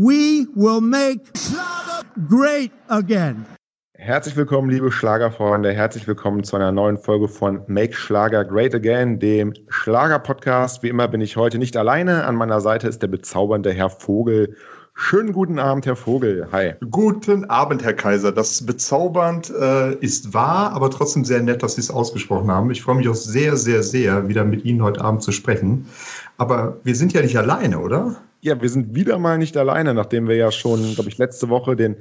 [0.00, 3.44] We will make Schlager great again.
[3.94, 5.72] Herzlich willkommen, liebe Schlagerfreunde.
[5.72, 10.84] Herzlich willkommen zu einer neuen Folge von Make Schlager Great Again, dem Schlager-Podcast.
[10.84, 12.26] Wie immer bin ich heute nicht alleine.
[12.26, 14.54] An meiner Seite ist der bezaubernde Herr Vogel.
[14.94, 16.46] Schönen guten Abend, Herr Vogel.
[16.52, 16.74] Hi.
[16.92, 18.30] Guten Abend, Herr Kaiser.
[18.30, 22.70] Das bezaubernd äh, ist wahr, aber trotzdem sehr nett, dass Sie es ausgesprochen haben.
[22.70, 25.88] Ich freue mich auch sehr, sehr, sehr, wieder mit Ihnen heute Abend zu sprechen.
[26.36, 28.14] Aber wir sind ja nicht alleine, oder?
[28.40, 31.74] Ja, wir sind wieder mal nicht alleine, nachdem wir ja schon, glaube ich, letzte Woche
[31.74, 31.96] den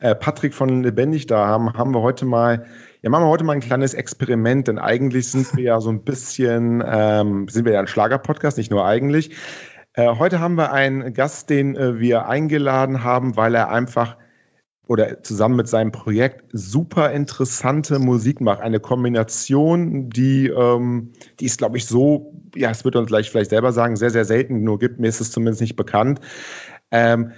[0.00, 2.66] äh, Patrick von Lebendig da haben, haben wir heute mal,
[3.02, 6.02] ja, machen wir heute mal ein kleines Experiment, denn eigentlich sind wir ja so ein
[6.02, 9.30] bisschen, ähm, sind wir ja ein Schlager-Podcast, nicht nur eigentlich.
[9.92, 14.16] Äh, heute haben wir einen Gast, den äh, wir eingeladen haben, weil er einfach
[14.88, 18.60] oder zusammen mit seinem Projekt super interessante Musik macht.
[18.60, 23.50] Eine Kombination, die, ähm, die ist, glaube ich, so, ja, es wird uns gleich vielleicht
[23.50, 25.00] selber sagen, sehr, sehr selten nur gibt.
[25.00, 26.20] Mir ist es zumindest nicht bekannt.
[26.92, 27.32] Ähm,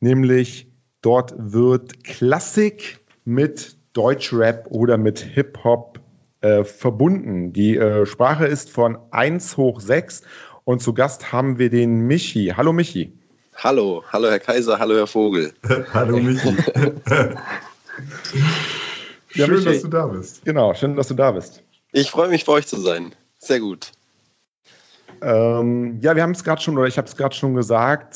[0.00, 0.72] nämlich
[1.02, 6.00] dort wird Klassik mit Deutschrap oder mit Hip-Hop
[6.40, 7.52] äh, verbunden.
[7.52, 10.22] Die äh, Sprache ist von 1 hoch 6
[10.64, 12.54] und zu Gast haben wir den Michi.
[12.56, 13.12] Hallo Michi.
[13.56, 15.52] Hallo, hallo Herr Kaiser, hallo Herr Vogel.
[15.94, 16.40] hallo Michi.
[19.30, 19.64] schön, Michi.
[19.64, 20.44] dass du da bist.
[20.44, 21.62] Genau, schön, dass du da bist.
[21.92, 23.14] Ich freue mich, bei euch zu sein.
[23.38, 23.92] Sehr gut.
[25.22, 28.14] Ähm, ja, wir haben es gerade schon, oder ich habe es gerade schon gesagt,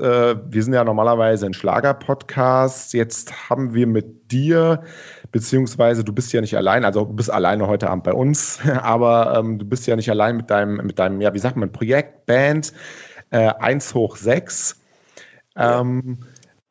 [0.00, 2.94] äh, wir sind ja normalerweise ein Schlager-Podcast.
[2.94, 4.82] Jetzt haben wir mit dir,
[5.30, 9.38] beziehungsweise du bist ja nicht allein, also du bist alleine heute Abend bei uns, aber
[9.38, 12.26] ähm, du bist ja nicht allein mit deinem, mit deinem, ja, wie sagt man, Projekt,
[12.26, 12.72] Band
[13.30, 14.76] äh, 1 hoch 6.
[15.56, 16.18] Ähm,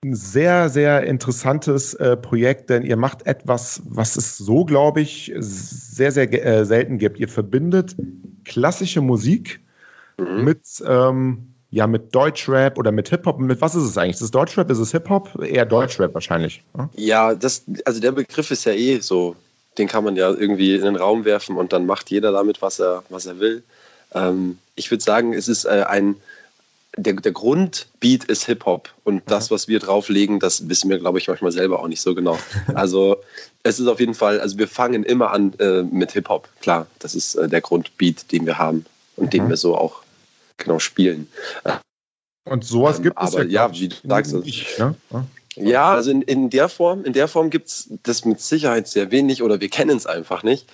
[0.04, 5.34] ein sehr, sehr interessantes äh, Projekt, denn ihr macht etwas, was es so, glaube ich,
[5.38, 7.20] sehr, sehr äh, selten gibt.
[7.20, 7.96] Ihr verbindet
[8.46, 9.60] klassische Musik
[10.18, 10.44] mhm.
[10.44, 13.40] mit, ähm, ja, mit Deutschrap oder mit Hip-Hop.
[13.40, 14.18] Mit was ist es eigentlich?
[14.18, 14.70] Ist es Deutschrap?
[14.70, 15.44] Ist es Hip-Hop?
[15.44, 16.64] Eher Deutschrap wahrscheinlich.
[16.78, 16.90] Ja?
[16.96, 19.36] ja, das, also der Begriff ist ja eh so.
[19.78, 22.80] Den kann man ja irgendwie in den Raum werfen und dann macht jeder damit, was
[22.80, 23.64] er, was er will.
[24.14, 26.16] Ähm, ich würde sagen, es ist äh, ein
[26.96, 31.28] der, der Grundbeat ist Hip-Hop und das, was wir drauflegen, das wissen wir, glaube ich,
[31.28, 32.38] manchmal selber auch nicht so genau.
[32.74, 33.18] Also
[33.64, 37.16] es ist auf jeden Fall, also wir fangen immer an äh, mit Hip-Hop, klar, das
[37.16, 39.30] ist äh, der Grundbeat, den wir haben und mhm.
[39.32, 40.02] den wir so auch
[40.58, 41.28] genau spielen.
[42.46, 44.34] Und sowas ähm, gibt es aber, ja, wie du sagst.
[44.46, 44.96] Ich, ne?
[45.56, 49.12] Ja, also in, in der Form, in der Form gibt es das mit Sicherheit sehr
[49.12, 50.68] wenig oder wir kennen es einfach nicht.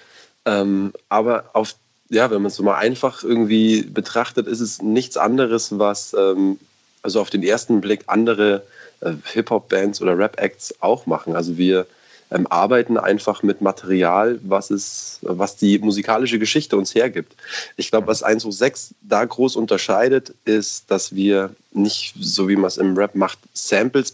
[0.46, 1.76] Ähm, aber auf
[2.14, 6.60] ja, wenn man es so mal einfach irgendwie betrachtet, ist es nichts anderes, was ähm,
[7.02, 8.64] also auf den ersten Blick andere
[9.02, 11.36] äh, Hip-Hop-Bands oder Rap-Acts auch machen.
[11.36, 11.88] Also wir
[12.30, 17.36] ähm, arbeiten einfach mit Material, was, es, was die musikalische Geschichte uns hergibt.
[17.78, 22.78] Ich glaube, was 106 da groß unterscheidet, ist, dass wir nicht, so wie man es
[22.78, 24.14] im Rap macht, Samples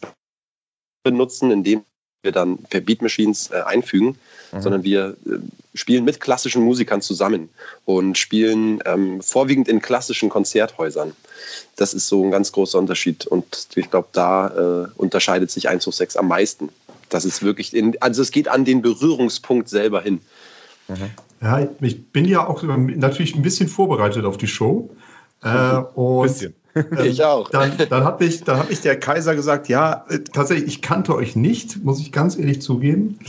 [1.03, 1.83] benutzen, indem
[2.21, 4.17] wir dann per Beat Machines äh, einfügen,
[4.51, 4.61] mhm.
[4.61, 5.37] sondern wir äh,
[5.73, 7.49] spielen mit klassischen Musikern zusammen
[7.85, 11.13] und spielen ähm, vorwiegend in klassischen Konzerthäusern.
[11.77, 14.47] Das ist so ein ganz großer Unterschied und ich glaube, da
[14.83, 16.69] äh, unterscheidet sich 1 6 am meisten.
[17.07, 20.19] Das ist wirklich, in, also es geht an den Berührungspunkt selber hin.
[20.89, 21.11] Mhm.
[21.41, 24.89] Ja, ich bin ja auch natürlich ein bisschen vorbereitet auf die Show.
[25.41, 25.47] Äh,
[25.95, 26.53] und bisschen.
[27.03, 27.49] Ich auch.
[27.49, 31.15] Dann, dann hat mich, dann hat mich der Kaiser gesagt, ja, äh, tatsächlich, ich kannte
[31.15, 33.19] euch nicht, muss ich ganz ehrlich zugeben.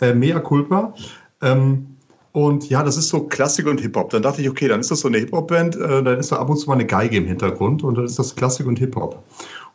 [0.00, 0.94] Äh, mea culpa.
[1.40, 1.86] Ähm,
[2.32, 4.10] und ja, das ist so Klassik und Hip-Hop.
[4.10, 6.48] Dann dachte ich, okay, dann ist das so eine Hip-Hop-Band, äh, dann ist da ab
[6.48, 9.22] und zu mal eine Geige im Hintergrund und dann ist das Klassik und Hip-Hop.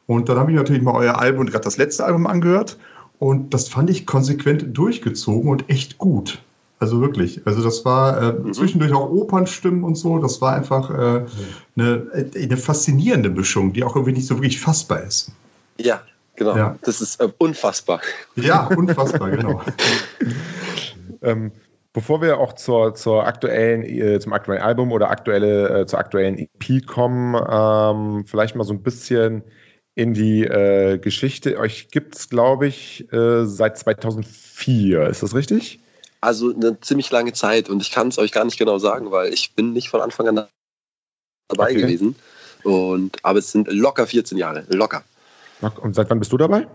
[0.08, 2.78] Und dann habe ich natürlich mal euer Album und gerade das letzte Album angehört
[3.20, 6.42] und das fand ich konsequent durchgezogen und echt gut.
[6.80, 7.42] Also wirklich.
[7.46, 8.54] Also das war äh, mhm.
[8.54, 10.20] zwischendurch auch Opernstimmen und so.
[10.20, 11.26] Das war einfach äh,
[11.76, 15.32] eine, eine faszinierende Mischung, die auch irgendwie nicht so wirklich fassbar ist.
[15.80, 16.02] Ja,
[16.36, 16.56] genau.
[16.56, 16.78] Ja.
[16.84, 18.02] Das ist äh, unfassbar.
[18.36, 19.62] Ja, unfassbar, genau.
[21.24, 21.52] ähm,
[21.94, 26.38] bevor wir auch zur, zur aktuellen, äh, zum aktuellen Album oder aktuelle, äh, zur aktuellen
[26.38, 29.44] EP kommen, ähm, vielleicht mal so ein bisschen
[29.96, 31.58] in die äh, Geschichte.
[31.58, 35.08] Euch gibt es, glaube ich, äh, seit 2004.
[35.08, 35.80] Ist das richtig?
[36.22, 39.34] Also eine ziemlich lange Zeit und ich kann es euch gar nicht genau sagen, weil
[39.34, 40.48] ich bin nicht von Anfang an
[41.48, 41.82] dabei okay.
[41.82, 42.16] gewesen.
[42.64, 45.04] Und, aber es sind locker 14 Jahre, locker.
[45.82, 46.68] Und seit wann bist du dabei?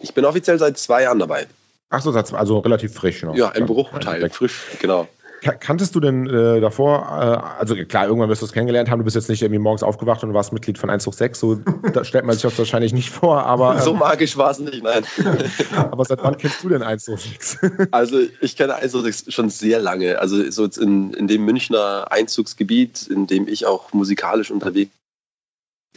[0.00, 1.46] Ich bin offiziell seit zwei Jahren dabei.
[1.90, 3.34] Ach so, also relativ frisch noch.
[3.34, 5.08] Ja, im Bruchteil, frisch, genau.
[5.40, 9.04] Kanntest du denn äh, davor, äh, also klar, irgendwann wirst du es kennengelernt haben, du
[9.04, 11.54] bist jetzt nicht irgendwie morgens aufgewacht und warst Mitglied von 1 hoch 6, so
[11.94, 13.70] da stellt man sich das wahrscheinlich nicht vor, aber.
[13.80, 15.04] Ähm, so magisch war es nicht, nein.
[15.76, 17.58] aber seit wann kennst du denn 1 hoch 6?
[17.92, 20.18] also ich kenne 1 hoch 6 schon sehr lange.
[20.18, 24.90] Also so in, in dem Münchner Einzugsgebiet, in dem ich auch musikalisch unterwegs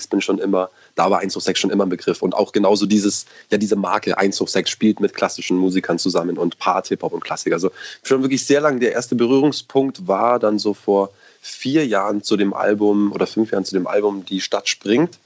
[0.09, 2.21] bin schon immer, da war 1 hoch 6 schon immer ein Begriff.
[2.21, 6.37] Und auch genauso dieses, ja, diese Marke 1 hoch 6 spielt mit klassischen Musikern zusammen
[6.37, 7.55] und Part, Hip-Hop und Klassiker.
[7.55, 7.71] Also
[8.03, 8.79] schon wirklich sehr lange.
[8.79, 11.11] Der erste Berührungspunkt war dann so vor
[11.41, 15.19] vier Jahren zu dem Album oder fünf Jahren zu dem Album Die Stadt springt.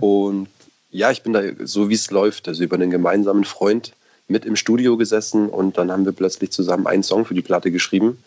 [0.00, 0.48] Und
[0.90, 3.92] ja, ich bin da so wie es läuft, also über einen gemeinsamen Freund
[4.28, 7.70] mit im Studio gesessen und dann haben wir plötzlich zusammen einen Song für die Platte
[7.70, 8.22] geschrieben.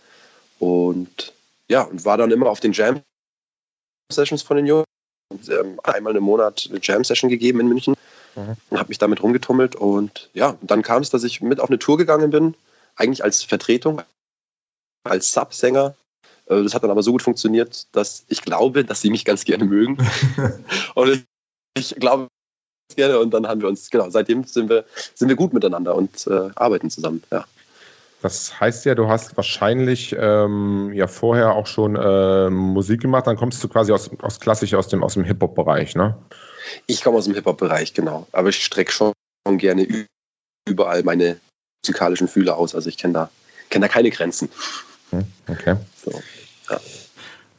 [0.59, 1.33] Und
[1.67, 4.85] ja, und war dann immer auf den Jam-Sessions von den Jungs.
[5.31, 7.95] Ähm, einmal im Monat eine Jam-Session gegeben in München
[8.35, 8.55] mhm.
[8.69, 9.75] und habe mich damit rumgetummelt.
[9.75, 12.55] Und ja, dann kam es, dass ich mit auf eine Tour gegangen bin,
[12.95, 14.01] eigentlich als Vertretung,
[15.03, 15.95] als Sub-Sänger.
[16.45, 19.45] Äh, das hat dann aber so gut funktioniert, dass ich glaube, dass sie mich ganz
[19.45, 19.97] gerne mögen.
[20.95, 21.25] und
[21.77, 22.27] ich, glaube
[22.95, 24.85] gerne und dann haben wir uns, genau, seitdem sind wir,
[25.15, 27.45] sind wir gut miteinander und äh, arbeiten zusammen, ja.
[28.25, 33.35] Das heißt ja, du hast wahrscheinlich ähm, ja vorher auch schon äh, Musik gemacht, dann
[33.35, 36.17] kommst du quasi aus, aus klassisch aus dem, aus dem Hip-Hop-Bereich, ne?
[36.87, 38.25] Ich komme aus dem Hip-Hop-Bereich, genau.
[38.31, 39.13] Aber ich strecke schon
[39.59, 40.07] gerne
[40.67, 41.39] überall meine
[41.83, 42.73] musikalischen Fühler aus.
[42.73, 43.29] Also ich kenne da,
[43.69, 44.49] kenn da keine Grenzen.
[45.11, 45.75] Hm, okay.
[46.03, 46.19] So,
[46.71, 46.79] ja.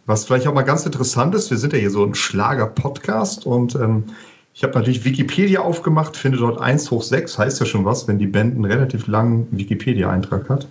[0.07, 3.77] Was vielleicht auch mal ganz interessant ist, wir sind ja hier so ein Schlager-Podcast und
[3.77, 4.17] ähm,
[4.57, 8.19] ich habe natürlich Wikipedia aufgemacht, finde dort 1 hoch 6, heißt ja schon was, wenn
[8.19, 10.67] die Band einen relativ langen Wikipedia-Eintrag hat.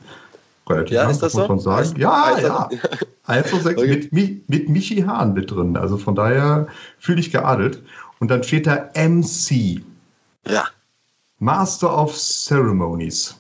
[0.67, 1.77] Relativ ja, lang, ist das muss man sagen.
[1.77, 2.69] Heißt, ja, heißt ja.
[3.27, 4.09] 1 hoch 6 okay.
[4.09, 5.77] mit, mit Michi Hahn mit drin.
[5.77, 6.65] Also von daher
[6.97, 7.83] fühle ich geadelt.
[8.17, 9.81] Und dann steht da MC.
[10.47, 10.65] Ja.
[11.37, 13.35] Master of Ceremonies.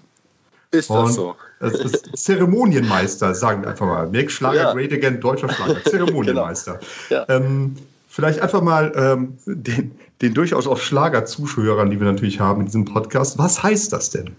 [0.69, 1.35] Ist das Und so?
[1.59, 4.07] Das ist Zeremonienmeister, sagen wir einfach mal.
[4.11, 4.73] Make Schlager ja.
[4.73, 5.83] great again, deutscher Schlager.
[5.89, 6.79] Zeremonienmeister.
[7.09, 7.25] genau.
[7.27, 7.35] ja.
[7.35, 7.75] ähm,
[8.15, 12.85] vielleicht einfach mal ähm, den, den durchaus auch Schlager-Zuschauern, die wir natürlich haben in diesem
[12.85, 14.33] Podcast, was heißt das denn?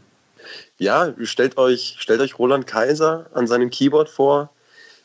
[0.78, 4.50] Ja, stellt euch, stellt euch Roland Kaiser an seinem Keyboard vor.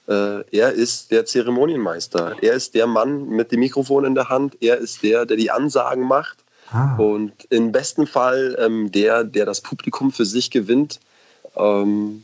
[0.08, 2.38] Äh, er ist der Zeremonienmeister.
[2.42, 4.56] Er ist der Mann mit dem Mikrofon in der Hand.
[4.62, 6.38] Er ist der, der die Ansagen macht.
[6.72, 6.96] Ah.
[6.96, 11.02] Und im besten Fall ähm, der, der das Publikum für sich gewinnt.
[11.58, 12.24] Ähm,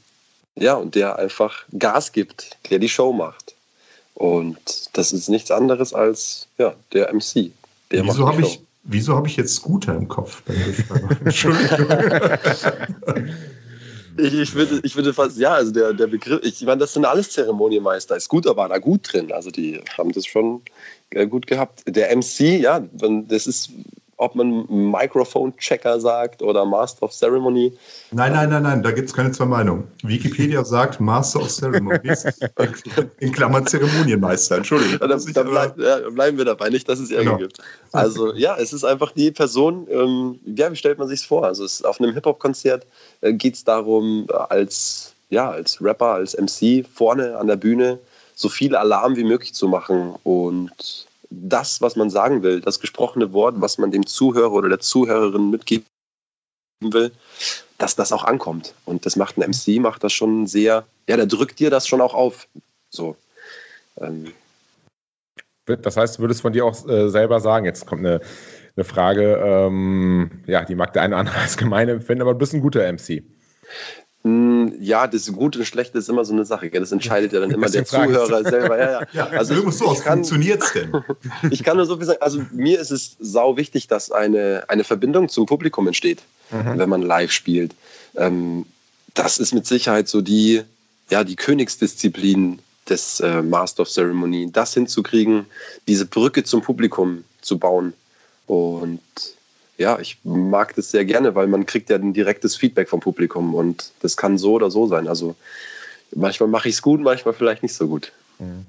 [0.56, 3.57] ja, und der einfach Gas gibt, der die Show macht.
[4.18, 4.58] Und
[4.94, 7.52] das ist nichts anderes als ja, der MC.
[7.92, 10.42] Der wieso habe ich, wieso hab ich jetzt Scooter im Kopf?
[11.24, 11.88] Entschuldigung.
[14.18, 17.06] ich, ich, würde, ich würde fast, ja, also der, der Begriff, ich meine, das sind
[17.06, 18.20] alles Zeremonienmeister.
[18.20, 19.32] Scooter war da gut drin.
[19.32, 20.64] Also die haben das schon
[21.12, 21.84] äh, gut gehabt.
[21.86, 22.84] Der MC, ja,
[23.28, 23.70] das ist
[24.18, 27.72] ob man Microphone-Checker sagt oder Master of Ceremony.
[28.12, 29.88] Nein, nein, nein, nein, da gibt es keine zwei Meinungen.
[30.02, 32.26] Wikipedia sagt Master of Ceremonies,
[33.20, 35.08] in Klammern Zeremonienmeister, Entschuldigung.
[35.08, 37.38] Da, da, bleib, ja, bleiben wir dabei, nicht, dass es Ärger genau.
[37.38, 37.60] gibt.
[37.92, 41.46] Also ja, es ist einfach die Person, ähm, ja, wie stellt man sich vor?
[41.46, 42.88] Also es, auf einem Hip-Hop-Konzert
[43.22, 48.00] äh, geht es darum, äh, als, ja, als Rapper, als MC vorne an der Bühne
[48.34, 53.34] so viel Alarm wie möglich zu machen und das, was man sagen will, das gesprochene
[53.34, 55.86] Wort, was man dem Zuhörer oder der Zuhörerin mitgeben
[56.82, 57.12] will,
[57.78, 58.74] dass das auch ankommt.
[58.86, 62.02] Und das macht ein MC, macht das schon sehr, ja, der drückt dir das schon
[62.02, 62.48] auch auf.
[62.90, 63.16] So.
[64.00, 64.34] Ähm.
[65.66, 68.22] Das heißt, du würdest von dir auch äh, selber sagen, jetzt kommt eine,
[68.76, 72.40] eine Frage, ähm, ja, die mag der eine oder andere als gemein empfinden, aber du
[72.40, 73.24] bist ein guter MC.
[74.28, 76.70] Hm, ja, das Gute und Schlechte ist immer so eine Sache.
[76.70, 78.78] Das entscheidet ja dann immer der Zuhörer selber.
[78.78, 79.08] Ja, ja.
[79.14, 80.92] ja also ich, so aus, funktioniert es denn?
[81.52, 82.22] ich kann nur so viel sagen.
[82.22, 86.78] Also mir ist es sau wichtig, dass eine, eine Verbindung zum Publikum entsteht, mhm.
[86.78, 87.74] wenn man live spielt.
[88.16, 88.66] Ähm,
[89.14, 90.62] das ist mit Sicherheit so die,
[91.10, 95.46] ja, die Königsdisziplin des äh, Master of Ceremony, das hinzukriegen,
[95.88, 97.94] diese Brücke zum Publikum zu bauen.
[98.46, 99.00] Und
[99.78, 103.54] ja, ich mag das sehr gerne, weil man kriegt ja ein direktes Feedback vom Publikum
[103.54, 105.08] und das kann so oder so sein.
[105.08, 105.36] Also
[106.16, 108.12] manchmal mache ich es gut, manchmal vielleicht nicht so gut.
[108.40, 108.66] Mhm.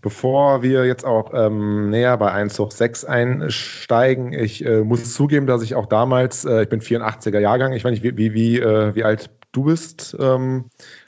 [0.00, 5.46] Bevor wir jetzt auch ähm, näher bei 1 hoch 6 einsteigen, ich äh, muss zugeben,
[5.46, 8.58] dass ich auch damals, äh, ich bin 84er Jahrgang, ich weiß nicht, wie, wie, wie,
[8.58, 10.16] äh, wie alt du bist.
[10.18, 10.64] Ähm,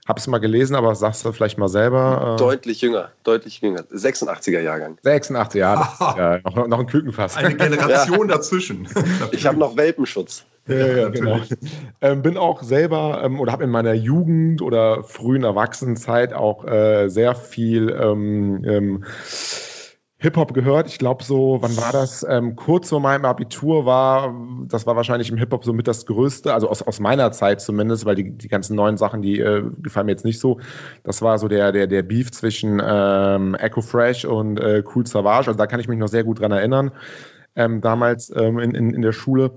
[0.06, 2.34] habe es mal gelesen, aber sagst du vielleicht mal selber.
[2.34, 3.80] Äh deutlich jünger, deutlich jünger.
[3.82, 4.98] 86er Jahrgang.
[5.02, 5.92] 86, ja.
[6.16, 7.36] ja noch, noch ein Kükenfass.
[7.36, 8.36] Eine Generation ja.
[8.36, 8.88] dazwischen.
[9.32, 10.44] ich habe noch Welpenschutz.
[10.66, 11.40] Ja, ja, genau.
[12.00, 17.08] Ähm, bin auch selber ähm, oder habe in meiner Jugend oder frühen Erwachsenenzeit auch äh,
[17.08, 19.04] sehr viel ähm, ähm
[20.24, 20.88] Hip-Hop gehört.
[20.88, 22.26] Ich glaube so, wann war das?
[22.26, 24.34] Ähm, kurz vor meinem Abitur war,
[24.66, 28.06] das war wahrscheinlich im Hip-Hop so mit das Größte, also aus, aus meiner Zeit zumindest,
[28.06, 30.60] weil die, die ganzen neuen Sachen, die äh, gefallen mir jetzt nicht so.
[31.02, 35.48] Das war so der, der, der Beef zwischen ähm, Echo Fresh und äh, Cool Savage.
[35.48, 36.90] Also da kann ich mich noch sehr gut dran erinnern,
[37.54, 39.50] ähm, damals ähm, in, in, in der Schule.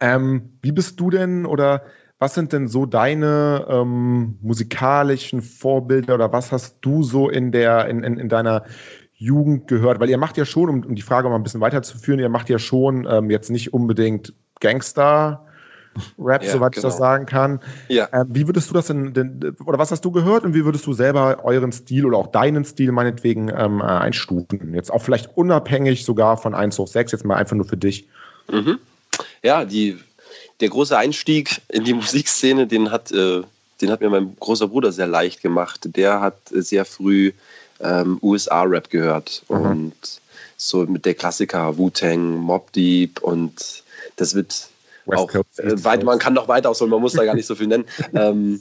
[0.00, 1.82] Ähm, wie bist du denn oder
[2.18, 7.86] was sind denn so deine ähm, musikalischen Vorbilder oder was hast du so in der
[7.86, 8.64] in, in, in deiner
[9.16, 10.00] Jugend gehört?
[10.00, 12.48] Weil ihr macht ja schon, um, um die Frage mal ein bisschen weiterzuführen, ihr macht
[12.48, 15.42] ja schon ähm, jetzt nicht unbedingt Gangster.
[16.18, 16.88] Rap, ja, soweit genau.
[16.88, 17.08] ich das genau.
[17.08, 17.60] sagen kann.
[17.88, 18.08] Ja.
[18.12, 20.86] Ähm, wie würdest du das denn, denn, oder was hast du gehört und wie würdest
[20.86, 24.74] du selber euren Stil oder auch deinen Stil meinetwegen ähm, äh, einstufen?
[24.74, 28.06] Jetzt auch vielleicht unabhängig sogar von 1 hoch 6, jetzt mal einfach nur für dich.
[28.50, 28.78] Mhm.
[29.42, 29.98] Ja, die,
[30.60, 33.42] der große Einstieg in die Musikszene, den hat, äh,
[33.80, 35.88] den hat mir mein großer Bruder sehr leicht gemacht.
[35.96, 37.32] Der hat sehr früh
[37.80, 39.56] ähm, USA-Rap gehört mhm.
[39.56, 40.20] und
[40.56, 43.82] so mit der Klassiker Wu-Tang, Mob Deep und
[44.16, 44.68] das wird
[45.06, 47.54] West auch äh, weit, man kann noch weiter ausholen, man muss da gar nicht so
[47.54, 47.84] viel nennen.
[48.14, 48.60] ähm,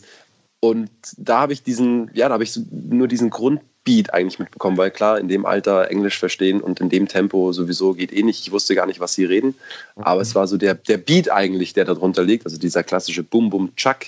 [0.59, 4.77] und da habe ich diesen, ja, da habe ich so nur diesen Grundbeat eigentlich mitbekommen,
[4.77, 8.41] weil klar, in dem Alter Englisch verstehen und in dem Tempo sowieso geht eh nicht.
[8.41, 9.55] Ich wusste gar nicht, was sie reden.
[9.95, 13.49] Aber es war so der, der Beat eigentlich, der darunter liegt, also dieser klassische Bum
[13.49, 14.07] Bum Chuck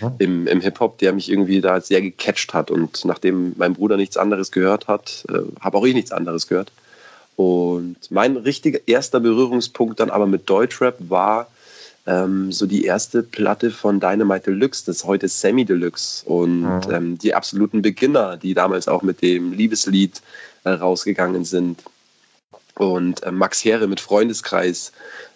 [0.00, 0.14] mhm.
[0.18, 2.70] im, im Hip-Hop, der mich irgendwie da sehr gecatcht hat.
[2.70, 6.72] Und nachdem mein Bruder nichts anderes gehört hat, äh, habe auch ich nichts anderes gehört.
[7.36, 11.48] Und mein richtiger erster Berührungspunkt dann aber mit Deutschrap war
[12.06, 16.92] ähm, so die erste Platte von Dynamite Deluxe, das ist heute Semi Deluxe und mhm.
[16.92, 20.20] ähm, die absoluten Beginner, die damals auch mit dem Liebeslied
[20.64, 21.82] äh, rausgegangen sind.
[22.76, 24.92] Und äh, Max Heere mit Freundeskreis,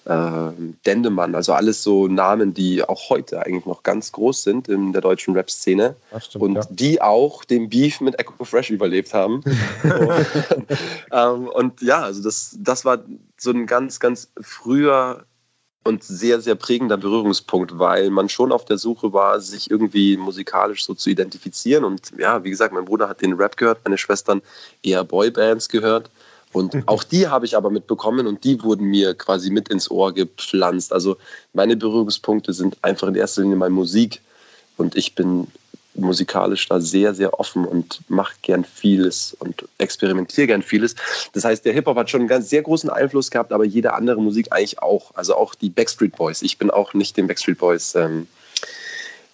[0.07, 5.01] Dendemann, also alles so Namen, die auch heute eigentlich noch ganz groß sind in der
[5.01, 5.97] deutschen Rap-Szene
[6.35, 6.63] und ja.
[6.69, 9.37] die auch den Beef mit Echo Fresh überlebt haben.
[9.37, 9.45] und,
[11.13, 12.99] ähm, und ja, also das, das war
[13.39, 15.25] so ein ganz, ganz früher
[15.85, 20.85] und sehr, sehr prägender Berührungspunkt, weil man schon auf der Suche war, sich irgendwie musikalisch
[20.85, 21.85] so zu identifizieren.
[21.85, 24.43] Und ja, wie gesagt, mein Bruder hat den Rap gehört, meine Schwestern
[24.83, 26.11] eher Boybands gehört.
[26.55, 30.15] Und auch die habe ich aber mitbekommen und die wurden mir quasi mit ins Ohr
[30.15, 30.93] gepflanzt.
[30.93, 31.17] Also
[31.53, 34.21] meine Berührungspunkte sind einfach in erster Linie mal Musik.
[34.77, 35.49] Und ich bin
[35.97, 40.95] musikalisch da sehr, sehr offen und mache gern vieles und experimentiere gern vieles.
[41.33, 44.21] Das heißt, der Hip-Hop hat schon einen ganz sehr großen Einfluss gehabt, aber jede andere
[44.21, 45.13] Musik eigentlich auch.
[45.15, 46.43] Also auch die Backstreet Boys.
[46.43, 48.29] Ich bin auch nicht den Backstreet Boys ähm,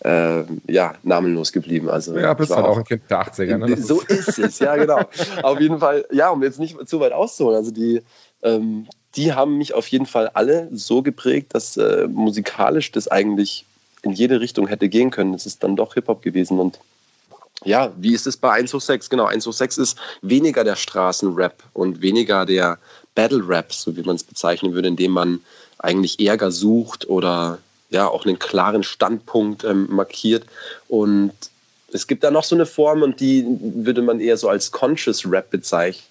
[0.00, 1.90] äh, ja, namenlos geblieben.
[1.90, 3.59] Also, ja, bist halt auch ein Kind der 80er.
[3.59, 3.76] Ne?
[3.76, 5.00] So ist es, ja, genau.
[5.42, 7.57] auf jeden Fall, ja, um jetzt nicht zu weit auszuholen.
[7.57, 8.02] Also die,
[8.42, 13.66] ähm, die haben mich auf jeden Fall alle so geprägt, dass äh, musikalisch das eigentlich
[14.02, 15.35] in jede Richtung hätte gehen können.
[15.35, 16.78] Es ist dann doch Hip-Hop gewesen und
[17.62, 19.11] ja, wie ist es bei 1 hoch 6?
[19.11, 22.78] Genau, 1 hoch 6 ist weniger der Straßenrap und weniger der
[23.14, 25.40] Battle-Rap, so wie man es bezeichnen würde, indem man
[25.78, 27.59] eigentlich Ärger sucht oder
[27.91, 30.47] ja auch einen klaren Standpunkt ähm, markiert.
[30.89, 31.33] Und
[31.93, 35.31] es gibt da noch so eine Form und die würde man eher so als Conscious
[35.31, 36.07] Rap bezeichnen.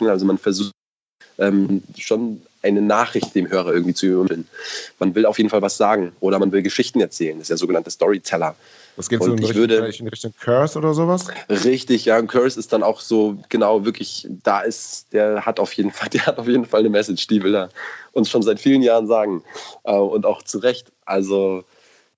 [0.00, 0.72] Also man versucht
[1.38, 4.48] ähm, schon eine Nachricht dem Hörer irgendwie zu übermitteln.
[4.98, 7.38] Man will auf jeden Fall was sagen oder man will Geschichten erzählen.
[7.38, 8.54] Das ist ja sogenannte Storyteller.
[8.96, 11.26] Das geht so in, Richtung, würde, in Richtung Curse oder sowas?
[11.48, 12.18] Richtig, ja.
[12.18, 16.08] Und Curse ist dann auch so genau wirklich, da ist, der hat auf jeden Fall,
[16.12, 17.68] der hat auf jeden Fall eine Message, die will er
[18.12, 19.42] uns schon seit vielen Jahren sagen.
[19.84, 20.92] Äh, und auch zu Recht.
[21.06, 21.64] Also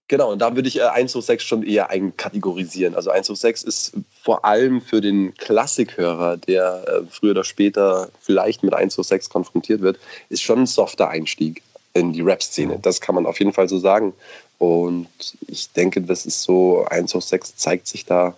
[0.08, 2.94] Genau, und da würde ich 1 hoch 6 schon eher einkategorisieren.
[2.94, 3.92] Also 1 hoch 6 ist
[4.22, 9.30] vor allem für den Klassikhörer, der äh, früher oder später vielleicht mit 1 hoch 6
[9.30, 11.62] konfrontiert wird, ist schon ein softer Einstieg
[11.94, 12.78] in die Rap-Szene.
[12.82, 14.12] Das kann man auf jeden Fall so sagen.
[14.58, 15.08] Und
[15.46, 18.36] ich denke, das ist so, 1 hoch 6 zeigt sich da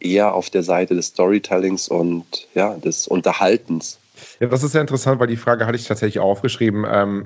[0.00, 3.98] eher auf der Seite des Storytellings und ja, des Unterhaltens.
[4.40, 6.84] Ja, das ist sehr interessant, weil die Frage hatte ich tatsächlich auch aufgeschrieben.
[6.88, 7.24] Ähm,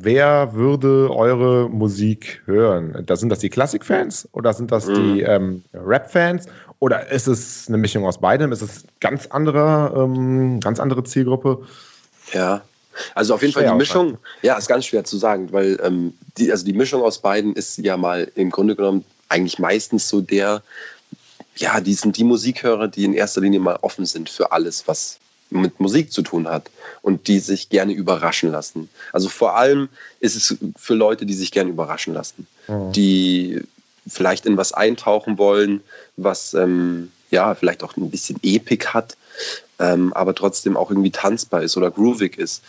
[0.00, 3.02] wer würde eure Musik hören?
[3.06, 4.94] Da sind das die Klassikfans oder sind das mhm.
[4.94, 6.46] die ähm, Rap-Fans?
[6.80, 8.52] Oder ist es eine Mischung aus beidem?
[8.52, 11.66] Ist es ganz andere, ähm, ganz andere Zielgruppe?
[12.32, 12.62] Ja,
[13.14, 16.14] also auf jeden schwer Fall die Mischung, ja, ist ganz schwer zu sagen, weil ähm,
[16.36, 20.20] die, also die Mischung aus beiden ist ja mal im Grunde genommen eigentlich meistens so
[20.20, 20.62] der,
[21.56, 25.18] ja, die sind die Musikhörer, die in erster Linie mal offen sind für alles, was
[25.50, 26.70] mit Musik zu tun hat
[27.02, 28.88] und die sich gerne überraschen lassen.
[29.12, 29.88] Also vor allem
[30.20, 32.92] ist es für Leute, die sich gerne überraschen lassen, mhm.
[32.92, 33.62] die
[34.06, 35.82] vielleicht in was eintauchen wollen,
[36.16, 39.16] was ähm, ja vielleicht auch ein bisschen Epik hat,
[39.78, 42.62] ähm, aber trotzdem auch irgendwie tanzbar ist oder groovig ist.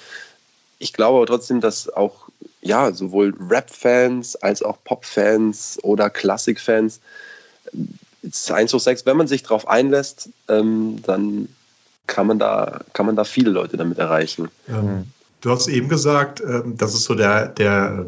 [0.80, 2.30] Ich glaube aber trotzdem, dass auch
[2.62, 7.00] ja sowohl Rap-Fans als auch Pop-Fans oder Klassik-Fans
[8.50, 11.48] 1 hoch 6, wenn man sich darauf einlässt, ähm, dann
[12.10, 14.50] kann man da, kann man da viele Leute damit erreichen.
[14.68, 15.06] Ähm,
[15.42, 18.08] du hast eben gesagt, ähm, das ist so der, der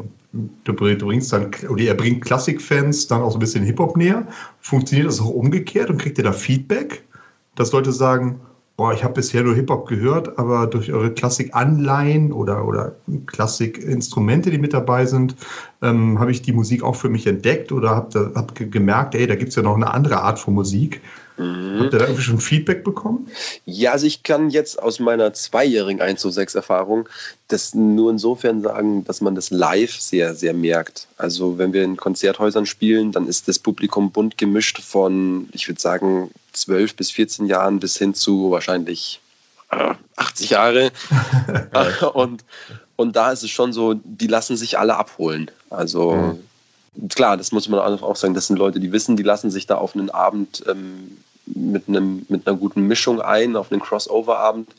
[0.64, 4.26] du bringst dann, oder er bringt Klassikfans dann auch so ein bisschen Hip-Hop näher.
[4.60, 7.04] Funktioniert das auch umgekehrt und kriegt ihr da Feedback,
[7.54, 8.40] dass Leute sagen,
[8.76, 14.58] boah, ich habe bisher nur Hip-Hop gehört, aber durch eure Klassik-Anleihen oder, oder Klassik-Instrumente, die
[14.58, 15.36] mit dabei sind,
[15.82, 19.34] ähm, habe ich die Musik auch für mich entdeckt oder habe hab gemerkt, ey, da
[19.34, 21.02] gibt es ja noch eine andere Art von Musik
[21.36, 21.80] Mhm.
[21.80, 23.28] Habt ihr da irgendwie schon Feedback bekommen?
[23.64, 27.08] Ja, also ich kann jetzt aus meiner zweijährigen 1 zu 6 Erfahrung
[27.48, 31.06] das nur insofern sagen, dass man das live sehr, sehr merkt.
[31.18, 35.80] Also wenn wir in Konzerthäusern spielen, dann ist das Publikum bunt gemischt von, ich würde
[35.80, 39.20] sagen, 12 bis 14 Jahren bis hin zu wahrscheinlich
[40.16, 40.92] 80 äh, Jahre.
[42.14, 42.44] und,
[42.96, 45.50] und da ist es schon so, die lassen sich alle abholen.
[45.70, 46.40] Also mhm.
[47.08, 49.76] Klar, das muss man auch sagen, das sind Leute, die wissen, die lassen sich da
[49.76, 54.70] auf einen Abend ähm, mit, einem, mit einer guten Mischung ein, auf einen Crossover-Abend.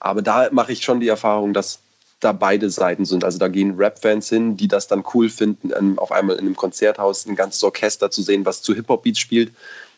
[0.00, 1.78] Aber da mache ich schon die Erfahrung, dass
[2.20, 3.24] da beide Seiten sind.
[3.24, 6.56] Also da gehen Rap-Fans hin, die das dann cool finden, ähm, auf einmal in einem
[6.56, 9.52] Konzerthaus ein ganzes Orchester zu sehen, was zu Hip-Hop-Beats spielt.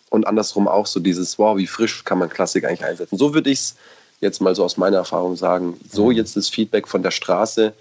[0.08, 3.18] Und andersrum auch so dieses, wow, wie frisch kann man Klassik eigentlich einsetzen.
[3.18, 3.76] So würde ich es
[4.20, 5.78] jetzt mal so aus meiner Erfahrung sagen.
[5.90, 6.12] So mhm.
[6.12, 7.72] jetzt das Feedback von der Straße,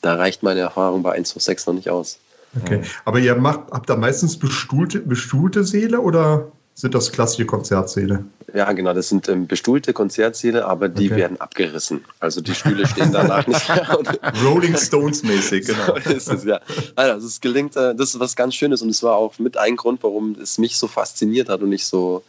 [0.00, 2.18] da reicht meine Erfahrung bei 1 zu 6 noch nicht aus.
[2.56, 8.24] Okay, aber ihr macht, habt da meistens bestuhlte, bestuhlte Seele oder sind das klassische Konzertsäle.
[8.54, 11.16] Ja, genau, das sind ähm, bestuhlte Konzertsäle, aber die okay.
[11.16, 12.04] werden abgerissen.
[12.20, 13.98] Also die Stühle stehen danach nicht mehr.
[14.44, 15.98] Rolling Stones mäßig, genau.
[16.04, 16.60] So ist es, ja.
[16.94, 19.74] Also es gelingt, äh, das ist was ganz Schönes und es war auch mit ein
[19.74, 22.22] Grund, warum es mich so fasziniert hat und ich so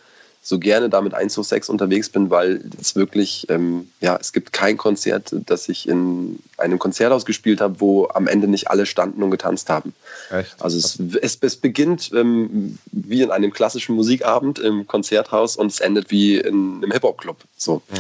[0.49, 4.51] so gerne damit 1 zu 6 unterwegs bin, weil es wirklich, ähm, ja, es gibt
[4.51, 9.21] kein Konzert, das ich in einem Konzerthaus gespielt habe, wo am Ende nicht alle standen
[9.21, 9.93] und getanzt haben.
[10.31, 10.55] Echt?
[10.59, 15.81] Also es, es, es beginnt ähm, wie in einem klassischen Musikabend im Konzerthaus und es
[15.81, 17.37] endet wie in einem Hip-Hop-Club.
[17.55, 17.83] So.
[17.91, 17.97] Mhm.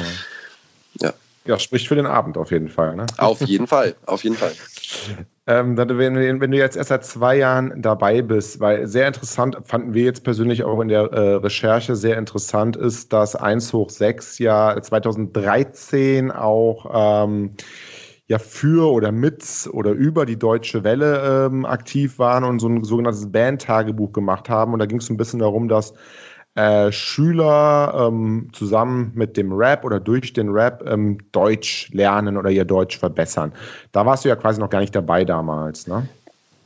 [1.01, 1.13] Ja.
[1.45, 2.95] Ja, spricht für den Abend auf jeden Fall.
[2.95, 3.05] Ne?
[3.17, 4.53] Auf jeden Fall, auf jeden Fall.
[5.47, 9.95] Ähm, wenn, wenn, du jetzt erst seit zwei Jahren dabei bist, weil sehr interessant, fanden
[9.95, 14.37] wir jetzt persönlich auch in der äh, Recherche sehr interessant ist, dass 1 hoch 6
[14.37, 17.55] ja 2013 auch ähm,
[18.27, 22.83] ja für oder mit oder über die Deutsche Welle ähm, aktiv waren und so ein
[22.83, 24.73] sogenanntes Band-Tagebuch gemacht haben.
[24.73, 25.95] Und da ging es ein bisschen darum, dass
[26.55, 32.49] äh, Schüler ähm, zusammen mit dem Rap oder durch den Rap ähm, Deutsch lernen oder
[32.49, 33.53] ihr Deutsch verbessern.
[33.91, 36.07] Da warst du ja quasi noch gar nicht dabei damals, ne?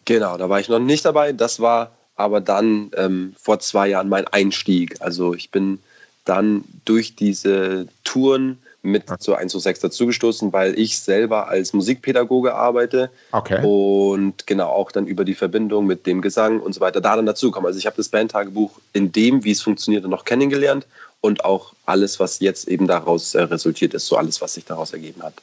[0.05, 1.31] Genau, da war ich noch nicht dabei.
[1.31, 4.95] Das war aber dann ähm, vor zwei Jahren mein Einstieg.
[5.01, 5.79] Also ich bin
[6.25, 12.54] dann durch diese Touren mit zu 1 zu 6 dazugestoßen, weil ich selber als Musikpädagoge
[12.54, 13.62] arbeite okay.
[13.63, 17.26] und genau auch dann über die Verbindung mit dem Gesang und so weiter da dann
[17.26, 17.65] dazukommen.
[17.65, 20.86] Also ich habe das Bandtagebuch in dem, wie es funktioniert, noch kennengelernt
[21.22, 24.91] und auch alles, was jetzt eben daraus äh, resultiert ist, so alles, was sich daraus
[24.91, 25.36] ergeben hat.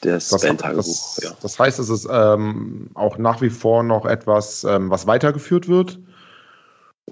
[0.00, 0.82] Das, das Bandtagebuch.
[0.82, 1.30] Das, ja.
[1.42, 5.98] das heißt, es ist ähm, auch nach wie vor noch etwas, ähm, was weitergeführt wird.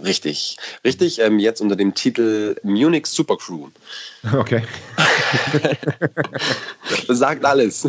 [0.01, 1.21] Richtig, richtig.
[1.21, 3.69] Ähm, jetzt unter dem Titel Munich Supercrew.
[4.33, 4.63] Okay.
[7.07, 7.87] das sagt alles.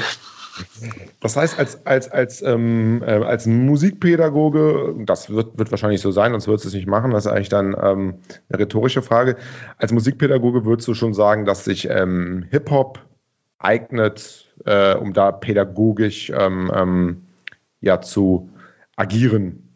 [1.21, 6.31] Das heißt, als, als, als, ähm, äh, als Musikpädagoge, das wird, wird wahrscheinlich so sein,
[6.31, 8.15] sonst würdest du es nicht machen, das ist eigentlich dann ähm,
[8.49, 9.37] eine rhetorische Frage.
[9.77, 12.99] Als Musikpädagoge würdest du schon sagen, dass sich ähm, Hip-Hop
[13.57, 17.25] eignet, äh, um da pädagogisch ähm, ähm,
[17.81, 18.49] ja, zu
[18.95, 19.72] agieren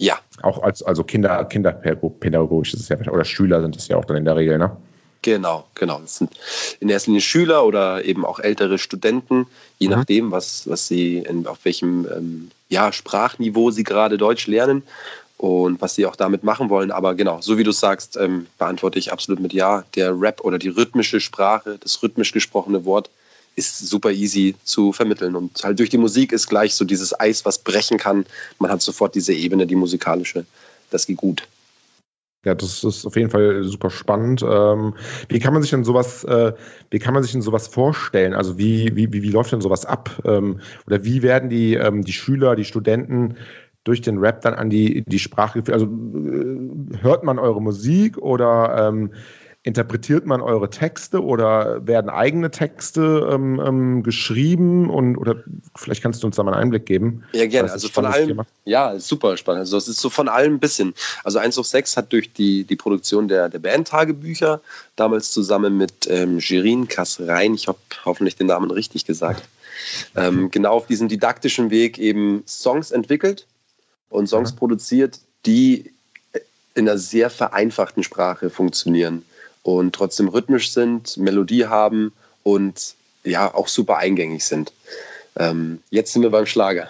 [0.00, 0.18] ja.
[0.42, 4.16] Auch als also Kinder, Kinderpädagogisch ist es ja, oder Schüler sind es ja auch dann
[4.16, 4.74] in der Regel, ne?
[5.22, 5.98] Genau, genau.
[5.98, 6.30] Das sind
[6.80, 9.46] in erster Linie Schüler oder eben auch ältere Studenten,
[9.78, 9.94] je mhm.
[9.94, 14.82] nachdem, was, was sie, in, auf welchem ähm, ja, Sprachniveau sie gerade Deutsch lernen
[15.36, 16.90] und was sie auch damit machen wollen.
[16.90, 19.84] Aber genau, so wie du sagst, ähm, beantworte ich absolut mit Ja.
[19.96, 23.10] Der Rap oder die rhythmische Sprache, das rhythmisch gesprochene Wort
[23.56, 25.36] ist super easy zu vermitteln.
[25.36, 28.24] Und halt durch die Musik ist gleich so dieses Eis, was brechen kann.
[28.58, 30.44] Man hat sofort diese Ebene, die musikalische.
[30.90, 31.46] Das geht gut.
[32.44, 34.42] Ja, das ist auf jeden Fall super spannend.
[34.42, 34.94] Ähm,
[35.28, 36.54] wie kann man sich denn sowas, äh,
[36.90, 38.32] wie kann man sich denn sowas vorstellen?
[38.32, 40.10] Also wie, wie, wie, läuft denn sowas ab?
[40.24, 43.36] Ähm, oder wie werden die, ähm, die Schüler, die Studenten
[43.84, 45.74] durch den Rap dann an die, die Sprache geführt?
[45.74, 49.12] Also äh, hört man eure Musik oder ähm,
[49.62, 55.44] interpretiert man eure Texte oder werden eigene Texte ähm, ähm, geschrieben und oder
[55.76, 57.24] vielleicht kannst du uns da mal einen Einblick geben.
[57.32, 57.70] Ja, gerne.
[57.70, 58.46] Also von allem, Thema.
[58.64, 59.60] ja, super spannend.
[59.60, 60.94] Also es ist so von allem ein bisschen.
[61.24, 64.62] Also 1 auf 6 hat durch die, die Produktion der, der Band-Tagebücher
[64.96, 69.46] damals zusammen mit ähm, Shirin Kasrein, ich habe hoffentlich den Namen richtig gesagt,
[70.16, 73.46] ähm, genau auf diesem didaktischen Weg eben Songs entwickelt
[74.08, 74.56] und Songs ja.
[74.56, 75.92] produziert, die
[76.74, 79.22] in einer sehr vereinfachten Sprache funktionieren
[79.62, 82.94] und trotzdem rhythmisch sind, Melodie haben und
[83.24, 84.72] ja auch super eingängig sind.
[85.36, 86.88] Ähm, jetzt sind wir beim Schlager.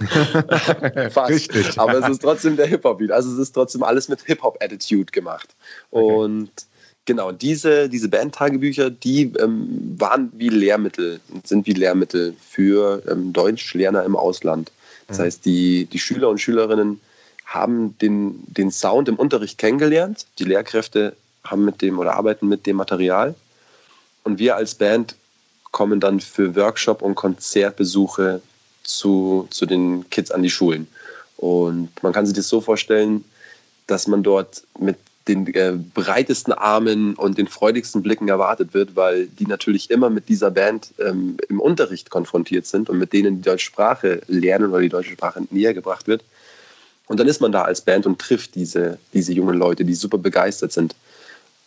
[1.10, 1.30] Fast.
[1.30, 1.78] Richtig.
[1.78, 3.10] Aber es ist trotzdem der Hip-Hop-Beat.
[3.10, 5.48] Also es ist trotzdem alles mit Hip-Hop-Attitude gemacht.
[5.90, 6.64] Und okay.
[7.06, 14.04] genau, diese, diese Band-Tagebücher, die ähm, waren wie Lehrmittel, sind wie Lehrmittel für ähm, Deutschlerner
[14.04, 14.70] im Ausland.
[15.08, 15.22] Das mhm.
[15.22, 17.00] heißt, die, die Schüler und Schülerinnen
[17.44, 20.26] haben den, den Sound im Unterricht kennengelernt.
[20.38, 23.34] Die Lehrkräfte haben mit dem oder arbeiten mit dem Material.
[24.24, 25.16] Und wir als Band
[25.70, 28.42] kommen dann für Workshop und Konzertbesuche
[28.82, 30.88] zu, zu den Kids an die Schulen.
[31.36, 33.24] Und man kann sich das so vorstellen,
[33.86, 34.96] dass man dort mit
[35.28, 40.28] den äh, breitesten Armen und den freudigsten Blicken erwartet wird, weil die natürlich immer mit
[40.28, 44.80] dieser Band ähm, im Unterricht konfrontiert sind und mit denen die deutsche Sprache lernen oder
[44.80, 46.22] die deutsche Sprache näher gebracht wird.
[47.06, 50.18] Und dann ist man da als Band und trifft diese, diese jungen Leute, die super
[50.18, 50.94] begeistert sind.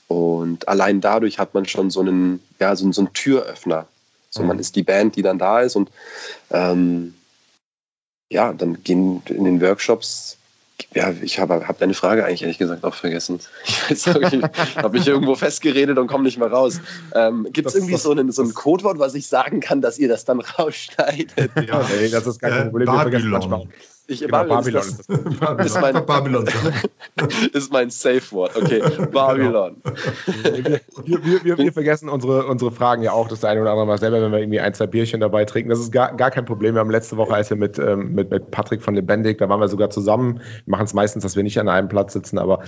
[0.07, 3.87] Und allein dadurch hat man schon so einen, ja, so, so einen Türöffner.
[4.29, 4.47] So, mhm.
[4.49, 5.89] man ist die Band, die dann da ist und
[6.51, 7.13] ähm,
[8.29, 10.37] ja, dann gehen in den Workshops
[10.95, 13.39] ja, ich habe hab deine Frage eigentlich ehrlich gesagt auch vergessen.
[13.89, 16.79] Ich habe mich irgendwo festgeredet und komme nicht mehr raus.
[17.13, 20.07] Ähm, Gibt es irgendwie so, einen, so ein Codewort, was ich sagen kann, dass ihr
[20.07, 21.31] das dann rausschneidet?
[21.67, 22.85] Ja, nee, das ist gar kein äh, Problem.
[22.87, 23.69] Babylon.
[24.07, 25.07] Ich, genau, Babylon, ist, das,
[25.39, 25.59] Babylon.
[25.59, 26.45] ist mein, Babylon.
[27.53, 28.57] ist mein Safe-Wort.
[28.57, 29.77] Okay, Babylon.
[31.05, 33.97] Wir, wir, wir, wir, vergessen unsere, unsere Fragen ja auch das eine oder andere Mal
[33.97, 35.69] selber, wenn wir irgendwie ein, zwei Bierchen dabei trinken.
[35.69, 36.75] Das ist gar, gar kein Problem.
[36.75, 39.61] Wir haben letzte Woche, als wir mit, ähm, mit, mit Patrick von Lebendig, da waren
[39.61, 40.41] wir sogar zusammen.
[40.65, 42.61] Wir machen es meistens, dass wir nicht an einem Platz sitzen, aber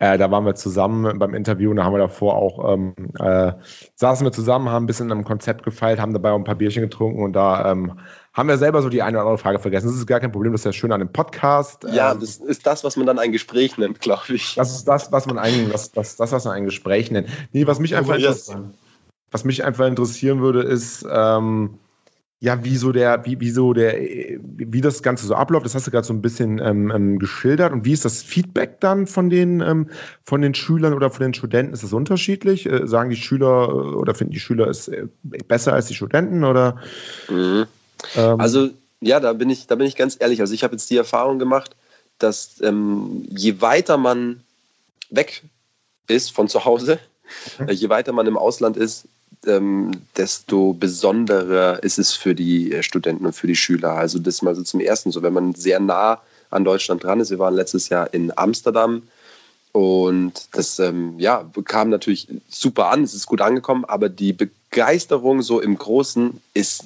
[0.00, 3.52] äh, da waren wir zusammen beim Interview und da haben wir davor auch, ähm, äh,
[3.94, 6.82] saßen wir zusammen, haben ein bisschen am Konzept gefeilt, haben dabei auch ein paar Bierchen
[6.82, 8.00] getrunken und da ähm,
[8.32, 9.88] haben wir selber so die eine oder andere Frage vergessen.
[9.88, 11.84] Das ist gar kein Problem, das ist ja schön an dem Podcast.
[11.92, 14.54] Ja, ähm, das ist das, was man dann ein Gespräch nennt, glaube ich.
[14.54, 17.28] Das ist das, was man ein, das, das, das, was man ein Gespräch nennt.
[17.52, 18.54] Nee, was mich einfach, yes.
[19.30, 21.78] was mich einfach interessieren würde, ist, ähm,
[22.42, 25.86] ja, wie so der, wie, wie so der, wie das Ganze so abläuft, das hast
[25.86, 27.72] du gerade so ein bisschen ähm, ähm, geschildert.
[27.72, 29.90] Und wie ist das Feedback dann von den, ähm,
[30.24, 31.72] von den Schülern oder von den Studenten?
[31.72, 32.66] Ist das unterschiedlich?
[32.66, 36.42] Äh, sagen die Schüler äh, oder finden die Schüler es äh, besser als die Studenten
[36.42, 36.78] oder?
[37.30, 37.66] Mhm.
[38.16, 40.40] Ähm, also ja, da bin ich, da bin ich ganz ehrlich.
[40.40, 41.74] Also ich habe jetzt die Erfahrung gemacht,
[42.18, 44.40] dass ähm, je weiter man
[45.10, 45.42] weg
[46.06, 46.98] ist von zu Hause,
[47.58, 47.70] mhm.
[47.70, 49.04] je weiter man im Ausland ist,
[49.46, 53.92] ähm, desto besonderer ist es für die Studenten und für die Schüler.
[53.92, 57.30] Also das mal so zum Ersten so, wenn man sehr nah an Deutschland dran ist.
[57.30, 59.02] Wir waren letztes Jahr in Amsterdam
[59.72, 65.42] und das ähm, ja, kam natürlich super an, es ist gut angekommen, aber die Begeisterung
[65.42, 66.84] so im Großen ist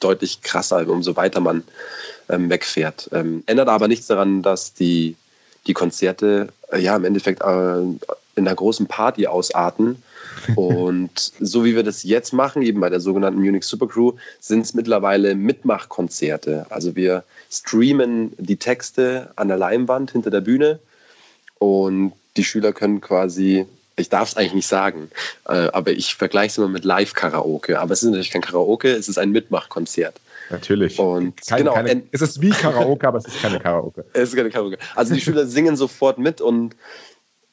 [0.00, 1.64] deutlich krasser, umso weiter man
[2.28, 3.08] ähm, wegfährt.
[3.12, 5.16] Ähm, ändert aber nichts daran, dass die,
[5.66, 7.98] die Konzerte äh, ja im Endeffekt äh, in
[8.36, 10.02] einer großen Party ausarten.
[10.56, 14.74] Und so wie wir das jetzt machen, eben bei der sogenannten Munich Supercrew, sind es
[14.74, 16.66] mittlerweile Mitmachkonzerte.
[16.68, 20.78] Also wir streamen die Texte an der Leinwand hinter der Bühne
[21.58, 25.10] und die Schüler können quasi ich darf es eigentlich nicht sagen,
[25.48, 27.80] äh, aber ich vergleiche es immer mit Live-Karaoke.
[27.80, 30.20] Aber es ist natürlich kein Karaoke, es ist ein Mitmachkonzert.
[30.50, 30.98] Natürlich.
[30.98, 34.04] Und keine, genau, keine, es ist wie Karaoke, aber es ist keine Karaoke.
[34.12, 34.78] Es ist keine Karaoke.
[34.94, 36.76] Also die Schüler singen sofort mit und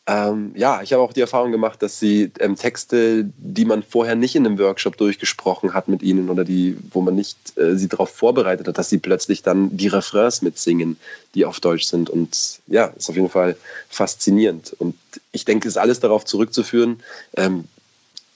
[0.05, 4.15] ähm, ja, ich habe auch die Erfahrung gemacht, dass sie ähm, Texte, die man vorher
[4.15, 7.87] nicht in einem Workshop durchgesprochen hat mit ihnen oder die, wo man nicht äh, sie
[7.87, 10.97] darauf vorbereitet hat, dass sie plötzlich dann die Refrains mitsingen,
[11.35, 12.09] die auf Deutsch sind.
[12.09, 13.55] Und ja, ist auf jeden Fall
[13.87, 14.75] faszinierend.
[14.77, 14.95] Und
[15.31, 17.01] ich denke, ist alles darauf zurückzuführen,
[17.37, 17.63] ähm,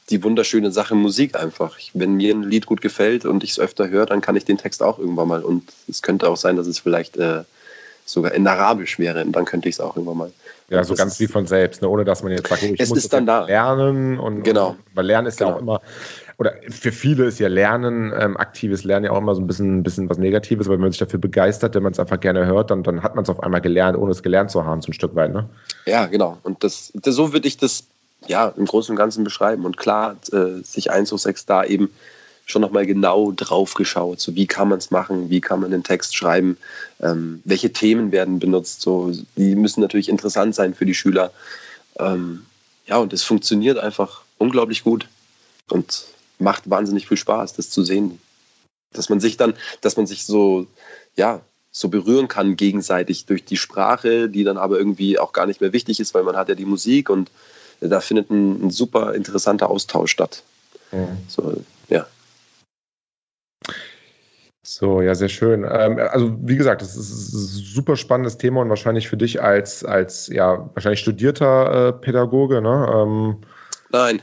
[0.09, 1.77] die wunderschöne Sache Musik einfach.
[1.93, 4.57] Wenn mir ein Lied gut gefällt und ich es öfter höre, dann kann ich den
[4.57, 5.43] Text auch irgendwann mal.
[5.43, 7.43] Und es könnte auch sein, dass es vielleicht äh,
[8.07, 10.31] sogar in Arabisch wäre und dann könnte ich es auch irgendwann mal.
[10.69, 11.87] Ja, so ganz wie von selbst, ne?
[11.87, 13.45] ohne dass man jetzt sagt, oh, ich es muss ist dann da.
[13.45, 14.19] lernen.
[14.19, 14.71] Und, genau.
[14.71, 15.51] Und, weil Lernen ist genau.
[15.51, 15.81] ja auch immer,
[16.39, 19.81] oder für viele ist ja Lernen, ähm, aktives Lernen ja auch immer so ein bisschen,
[19.81, 22.69] bisschen was Negatives, weil wenn man sich dafür begeistert, wenn man es einfach gerne hört,
[22.69, 24.93] dann, dann hat man es auf einmal gelernt, ohne es gelernt zu haben, so ein
[24.93, 25.33] Stück weit.
[25.33, 25.47] Ne?
[25.85, 26.37] Ja, genau.
[26.43, 27.85] Und das, das so würde ich das
[28.27, 29.65] ja im Großen und Ganzen beschreiben.
[29.65, 31.89] Und klar, äh, sich 1 zu 6 da eben
[32.47, 34.19] schon nochmal genau drauf geschaut.
[34.21, 35.29] So, wie kann man es machen?
[35.29, 36.57] Wie kann man den Text schreiben?
[37.01, 38.81] Ähm, welche Themen werden benutzt?
[38.81, 41.31] So, die müssen natürlich interessant sein für die Schüler.
[41.99, 42.45] Ähm,
[42.87, 45.07] ja, und es funktioniert einfach unglaublich gut
[45.69, 46.05] und
[46.39, 48.19] macht wahnsinnig viel Spaß, das zu sehen.
[48.93, 50.67] Dass man sich dann, dass man sich so,
[51.17, 55.59] ja, so berühren kann gegenseitig durch die Sprache, die dann aber irgendwie auch gar nicht
[55.59, 57.29] mehr wichtig ist, weil man hat ja die Musik und
[57.81, 60.43] da findet ein, ein super interessanter Austausch statt.
[60.93, 61.17] Mhm.
[61.27, 62.07] So, ja.
[64.69, 65.63] So, ja, sehr schön.
[65.63, 69.85] Ähm, also, wie gesagt, das ist ein super spannendes Thema und wahrscheinlich für dich als,
[69.85, 72.85] als ja, wahrscheinlich studierter äh, Pädagoge, ne?
[72.93, 73.37] Ähm,
[73.91, 74.21] nein.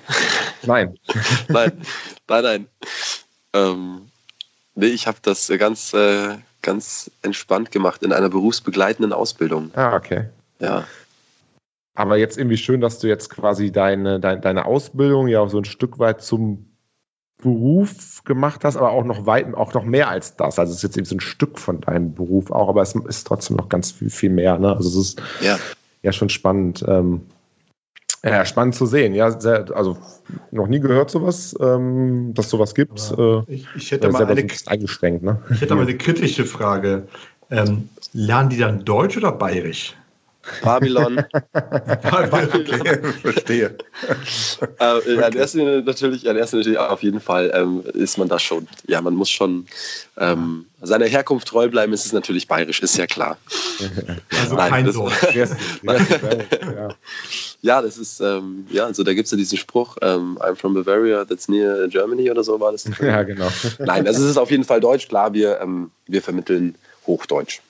[0.66, 0.98] Nein.
[1.48, 1.72] nein,
[2.28, 2.66] nein, nein.
[3.54, 4.02] Ähm,
[4.74, 9.70] nee, ich habe das ganz, äh, ganz entspannt gemacht in einer berufsbegleitenden Ausbildung.
[9.74, 10.28] Ah, okay.
[10.58, 10.86] Ja.
[11.94, 15.56] Aber jetzt irgendwie schön, dass du jetzt quasi deine, deine, deine Ausbildung ja auch so
[15.56, 16.73] ein Stück weit zum
[17.44, 20.58] Beruf gemacht hast, aber auch noch weit, auch noch mehr als das.
[20.58, 23.26] Also es ist jetzt eben so ein Stück von deinem Beruf auch, aber es ist
[23.26, 24.58] trotzdem noch ganz viel, viel mehr.
[24.58, 24.74] Ne?
[24.74, 25.58] Also es ist ja,
[26.02, 26.84] ja schon spannend.
[26.88, 27.20] Ähm,
[28.24, 29.14] Ja, spannend zu sehen.
[29.14, 29.98] Ja, sehr, also
[30.50, 33.12] noch nie gehört sowas, ähm, dass sowas gibt.
[33.16, 35.42] Äh, ich, ich, hätte mal eine, eingeschränkt, ne?
[35.50, 37.06] ich hätte mal eine kritische Frage.
[37.50, 39.94] Ähm, lernen die dann Deutsch oder Bayerisch?
[40.62, 41.24] Babylon.
[41.52, 43.76] okay, verstehe.
[44.78, 45.22] äh, okay.
[45.22, 48.68] An erster Linie natürlich, an erster Linie auf jeden Fall ähm, ist man da schon.
[48.86, 49.66] Ja, man muss schon
[50.18, 51.92] ähm, seiner Herkunft treu bleiben.
[51.92, 53.38] Ist es natürlich bayerisch, ist ja klar.
[54.40, 55.12] Also Nein, kein Sohn.
[57.62, 60.74] ja, das ist ähm, ja, also da gibt es ja diesen Spruch: ähm, I'm from
[60.74, 62.84] Bavaria, that's near Germany oder so war das.
[63.00, 63.48] Ja, genau.
[63.78, 65.08] Nein, also es ist auf jeden Fall Deutsch.
[65.08, 66.74] Klar, wir, ähm, wir vermitteln
[67.06, 67.60] Hochdeutsch.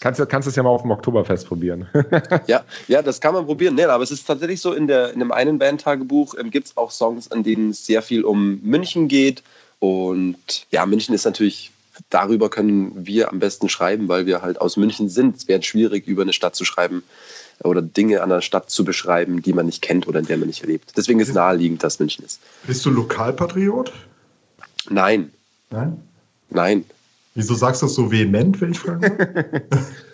[0.00, 1.86] Kannst du kannst es ja mal auf dem Oktoberfest probieren.
[2.46, 3.74] ja, ja, das kann man probieren.
[3.74, 6.76] Nee, aber es ist tatsächlich so, in, der, in dem einen Bandtagebuch ähm, gibt es
[6.76, 9.42] auch Songs, an denen es sehr viel um München geht.
[9.78, 11.70] Und ja, München ist natürlich,
[12.10, 15.36] darüber können wir am besten schreiben, weil wir halt aus München sind.
[15.36, 17.02] Es wäre schwierig, über eine Stadt zu schreiben
[17.62, 20.48] oder Dinge an einer Stadt zu beschreiben, die man nicht kennt oder in der man
[20.48, 20.96] nicht lebt.
[20.96, 22.40] Deswegen ist naheliegend, dass München ist.
[22.66, 23.92] Bist du Lokalpatriot?
[24.90, 25.32] Nein.
[25.70, 26.02] Nein?
[26.50, 26.84] Nein.
[27.34, 29.62] Wieso sagst du das so vehement, wenn ich frage?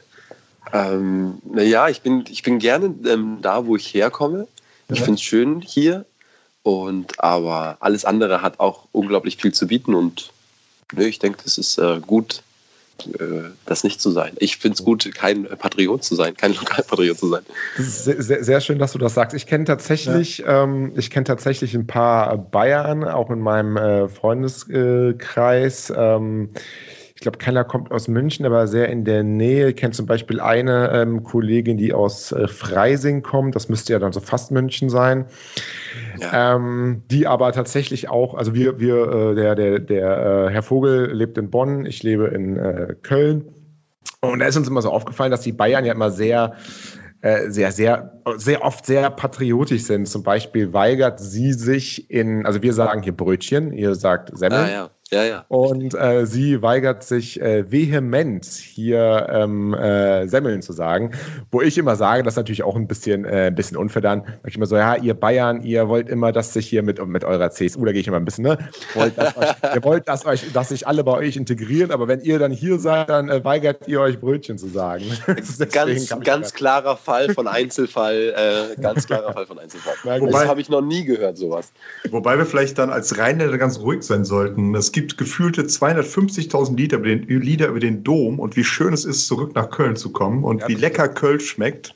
[0.73, 4.47] ähm, naja, ich bin, ich bin gerne ähm, da, wo ich herkomme.
[4.89, 4.95] Ja.
[4.95, 6.05] Ich finde es schön hier.
[6.63, 9.95] Und aber alles andere hat auch unglaublich viel zu bieten.
[9.95, 10.31] Und
[10.93, 12.43] nö, ich denke, es ist äh, gut,
[13.07, 14.33] äh, das nicht zu sein.
[14.39, 17.43] Ich finde es gut, kein Patriot zu sein, kein Lokalpatriot zu sein.
[17.79, 19.35] Sehr, sehr, sehr, schön, dass du das sagst.
[19.35, 20.65] Ich kenne tatsächlich, ja.
[20.65, 25.93] ähm, ich kenne tatsächlich ein paar Bayern, auch in meinem äh, Freundeskreis.
[25.97, 26.51] Ähm,
[27.19, 29.71] ich glaube, keiner kommt aus München, aber sehr in der Nähe.
[29.71, 33.57] Ich kenne zum Beispiel eine ähm, Kollegin, die aus äh, Freising kommt.
[33.57, 35.25] Das müsste ja dann so fast München sein.
[36.21, 36.55] Ja.
[36.55, 41.11] Ähm, die aber tatsächlich auch, also wir, wir äh, der, der, der äh, Herr Vogel
[41.13, 43.47] lebt in Bonn, ich lebe in äh, Köln.
[44.21, 46.55] Und da ist uns immer so aufgefallen, dass die Bayern ja immer sehr
[47.21, 50.07] äh, sehr, sehr, sehr oft sehr patriotisch sind.
[50.07, 54.59] Zum Beispiel weigert sie sich in, also wir sagen hier Brötchen, ihr sagt Semmel.
[54.59, 54.91] Ah, ja.
[55.11, 55.45] Ja, ja.
[55.49, 61.13] Und äh, sie weigert sich äh, vehement, hier ähm, äh, Semmeln zu sagen.
[61.51, 64.25] Wo ich immer sage, das ist natürlich auch ein bisschen, äh, ein bisschen unfair dann.
[64.47, 67.51] ich immer so, ja, ihr Bayern, ihr wollt immer, dass sich hier mit, mit eurer
[67.51, 68.59] CSU, da gehe ich immer ein bisschen, ne?
[68.95, 72.21] Wollt, dass euch, ihr wollt, dass, euch, dass sich alle bei euch integrieren, aber wenn
[72.21, 75.05] ihr dann hier seid, dann äh, weigert ihr euch Brötchen zu sagen.
[75.73, 78.35] ganz ganz klarer Fall von Einzelfall.
[78.77, 80.21] Äh, ganz klarer Fall von Einzelfall.
[80.21, 81.73] Wobei, das habe ich noch nie gehört, sowas.
[82.11, 84.75] Wobei wir vielleicht dann als Rheinländer ganz ruhig sein sollten.
[84.75, 89.05] Es gibt gefühlte 250.000 Liter über den, Lieder über den Dom und wie schön es
[89.05, 91.95] ist, zurück nach Köln zu kommen und ja, wie lecker Köln schmeckt.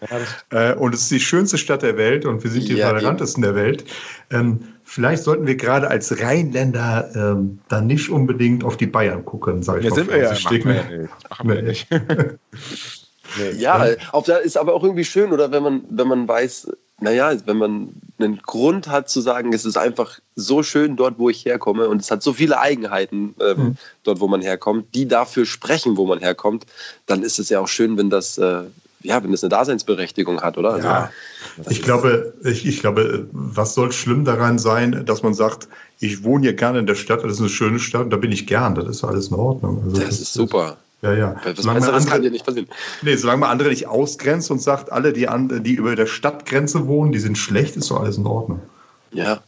[0.50, 2.90] Ja, äh, und es ist die schönste Stadt der Welt und wir sind die ja,
[2.90, 3.84] tolerantesten der Welt.
[4.30, 9.62] Ähm, vielleicht sollten wir gerade als Rheinländer ähm, dann nicht unbedingt auf die Bayern gucken,
[9.62, 11.10] sage ich ja, sind wir ja, machen wir ja nicht.
[11.30, 11.88] Machen wir nicht.
[13.38, 13.50] nee.
[13.58, 16.68] Ja, auf der ist aber auch irgendwie schön, oder wenn man, wenn man weiß,
[17.02, 17.88] naja, wenn man
[18.18, 22.00] einen Grund hat zu sagen, es ist einfach so schön dort, wo ich herkomme und
[22.00, 23.76] es hat so viele Eigenheiten ähm, mhm.
[24.04, 26.64] dort, wo man herkommt, die dafür sprechen, wo man herkommt,
[27.06, 28.62] dann ist es ja auch schön, wenn das, äh,
[29.02, 30.74] ja, wenn das eine Daseinsberechtigung hat, oder?
[30.74, 31.10] Also, ja,
[31.68, 36.42] ich glaube, ich, ich glaube, was soll schlimm daran sein, dass man sagt, ich wohne
[36.42, 38.86] hier gerne in der Stadt, das ist eine schöne Stadt, da bin ich gern, das
[38.86, 39.82] ist alles in Ordnung.
[39.84, 40.78] Also, das, das, ist super.
[41.02, 41.36] Ja, ja.
[41.44, 42.68] Was solange man andere, kann dir nicht passieren.
[43.02, 46.86] Nee, solange man andere nicht ausgrenzt und sagt, alle, die, an, die über der Stadtgrenze
[46.86, 48.60] wohnen, die sind schlecht, ist doch alles in Ordnung.
[49.10, 49.42] Ja.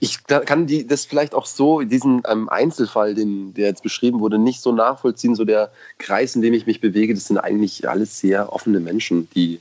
[0.00, 4.38] Ich kann die, das vielleicht auch so, diesen ähm, Einzelfall, den, der jetzt beschrieben wurde,
[4.38, 5.34] nicht so nachvollziehen.
[5.34, 9.28] So der Kreis, in dem ich mich bewege, das sind eigentlich alles sehr offene Menschen,
[9.34, 9.60] die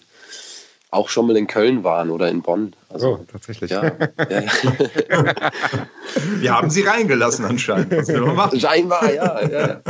[0.91, 2.73] auch schon mal in Köln waren oder in Bonn.
[2.95, 3.71] Also, oh, tatsächlich.
[3.71, 3.93] Ja, ja,
[4.29, 5.51] ja.
[6.39, 7.91] Wir haben sie reingelassen anscheinend.
[7.91, 8.57] Was.
[8.57, 9.41] Scheinbar, ja.
[9.49, 9.81] Ja,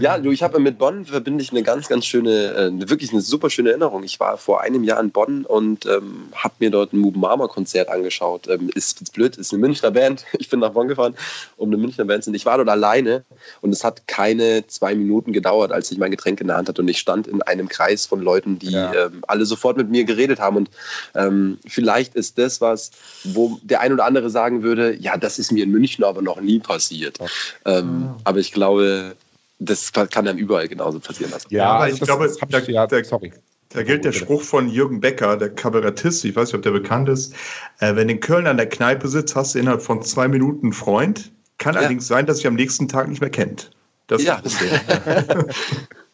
[0.00, 0.18] ja.
[0.18, 3.50] du, ich habe mit Bonn verbinde ich eine ganz, ganz schöne, äh, wirklich eine super
[3.50, 4.02] schöne Erinnerung.
[4.02, 8.48] Ich war vor einem Jahr in Bonn und ähm, habe mir dort ein Muben-Marmor-Konzert angeschaut.
[8.48, 10.24] Ähm, ist, ist blöd, ist eine Münchner Band.
[10.40, 11.14] Ich bin nach Bonn gefahren,
[11.56, 13.22] um eine Münchner Band zu Ich war dort alleine
[13.60, 16.82] und es hat keine zwei Minuten gedauert, als ich mein Getränk in der Hand hatte
[16.82, 20.40] und ich stand in einem Kreis von Leuten, die ähm, alle sofort mit mir geredet
[20.40, 20.56] haben.
[20.56, 20.70] Und
[21.14, 22.90] ähm, vielleicht ist das was,
[23.24, 26.40] wo der ein oder andere sagen würde, ja, das ist mir in München aber noch
[26.40, 27.18] nie passiert.
[27.64, 28.20] Ähm, ah.
[28.24, 29.14] Aber ich glaube,
[29.58, 31.32] das kann dann überall genauso passieren.
[31.32, 31.46] Also.
[31.50, 33.32] Ja, aber ich glaube, da, ja, da, sorry.
[33.72, 37.08] Da gilt der Spruch von Jürgen Becker, der Kabarettist, ich weiß nicht, ob der bekannt
[37.08, 37.34] ist.
[37.78, 40.66] Äh, wenn du in Köln an der Kneipe sitzt, hast du innerhalb von zwei Minuten
[40.66, 41.30] einen Freund.
[41.58, 41.80] Kann ja.
[41.80, 43.70] allerdings sein, dass sich am nächsten Tag nicht mehr kennt.
[44.08, 44.40] Das ja.
[44.42, 45.46] ist das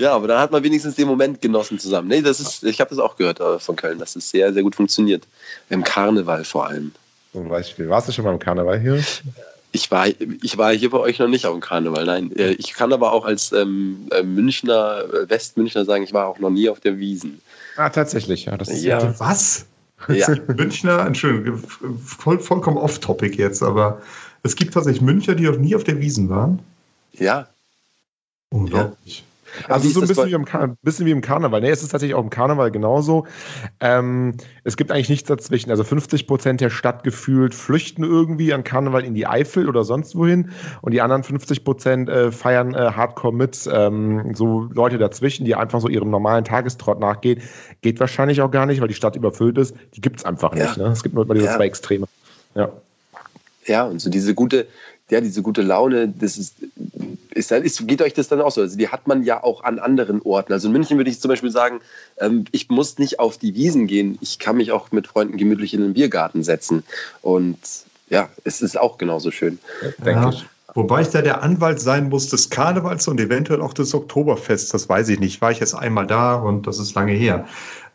[0.00, 2.08] Ja, aber da hat man wenigstens den Moment genossen zusammen.
[2.08, 4.62] Nee, das ist, ich habe das auch gehört äh, von Köln, dass es sehr, sehr
[4.62, 5.24] gut funktioniert.
[5.68, 6.92] Im Karneval vor allem.
[7.32, 7.86] Zum Beispiel.
[7.90, 9.04] Warst du schon mal im Karneval hier?
[9.72, 12.34] Ich war, ich war hier bei euch noch nicht auf dem Karneval, nein.
[12.34, 16.50] Äh, ich kann aber auch als ähm, äh, Münchner, Westmünchner sagen, ich war auch noch
[16.50, 17.42] nie auf der Wiesen.
[17.76, 18.56] Ah, tatsächlich, ja.
[18.56, 19.20] Ja.
[19.20, 19.66] Was?
[20.08, 20.28] Ja.
[20.56, 21.62] Münchner, Entschuldigung,
[22.04, 24.00] voll, vollkommen off-topic jetzt, aber
[24.42, 26.58] es gibt tatsächlich Münchner, die noch nie auf der Wiesen waren.
[27.12, 27.46] Ja.
[28.48, 29.24] Unglaublich.
[29.68, 29.74] Ja.
[29.74, 31.60] Also so ein bisschen wie, im bisschen wie, im Karneval.
[31.60, 33.26] Nee, es ist tatsächlich auch im Karneval genauso.
[33.80, 34.34] Ähm,
[34.64, 35.70] es gibt eigentlich nichts dazwischen.
[35.70, 40.16] Also 50 Prozent der Stadt gefühlt flüchten irgendwie an Karneval in die Eifel oder sonst
[40.16, 40.50] wohin.
[40.82, 43.68] Und die anderen 50 Prozent äh, feiern äh, Hardcore mit.
[43.72, 47.42] Ähm, so Leute dazwischen, die einfach so ihrem normalen Tagestrott nachgehen,
[47.82, 49.74] geht wahrscheinlich auch gar nicht, weil die Stadt überfüllt ist.
[49.94, 50.76] Die gibt es einfach nicht.
[50.76, 50.84] Ja.
[50.84, 50.92] Ne?
[50.92, 51.56] Es gibt nur diese ja.
[51.56, 52.06] zwei Extreme.
[52.54, 52.70] Ja.
[53.66, 54.66] Ja, und so diese gute,
[55.10, 56.56] ja, diese gute Laune, das ist,
[57.30, 58.60] ist, ist, geht euch das dann auch so?
[58.60, 60.52] Also die hat man ja auch an anderen Orten.
[60.52, 61.80] Also in München würde ich zum Beispiel sagen,
[62.18, 65.74] ähm, ich muss nicht auf die Wiesen gehen, ich kann mich auch mit Freunden gemütlich
[65.74, 66.84] in den Biergarten setzen.
[67.22, 67.58] Und
[68.08, 69.58] ja, es ist auch genauso schön.
[69.98, 70.28] denke ja.
[70.30, 70.44] ich.
[70.74, 74.88] Wobei ich da der Anwalt sein muss des Karnevals und eventuell auch des Oktoberfests, das
[74.88, 75.40] weiß ich nicht.
[75.40, 77.46] War ich jetzt einmal da und das ist lange her.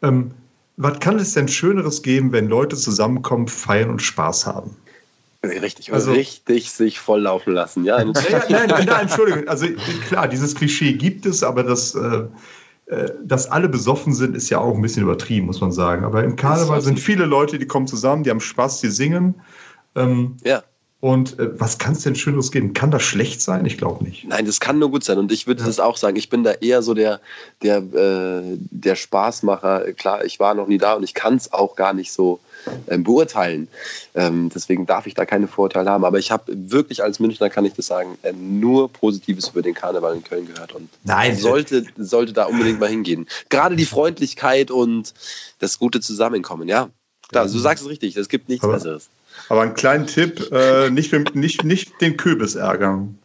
[0.02, 0.32] Ähm,
[0.78, 4.76] was kann es denn Schöneres geben, wenn Leute zusammenkommen, feiern und Spaß haben?
[5.50, 8.02] Richtig, also richtig sich volllaufen lassen, ja.
[8.02, 9.48] ja, ja nein, nein, nein, Entschuldigung.
[9.48, 9.68] Also
[10.08, 12.26] klar, dieses Klischee gibt es, aber das, äh,
[12.88, 16.04] äh, dass alle besoffen sind, ist ja auch ein bisschen übertrieben, muss man sagen.
[16.04, 19.36] Aber im Karneval sind viele Leute, die kommen zusammen, die haben Spaß, die singen.
[19.96, 20.64] Ähm, ja.
[21.02, 22.74] Und äh, was kann es denn Schöneres geben?
[22.74, 23.66] Kann das schlecht sein?
[23.66, 24.26] Ich glaube nicht.
[24.28, 25.18] Nein, das kann nur gut sein.
[25.18, 25.68] Und ich würde ja.
[25.68, 26.16] das auch sagen.
[26.16, 27.20] Ich bin da eher so der,
[27.62, 29.94] der, äh, der Spaßmacher.
[29.94, 32.40] Klar, ich war noch nie da und ich kann es auch gar nicht so
[32.88, 33.68] ähm, beurteilen.
[34.16, 36.06] Ähm, deswegen darf ich da keine Vorurteile haben.
[36.06, 39.76] Aber ich habe wirklich als Münchner, kann ich das sagen, äh, nur Positives über den
[39.76, 40.74] Karneval in Köln gehört.
[40.74, 41.36] Und Nein.
[41.36, 43.28] Sollte, sollte da unbedingt mal hingehen.
[43.50, 45.14] Gerade die Freundlichkeit und
[45.60, 46.90] das gute Zusammenkommen, ja.
[47.30, 49.10] Klar, du sagst es richtig, es gibt nichts aber, Besseres.
[49.50, 53.18] Aber einen kleinen Tipp, äh, nicht, nicht, nicht den Kürbis ärgern.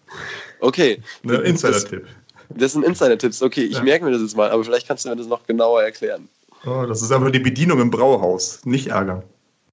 [0.60, 1.02] Okay.
[1.22, 2.06] Ne, Insider-Tipp.
[2.48, 3.82] Das, das sind Insider-Tipps, okay, ich ja.
[3.82, 6.28] merke mir das jetzt mal, aber vielleicht kannst du mir das noch genauer erklären.
[6.66, 8.60] Oh, das ist einfach die Bedienung im Brauhaus.
[8.64, 9.22] Nicht ärgern.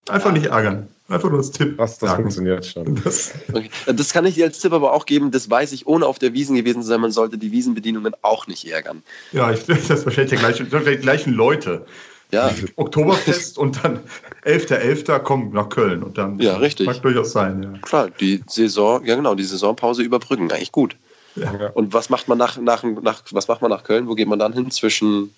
[0.08, 0.88] Einfach nicht ärgern.
[1.10, 1.78] Einfach nur als Tipp.
[1.78, 2.96] Was, das funktioniert schon.
[3.04, 3.70] Das, okay.
[3.88, 5.32] das kann ich dir als Tipp aber auch geben.
[5.32, 7.02] Das weiß ich, ohne auf der Wiesen gewesen zu sein.
[7.02, 9.04] Man sollte die Wiesenbedienungen auch nicht ärgern.
[9.32, 11.86] Ja, ich, das ist wahrscheinlich die gleichen, die gleichen Leute.
[12.32, 12.54] Ja.
[12.76, 14.00] Oktoberfest und dann
[14.44, 15.06] 11.11.
[15.06, 15.20] .11.
[15.20, 16.86] kommen nach Köln und dann ja, richtig.
[16.86, 17.64] mag durchaus sein.
[17.64, 17.80] Ja.
[17.82, 20.98] Klar, die Saison, ja genau, die Saisonpause überbrücken, eigentlich gut.
[21.36, 21.70] Ja.
[21.74, 24.08] Und was macht man nach, nach, nach, was macht man nach Köln?
[24.08, 25.32] Wo geht man dann hin zwischen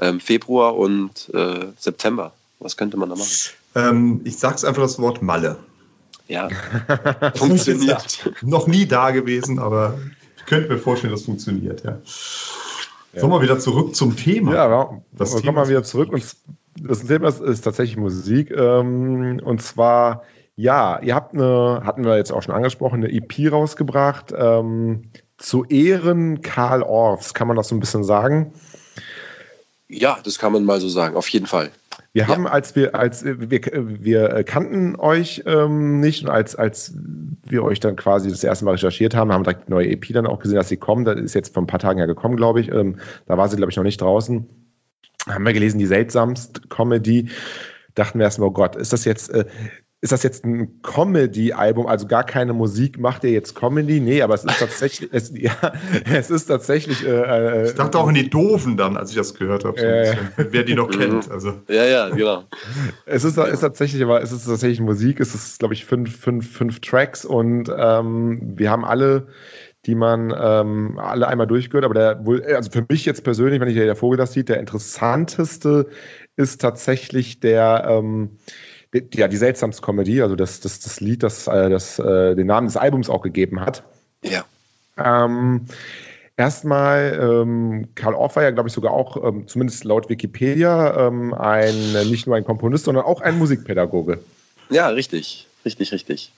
[0.00, 2.32] ähm, Februar und äh, September.
[2.58, 3.30] Was könnte man da machen?
[3.74, 5.58] Ähm, ich sag's einfach das Wort Malle.
[6.28, 6.48] Ja,
[7.34, 8.30] funktioniert.
[8.42, 9.98] noch nie da gewesen, aber
[10.36, 11.98] ich könnte mir vorstellen, das funktioniert, ja.
[13.12, 13.20] Ja.
[13.20, 14.54] Sollen wir wieder zurück zum Thema?
[14.54, 16.12] Ja, das wir kommen mal wieder zurück.
[16.12, 16.24] Und
[16.80, 18.50] das Thema ist, ist tatsächlich Musik.
[18.50, 20.22] Ähm, und zwar,
[20.56, 24.32] ja, ihr habt eine, hatten wir jetzt auch schon angesprochen, eine EP rausgebracht.
[24.36, 28.52] Ähm, zu Ehren Karl Orffs, kann man das so ein bisschen sagen?
[29.88, 31.70] Ja, das kann man mal so sagen, auf jeden Fall.
[32.12, 32.50] Wir haben, ja.
[32.50, 36.92] als wir, als wir, wir kannten euch ähm, nicht und als, als
[37.46, 40.26] wir euch dann quasi das erste Mal recherchiert haben, haben direkt die neue EP dann
[40.26, 41.04] auch gesehen, dass sie kommen.
[41.04, 42.72] Das ist jetzt vor ein paar Tagen ja gekommen, glaube ich.
[42.72, 44.44] Ähm, da war sie, glaube ich, noch nicht draußen.
[45.28, 47.28] Haben wir gelesen, die seltsamste Comedy.
[47.94, 49.44] Dachten wir erstmal, oh Gott, ist das jetzt, äh,
[50.02, 54.00] ist das jetzt ein Comedy-Album, also gar keine Musik, macht ihr jetzt Comedy?
[54.00, 55.52] Nee, aber es ist tatsächlich, es, ja,
[56.10, 57.06] es ist tatsächlich.
[57.06, 59.84] Äh, äh, ich dachte auch in die Doofen dann, als ich das gehört habe, so
[59.84, 61.30] äh, wer die noch kennt.
[61.30, 61.60] Also.
[61.68, 62.44] Ja, ja, genau.
[63.04, 66.50] Es ist, ist tatsächlich, aber es ist tatsächlich Musik, es ist, glaube ich, fünf, fünf,
[66.50, 69.26] fünf Tracks und ähm, wir haben alle
[69.86, 73.68] die man ähm, alle einmal durchgehört, aber der wohl, also für mich jetzt persönlich, wenn
[73.68, 75.86] ich der Vogel das sieht, der interessanteste
[76.36, 78.36] ist tatsächlich der ähm,
[78.92, 82.66] ja, die seltsamste Comedy, also das, das, das Lied, das, äh, das äh, den Namen
[82.66, 83.82] des Albums auch gegeben hat.
[84.22, 84.44] Ja.
[84.96, 85.66] Ähm,
[86.40, 91.34] Erstmal, ähm, Karl Orff war ja, glaube ich, sogar auch, ähm, zumindest laut Wikipedia, ähm,
[91.34, 94.20] ein, nicht nur ein Komponist, sondern auch ein Musikpädagoge.
[94.70, 96.32] Ja, richtig, richtig, richtig.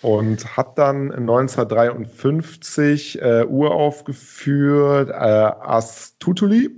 [0.00, 6.70] Und hat dann 1953 äh, uraufgeführt äh, As Tutuli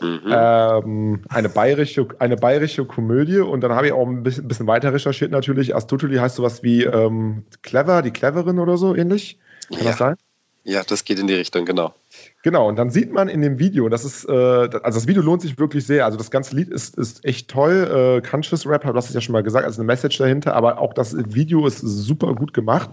[0.00, 0.20] Mhm.
[0.26, 4.92] Ähm, eine, bayerische, eine bayerische Komödie und dann habe ich auch ein bisschen, bisschen weiter
[4.92, 5.74] recherchiert natürlich.
[5.74, 9.38] Astutuli heißt sowas wie ähm, Clever, die Cleverin oder so ähnlich.
[9.70, 9.84] Kann ja.
[9.86, 10.16] das sein?
[10.64, 11.94] Ja, das geht in die Richtung, genau.
[12.42, 15.42] Genau, und dann sieht man in dem Video, das ist, äh, also das Video lohnt
[15.42, 16.04] sich wirklich sehr.
[16.04, 18.20] Also das ganze Lied ist, ist echt toll.
[18.24, 20.80] Äh, Conscious Rap, du hast es ja schon mal gesagt, also eine Message dahinter, aber
[20.80, 22.90] auch das Video ist super gut gemacht.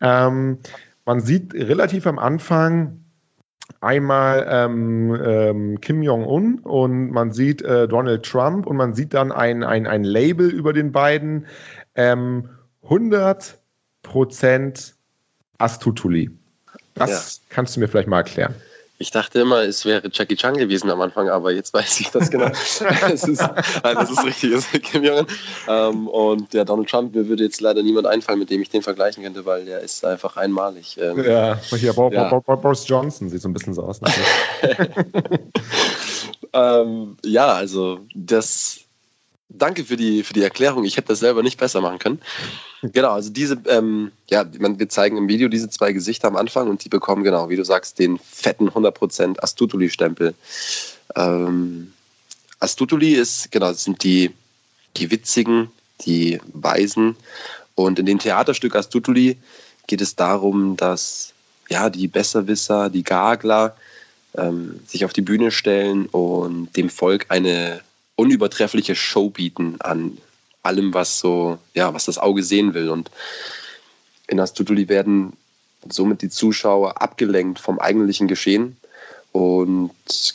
[0.00, 0.58] Ähm,
[1.04, 3.04] man sieht relativ am Anfang,
[3.80, 9.32] einmal ähm, ähm, Kim Jong-un und man sieht äh, Donald Trump und man sieht dann
[9.32, 11.46] ein, ein, ein Label über den beiden.
[11.94, 12.50] Ähm,
[12.84, 14.92] 100%
[15.58, 16.30] Astutuli.
[16.94, 17.42] Das ja.
[17.50, 18.54] kannst du mir vielleicht mal erklären.
[18.98, 22.30] Ich dachte immer, es wäre Jackie Chan gewesen am Anfang, aber jetzt weiß ich das
[22.30, 22.48] genau.
[22.48, 23.42] das, ist,
[23.82, 25.26] das ist richtig, das ist Kim Jong.
[25.68, 28.82] Ähm, und der Donald Trump, mir würde jetzt leider niemand einfallen, mit dem ich den
[28.82, 30.96] vergleichen könnte, weil der ist einfach einmalig.
[30.98, 32.38] Ähm, ja, hier, ja.
[32.38, 34.00] Boris Johnson sieht so ein bisschen so aus.
[36.54, 38.85] ähm, ja, also das
[39.48, 40.84] Danke für die, für die Erklärung.
[40.84, 42.20] Ich hätte das selber nicht besser machen können.
[42.82, 46.84] Genau, also diese, ähm, ja, wir zeigen im Video diese zwei Gesichter am Anfang und
[46.84, 50.34] die bekommen, genau, wie du sagst, den fetten 100% Astutuli-Stempel.
[51.14, 51.92] Ähm,
[52.58, 54.32] Astutuli ist, genau, das sind die,
[54.96, 55.70] die Witzigen,
[56.04, 57.16] die Weisen.
[57.76, 59.38] Und in dem Theaterstück Astutuli
[59.86, 61.32] geht es darum, dass
[61.68, 63.76] ja, die Besserwisser, die Gagler
[64.34, 67.80] ähm, sich auf die Bühne stellen und dem Volk eine
[68.16, 70.18] unübertreffliche Show bieten an
[70.62, 72.90] allem, was so, ja, was das Auge sehen will.
[72.90, 73.10] Und
[74.26, 75.34] in Astutuli werden
[75.88, 78.76] somit die Zuschauer abgelenkt vom eigentlichen Geschehen.
[79.32, 79.90] Und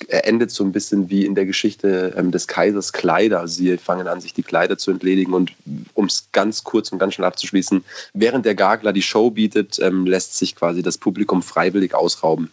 [0.09, 3.47] er endet so ein bisschen wie in der Geschichte ähm, des Kaisers Kleider.
[3.47, 5.34] Sie fangen an, sich die Kleider zu entledigen.
[5.34, 5.53] Und
[5.95, 10.05] um es ganz kurz und ganz schnell abzuschließen, während der Gagler die Show bietet, ähm,
[10.05, 12.51] lässt sich quasi das Publikum freiwillig ausrauben.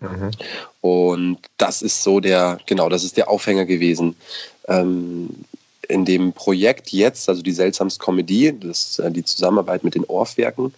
[0.00, 0.30] Mhm.
[0.80, 4.16] Und das ist so der, genau, das ist der Aufhänger gewesen.
[4.68, 5.30] Ähm,
[5.88, 10.74] in dem Projekt jetzt, also die Seltsamst Comedy, das, äh, die Zusammenarbeit mit den Orfwerken,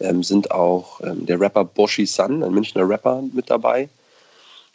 [0.00, 3.88] ähm, sind auch ähm, der Rapper Boshi Sun, ein Münchner Rapper, mit dabei.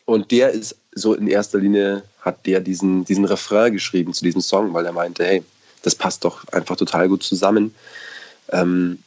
[0.06, 4.42] Und der ist so in erster Linie, hat der diesen, diesen Refrain geschrieben zu diesem
[4.42, 5.44] Song, weil er meinte, hey,
[5.84, 7.74] das passt doch einfach total gut zusammen.
[8.52, 9.00] Ähm,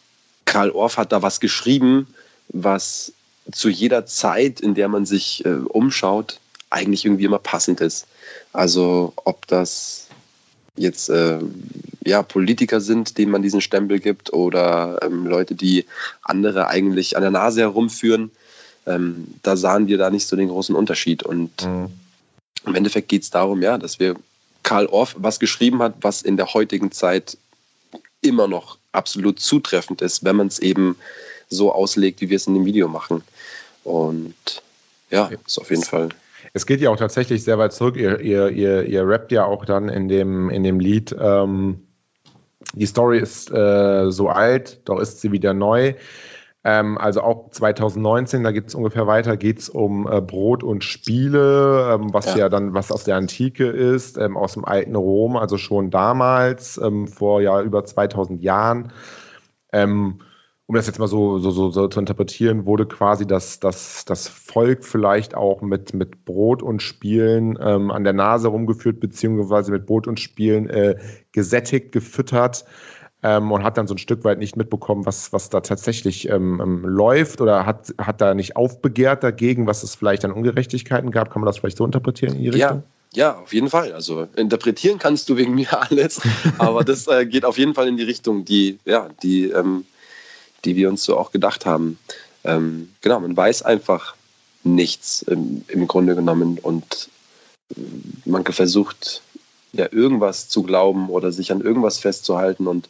[0.44, 2.06] Karl Orff hat da was geschrieben,
[2.48, 3.12] was
[3.52, 6.38] zu jeder Zeit, in der man sich äh, umschaut,
[6.70, 8.06] eigentlich irgendwie immer passend ist.
[8.52, 10.08] Also ob das
[10.76, 11.38] jetzt äh,
[12.04, 15.84] ja, Politiker sind, denen man diesen Stempel gibt, oder ähm, Leute, die
[16.22, 18.30] andere eigentlich an der Nase herumführen,
[18.86, 21.22] ähm, da sahen wir da nicht so den großen Unterschied.
[21.22, 21.90] Und mhm.
[22.66, 24.16] im Endeffekt geht es darum, ja, dass wir
[24.62, 27.36] Karl Orff was geschrieben hat, was in der heutigen Zeit
[28.22, 30.96] immer noch absolut zutreffend ist, wenn man es eben
[31.50, 33.22] so auslegt, wie wir es in dem Video machen.
[33.84, 34.62] Und
[35.10, 36.08] ja, ist auf jeden Fall.
[36.52, 37.96] Es geht ja auch tatsächlich sehr weit zurück.
[37.96, 41.14] Ihr, ihr, ihr, ihr rappt ja auch dann in dem, in dem Lied.
[41.20, 41.82] Ähm,
[42.74, 45.94] die Story ist äh, so alt, doch ist sie wieder neu.
[46.62, 50.84] Ähm, also auch 2019, da geht es ungefähr weiter, geht es um äh, Brot und
[50.84, 52.36] Spiele, ähm, was ja.
[52.36, 52.48] ja.
[52.50, 57.08] dann was aus der Antike ist, ähm, aus dem alten Rom, also schon damals, ähm,
[57.08, 58.92] vor ja über 2000 Jahren.
[59.72, 60.20] Ähm,
[60.70, 64.28] um das jetzt mal so, so, so, so, zu interpretieren, wurde quasi das, das, das
[64.28, 69.84] Volk vielleicht auch mit, mit Brot und Spielen ähm, an der Nase rumgeführt, beziehungsweise mit
[69.84, 70.94] Brot und Spielen äh,
[71.32, 72.66] gesättigt, gefüttert
[73.24, 76.60] ähm, und hat dann so ein Stück weit nicht mitbekommen, was, was da tatsächlich ähm,
[76.62, 81.32] ähm läuft oder hat, hat da nicht aufbegehrt dagegen, was es vielleicht an Ungerechtigkeiten gab.
[81.32, 82.76] Kann man das vielleicht so interpretieren in die Richtung?
[82.76, 82.82] Ja.
[83.12, 83.92] Ja, auf jeden Fall.
[83.92, 86.20] Also interpretieren kannst du wegen mir alles,
[86.58, 89.84] aber das äh, geht auf jeden Fall in die Richtung, die, ja, die ähm,
[90.64, 91.98] die wir uns so auch gedacht haben.
[92.44, 94.14] Ähm, genau, man weiß einfach
[94.62, 97.08] nichts im, im Grunde genommen und
[98.24, 99.22] man versucht
[99.72, 102.88] ja irgendwas zu glauben oder sich an irgendwas festzuhalten und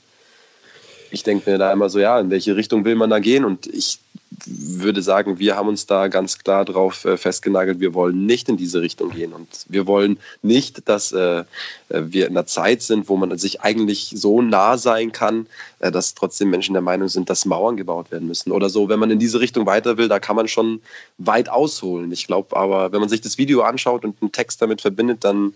[1.10, 3.44] ich denke mir da immer so, ja, in welche Richtung will man da gehen?
[3.44, 3.98] Und ich
[4.46, 8.56] würde sagen, wir haben uns da ganz klar drauf äh, festgenagelt, wir wollen nicht in
[8.56, 9.32] diese Richtung gehen.
[9.32, 11.44] Und wir wollen nicht, dass äh,
[11.88, 15.46] wir in einer Zeit sind, wo man sich eigentlich so nah sein kann,
[15.80, 18.88] äh, dass trotzdem Menschen der Meinung sind, dass Mauern gebaut werden müssen oder so.
[18.88, 20.80] Wenn man in diese Richtung weiter will, da kann man schon
[21.18, 22.12] weit ausholen.
[22.12, 25.54] Ich glaube aber, wenn man sich das Video anschaut und einen Text damit verbindet, dann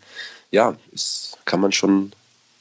[0.51, 0.76] ja,
[1.45, 2.12] kann man schon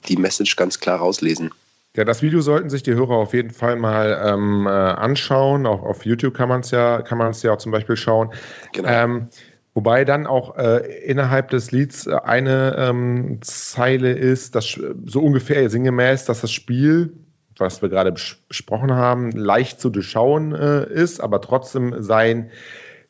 [0.08, 1.52] die Message ganz klar rauslesen.
[1.96, 5.68] Ja, das Video sollten sich die Hörer auf jeden Fall mal ähm, äh, anschauen.
[5.68, 8.34] Auch auf YouTube kann man es ja, kann man es ja auch zum Beispiel schauen.
[8.72, 8.90] Genau.
[8.90, 9.28] Ähm,
[9.76, 16.26] wobei dann auch äh, innerhalb des Lieds eine ähm, Zeile ist, dass so ungefähr sinngemäß,
[16.26, 17.14] dass das Spiel,
[17.60, 22.50] was wir gerade besprochen haben, leicht zu durchschauen äh, ist, aber trotzdem seien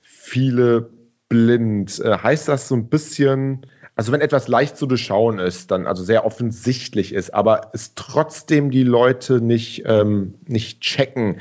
[0.01, 0.89] viele
[1.29, 2.01] blind.
[2.01, 3.65] Äh, heißt das so ein bisschen,
[3.95, 8.71] also wenn etwas leicht zu durchschauen ist, dann also sehr offensichtlich ist, aber es trotzdem
[8.71, 11.39] die Leute nicht, ähm, nicht checken,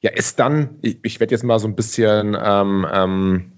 [0.00, 3.52] ja, ist dann, ich, ich werde jetzt mal so ein bisschen, ähm, ähm,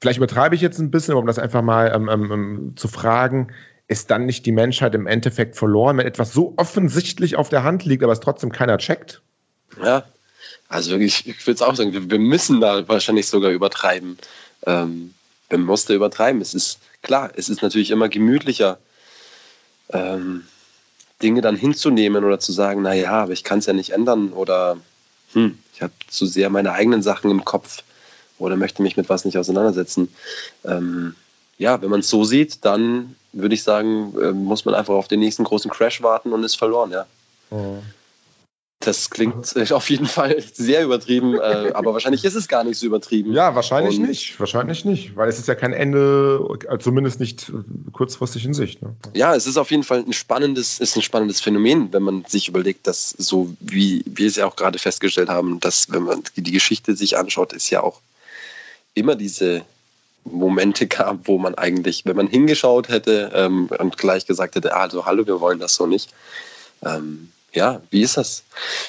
[0.00, 3.48] vielleicht übertreibe ich jetzt ein bisschen, um das einfach mal ähm, ähm, ähm, zu fragen,
[3.88, 7.84] ist dann nicht die Menschheit im Endeffekt verloren, wenn etwas so offensichtlich auf der Hand
[7.84, 9.22] liegt, aber es trotzdem keiner checkt?
[9.82, 10.04] Ja,
[10.68, 14.18] also wirklich, ich würde es auch sagen, wir, wir, müssen da wahrscheinlich sogar übertreiben.
[14.66, 15.14] Ähm,
[15.50, 16.40] man muss da übertreiben.
[16.40, 18.78] Es ist klar, es ist natürlich immer gemütlicher,
[19.90, 20.44] ähm,
[21.22, 24.76] Dinge dann hinzunehmen oder zu sagen, naja, aber ich kann es ja nicht ändern oder
[25.32, 27.82] hm, ich habe zu sehr meine eigenen Sachen im Kopf
[28.38, 30.14] oder möchte mich mit was nicht auseinandersetzen.
[30.64, 31.14] Ähm,
[31.58, 35.08] ja, wenn man es so sieht, dann würde ich sagen, äh, muss man einfach auf
[35.08, 37.06] den nächsten großen Crash warten und ist verloren, ja.
[37.50, 37.82] Mhm.
[38.80, 42.78] Das klingt äh, auf jeden Fall sehr übertrieben, äh, aber wahrscheinlich ist es gar nicht
[42.78, 43.32] so übertrieben.
[43.32, 44.38] Ja, wahrscheinlich Und nicht.
[44.38, 47.52] Wahrscheinlich nicht, weil es ist ja kein Ende, äh, zumindest nicht
[47.92, 48.82] kurzfristig in Sicht.
[48.82, 48.94] Ne?
[49.14, 52.48] Ja, es ist auf jeden Fall ein spannendes, ist ein spannendes Phänomen, wenn man sich
[52.48, 56.52] überlegt, dass so wie wir es ja auch gerade festgestellt haben, dass wenn man die
[56.52, 58.00] Geschichte sich anschaut, ist ja auch
[58.94, 59.62] immer diese
[60.24, 65.06] Momente gab, wo man eigentlich, wenn man hingeschaut hätte ähm, und gleich gesagt hätte, also
[65.06, 66.10] hallo, wir wollen das so nicht.
[66.84, 68.44] Ähm, ja, wie ist das?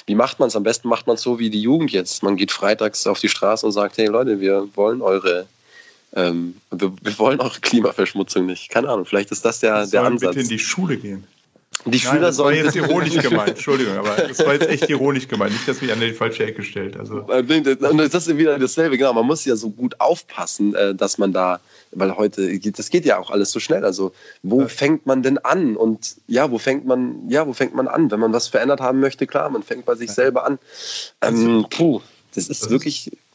[0.05, 0.55] Wie macht man es?
[0.55, 2.23] Am besten macht man es so wie die Jugend jetzt.
[2.23, 5.47] Man geht freitags auf die Straße und sagt, hey Leute, wir wollen eure,
[6.13, 8.69] ähm, wir, wir, wollen eure Klimaverschmutzung nicht.
[8.69, 10.35] Keine Ahnung, vielleicht ist das der, der Ansatz.
[10.35, 11.27] bitte in die Schule gehen.
[11.91, 15.53] Die Schüler das war jetzt ironisch gemeint, Entschuldigung, aber das war jetzt echt ironisch gemeint,
[15.53, 16.97] nicht, dass mich an die falsche Ecke stellt.
[16.97, 17.21] Also.
[17.21, 19.13] Das ist wieder dasselbe, genau.
[19.13, 21.59] Man muss ja so gut aufpassen, äh, dass man da,
[21.91, 23.85] weil heute, das geht ja auch alles so schnell.
[23.85, 24.13] Also,
[24.43, 24.67] wo ja.
[24.67, 25.75] fängt man denn an?
[25.75, 28.11] Und ja, wo fängt man, ja, wo fängt man an?
[28.11, 30.15] Wenn man was verändert haben möchte, klar, man fängt bei sich ja.
[30.15, 30.59] selber an.
[31.21, 32.01] Ähm, puh,
[32.33, 33.07] das ist das wirklich.
[33.07, 33.26] Ist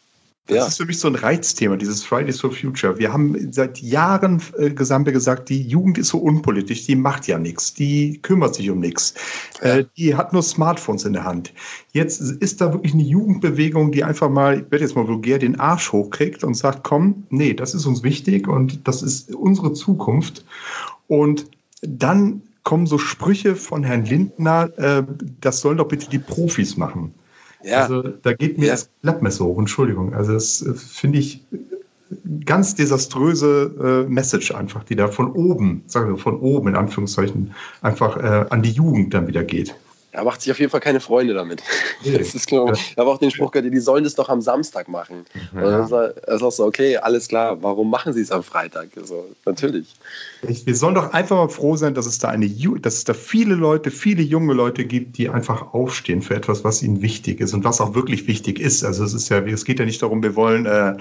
[0.49, 0.67] das ja.
[0.67, 2.99] ist für mich so ein Reizthema, dieses Fridays for Future.
[2.99, 7.39] Wir haben seit Jahren äh, Gesamte gesagt, die Jugend ist so unpolitisch, die macht ja
[7.39, 9.15] nichts, die kümmert sich um nichts,
[9.61, 11.55] äh, die hat nur Smartphones in der Hand.
[11.93, 15.61] Jetzt ist da wirklich eine Jugendbewegung, die einfach mal, ich werde jetzt mal vulgär, den
[15.61, 20.45] Arsch hochkriegt und sagt, komm, nee, das ist uns wichtig und das ist unsere Zukunft.
[21.07, 21.47] Und
[21.83, 25.05] dann kommen so Sprüche von Herrn Lindner, äh,
[25.41, 27.15] das sollen doch bitte die Profis machen.
[27.65, 27.83] Ja.
[27.83, 28.73] Also da geht mir ja.
[28.73, 30.15] das Klappmesser hoch, Entschuldigung.
[30.15, 31.45] Also das äh, finde ich
[32.45, 37.55] ganz desaströse äh, Message einfach, die da von oben, sagen wir von oben in Anführungszeichen,
[37.81, 39.75] einfach äh, an die Jugend dann wieder geht.
[40.13, 41.63] Er macht sich auf jeden Fall keine Freunde damit.
[42.05, 42.73] Das ist klar.
[42.73, 45.25] Ich habe auch den Spruch gehört, die sollen das doch am Samstag machen.
[45.53, 48.89] Und dann ist auch so, okay, alles klar, warum machen sie es am Freitag?
[48.97, 49.95] Also, natürlich.
[50.43, 53.55] Wir sollen doch einfach mal froh sein, dass es da eine, dass es da viele
[53.55, 57.65] Leute, viele junge Leute gibt, die einfach aufstehen für etwas, was ihnen wichtig ist und
[57.65, 58.85] was auch wirklich wichtig ist.
[58.85, 60.97] Also es ist ja, es geht ja nicht darum, wir wollen äh,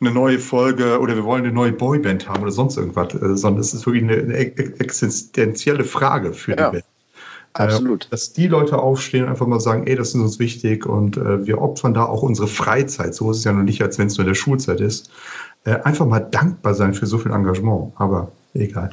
[0.00, 3.60] eine neue Folge oder wir wollen eine neue Boyband haben oder sonst irgendwas, äh, sondern
[3.60, 6.68] es ist wirklich eine, eine existenzielle Frage für ja.
[6.68, 6.84] die Welt.
[7.54, 8.06] Absolut.
[8.06, 11.16] Äh, dass die Leute aufstehen und einfach mal sagen, ey, das ist uns wichtig und
[11.16, 13.14] äh, wir opfern da auch unsere Freizeit.
[13.14, 15.10] So ist es ja noch nicht, als wenn es nur in der Schulzeit ist.
[15.64, 17.92] Äh, einfach mal dankbar sein für so viel Engagement.
[17.96, 18.30] Aber
[18.60, 18.90] egal.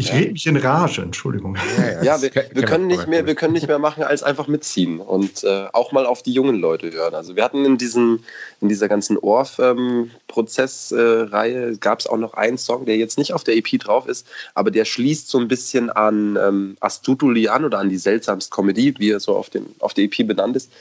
[0.00, 0.14] Ich ja.
[0.14, 1.58] rede mich in Rage, Entschuldigung.
[1.76, 4.98] Ja, ja wir, wir, können nicht mehr, wir können nicht mehr machen, als einfach mitziehen
[4.98, 7.14] und äh, auch mal auf die jungen Leute hören.
[7.14, 8.20] Also wir hatten in, diesem,
[8.62, 13.44] in dieser ganzen Orff-Prozessreihe, ähm, gab es auch noch einen Song, der jetzt nicht auf
[13.44, 17.78] der EP drauf ist, aber der schließt so ein bisschen an ähm, Astutuli an oder
[17.78, 20.72] an die seltsamste Comedy, wie er so auf, den, auf der EP benannt ist.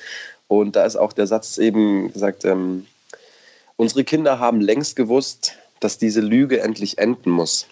[0.47, 2.85] Und da ist auch der Satz eben gesagt, ähm,
[3.75, 7.67] unsere Kinder haben längst gewusst, dass diese Lüge endlich enden muss.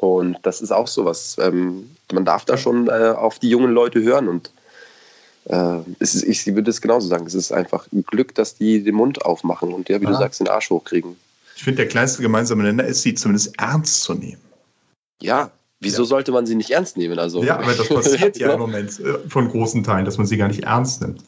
[0.00, 1.36] Und das ist auch sowas.
[1.38, 4.50] Ähm, man darf da schon äh, auf die jungen Leute hören und
[5.44, 7.26] äh, ist, ich würde es genauso sagen.
[7.26, 10.10] Es ist einfach ein Glück, dass die den Mund aufmachen und ja, wie ja.
[10.10, 11.16] du sagst, den Arsch hochkriegen.
[11.54, 14.40] Ich finde, der kleinste gemeinsame Nenner ist, sie zumindest ernst zu nehmen.
[15.20, 16.08] Ja, wieso ja.
[16.08, 17.18] sollte man sie nicht ernst nehmen?
[17.18, 20.26] Also, ja, aber das passiert ja, ja im Moment äh, von großen Teilen, dass man
[20.26, 21.22] sie gar nicht ernst nimmt.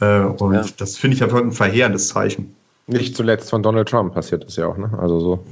[0.00, 2.54] Äh, und das finde ich einfach ein verheerendes Zeichen.
[2.88, 4.90] Nicht zuletzt von Donald Trump passiert das ja auch, ne?
[4.98, 5.44] Also so.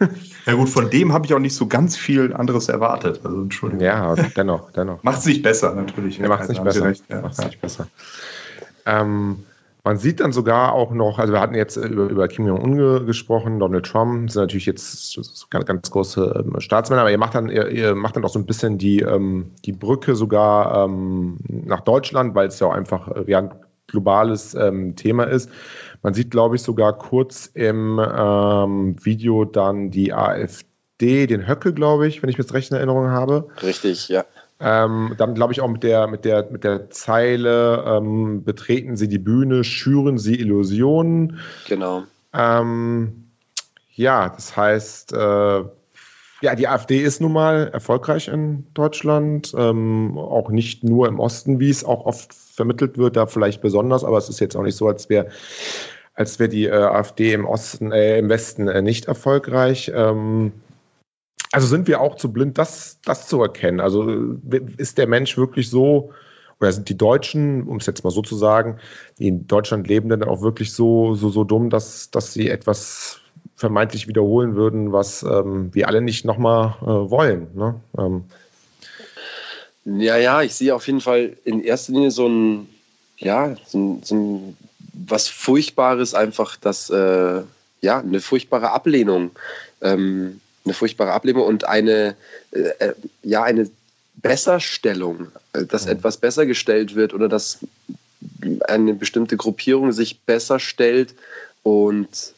[0.46, 3.20] Ja gut, von dem habe ich auch nicht so ganz viel anderes erwartet.
[3.24, 3.84] Also Entschuldigung.
[3.84, 5.02] Ja, dennoch, dennoch.
[5.02, 6.18] Macht es nicht besser, natürlich.
[6.18, 6.92] Ja, macht es nicht besser.
[7.08, 7.20] Ja.
[7.20, 7.88] Macht's nicht besser.
[8.86, 9.38] Ähm,
[9.82, 13.58] man sieht dann sogar auch noch, also wir hatten jetzt über, über Kim Jong-un gesprochen,
[13.58, 15.18] Donald Trump sind natürlich jetzt
[15.50, 18.38] ganz, ganz große ähm, Staatsmänner, aber ihr macht dann, ihr, ihr, macht dann auch so
[18.38, 23.08] ein bisschen die, ähm, die Brücke sogar ähm, nach Deutschland, weil es ja auch einfach
[23.08, 23.50] äh, ja, ein
[23.86, 25.50] globales ähm, Thema ist.
[26.02, 32.06] Man sieht, glaube ich, sogar kurz im ähm, Video dann die AfD, den Höcke, glaube
[32.06, 33.48] ich, wenn ich mir das recht in Erinnerung habe.
[33.62, 34.24] Richtig, ja.
[34.58, 39.08] Ähm, dann glaube ich auch mit der, mit der, mit der Zeile, ähm, betreten Sie
[39.08, 41.40] die Bühne, schüren Sie Illusionen.
[41.68, 42.04] Genau.
[42.32, 43.26] Ähm,
[43.92, 45.64] ja, das heißt, äh,
[46.42, 51.60] ja, die AfD ist nun mal erfolgreich in Deutschland, ähm, auch nicht nur im Osten,
[51.60, 54.76] wie es auch oft vermittelt wird, da vielleicht besonders, aber es ist jetzt auch nicht
[54.76, 55.28] so, als wäre
[56.14, 59.92] als wäre die äh, AfD im Osten, äh, im Westen äh, nicht erfolgreich.
[59.94, 60.52] Ähm,
[61.52, 63.80] also sind wir auch zu blind, das, das zu erkennen.
[63.80, 64.08] Also
[64.78, 66.10] ist der Mensch wirklich so,
[66.58, 68.78] oder sind die Deutschen, um es jetzt mal so zu sagen,
[69.18, 73.20] die in Deutschland lebenden auch wirklich so, so, so dumm, dass, dass sie etwas
[73.54, 77.48] vermeintlich wiederholen würden, was ähm, wir alle nicht nochmal äh, wollen.
[77.54, 77.80] Ne?
[77.98, 78.24] Ähm.
[79.86, 82.68] Ja, ja, ich sehe auf jeden Fall in erster Linie so ein,
[83.18, 84.56] ja, so ein, so ein
[84.92, 87.42] was Furchtbares einfach, dass äh,
[87.80, 89.30] ja eine furchtbare Ablehnung,
[89.82, 92.16] ähm, eine furchtbare Ablehnung und eine
[92.50, 93.70] äh, äh ja eine
[94.16, 95.92] Besserstellung, äh, dass mhm.
[95.92, 97.58] etwas besser gestellt wird oder dass
[98.66, 101.14] eine bestimmte Gruppierung sich besser stellt
[101.62, 102.32] und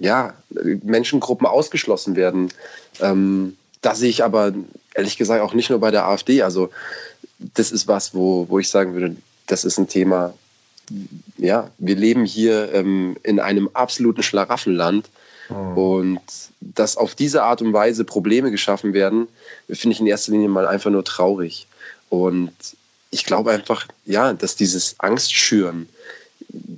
[0.00, 0.34] ja,
[0.82, 2.50] Menschengruppen ausgeschlossen werden.
[3.00, 4.52] Ähm, da sehe ich aber
[4.94, 6.42] ehrlich gesagt auch nicht nur bei der AfD.
[6.42, 6.70] Also
[7.38, 9.16] das ist was, wo, wo ich sagen würde,
[9.46, 10.34] das ist ein Thema.
[11.36, 15.10] Ja, wir leben hier ähm, in einem absoluten Schlaraffenland.
[15.48, 15.76] Mhm.
[15.76, 16.20] Und
[16.60, 19.28] dass auf diese Art und Weise Probleme geschaffen werden,
[19.68, 21.66] finde ich in erster Linie mal einfach nur traurig.
[22.08, 22.52] Und
[23.10, 25.88] ich glaube einfach, ja, dass dieses Angstschüren,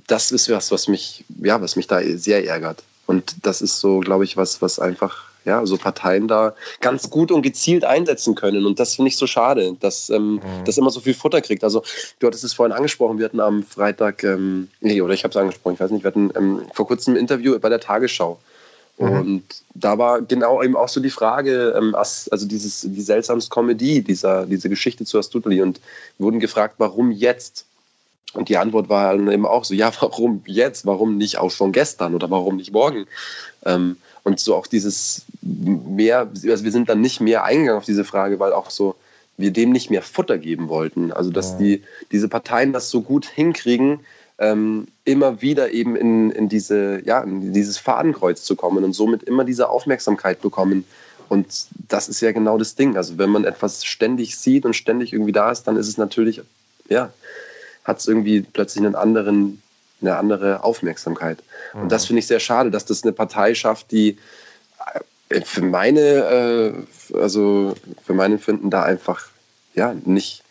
[0.07, 2.83] das ist was, was mich, ja, was mich da sehr ärgert.
[3.05, 7.31] Und das ist so, glaube ich, was, was einfach ja, so Parteien da ganz gut
[7.31, 8.65] und gezielt einsetzen können.
[8.65, 10.41] Und das finde ich so schade, dass ähm, mhm.
[10.65, 11.63] das immer so viel Futter kriegt.
[11.63, 11.83] Also
[12.19, 15.37] du hattest es vorhin angesprochen, wir hatten am Freitag, ähm, nee, oder ich habe es
[15.37, 18.37] angesprochen, ich weiß nicht, wir hatten ähm, vor kurzem ein Interview bei der Tagesschau.
[18.97, 19.11] Mhm.
[19.11, 19.43] Und
[19.73, 24.45] da war genau eben auch so die Frage, ähm, also dieses, die seltsamste Komödie, dieser,
[24.45, 25.79] diese Geschichte zu Astutli und
[26.17, 27.65] wurden gefragt, warum jetzt?
[28.33, 30.85] Und die Antwort war dann eben auch so, ja, warum jetzt?
[30.85, 33.07] Warum nicht auch schon gestern oder warum nicht morgen?
[33.65, 33.95] Ähm,
[34.27, 38.41] und so auch dieses mehr, also wir sind dann nicht mehr eingegangen auf diese Frage,
[38.41, 38.95] weil auch so
[39.37, 41.13] wir dem nicht mehr Futter geben wollten.
[41.13, 41.57] Also dass ja.
[41.59, 44.01] die, diese Parteien das so gut hinkriegen,
[44.37, 49.23] ähm, immer wieder eben in, in, diese, ja, in dieses Fadenkreuz zu kommen und somit
[49.23, 50.83] immer diese Aufmerksamkeit bekommen.
[51.29, 51.47] Und
[51.87, 52.97] das ist ja genau das Ding.
[52.97, 56.41] Also wenn man etwas ständig sieht und ständig irgendwie da ist, dann ist es natürlich,
[56.89, 57.13] ja,
[57.85, 59.61] hat es irgendwie plötzlich einen anderen
[60.01, 61.39] eine andere Aufmerksamkeit.
[61.73, 61.83] Mhm.
[61.83, 62.07] Und das mhm.
[62.07, 64.17] finde ich sehr schade, dass das eine Partei schafft, die
[65.29, 66.73] äh, für meine, äh,
[67.17, 67.75] also
[68.05, 69.27] für mein Empfinden da einfach
[69.73, 70.43] ja nicht,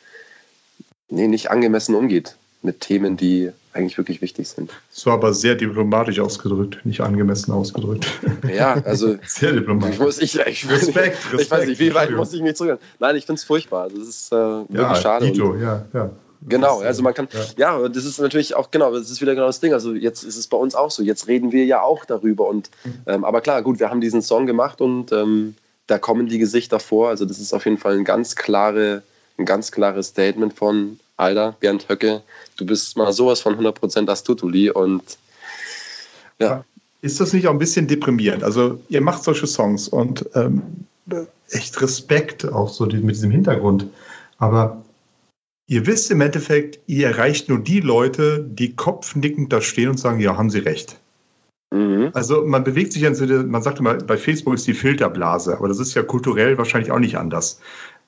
[1.08, 4.70] nee, nicht angemessen umgeht mit Themen, die eigentlich wirklich wichtig sind.
[5.04, 8.06] War aber sehr diplomatisch ausgedrückt, nicht angemessen ausgedrückt.
[8.52, 9.96] Ja, also sehr diplomatisch.
[9.96, 12.80] Ich, muss, ich, ich, Respekt, Respekt, ich weiß nicht, wie weit muss ich mich zurück?
[12.98, 13.88] Nein, ich finde es furchtbar.
[13.90, 15.26] Das ist äh, wirklich ja, schade.
[15.26, 16.10] Dito, ja, ja.
[16.42, 17.80] Genau, also man kann, ja.
[17.80, 19.72] ja, das ist natürlich auch, genau, das ist wieder genau das Ding.
[19.72, 22.48] Also jetzt ist es bei uns auch so, jetzt reden wir ja auch darüber.
[22.48, 22.94] Und, mhm.
[23.06, 25.54] ähm, aber klar, gut, wir haben diesen Song gemacht und ähm,
[25.86, 27.08] da kommen die Gesichter vor.
[27.08, 29.02] Also das ist auf jeden Fall ein ganz, klare,
[29.38, 32.22] ein ganz klares Statement von Alter, Bernd Höcke,
[32.56, 35.02] du bist mal sowas von 100% Astutuli und
[36.38, 36.64] ja.
[37.00, 38.42] Ist das nicht auch ein bisschen deprimierend?
[38.44, 40.62] Also ihr macht solche Songs und ähm,
[41.50, 43.86] echt Respekt auch so mit diesem Hintergrund.
[44.38, 44.82] Aber
[45.68, 50.20] Ihr wisst im Endeffekt, ihr erreicht nur die Leute, die kopfnickend da stehen und sagen,
[50.20, 51.00] ja, haben Sie recht.
[51.72, 52.10] Mhm.
[52.14, 55.80] Also man bewegt sich ja, man sagt immer, bei Facebook ist die Filterblase, aber das
[55.80, 57.60] ist ja kulturell wahrscheinlich auch nicht anders.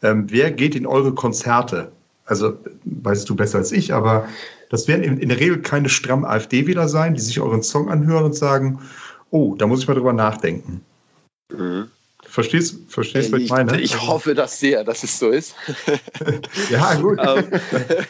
[0.02, 1.90] Ähm, wer geht in eure Konzerte?
[2.24, 4.28] Also weißt du besser als ich, aber
[4.70, 8.24] das werden in, in der Regel keine strammen AfD-Wähler sein, die sich euren Song anhören
[8.24, 8.80] und sagen,
[9.30, 10.82] oh, da muss ich mal drüber nachdenken.
[11.52, 11.88] Mhm.
[12.38, 13.80] Verstehst, verstehst was ich meine?
[13.80, 15.56] Ich hoffe das sehr, dass es so ist.
[16.70, 17.18] ja, gut.
[17.18, 17.46] Ähm,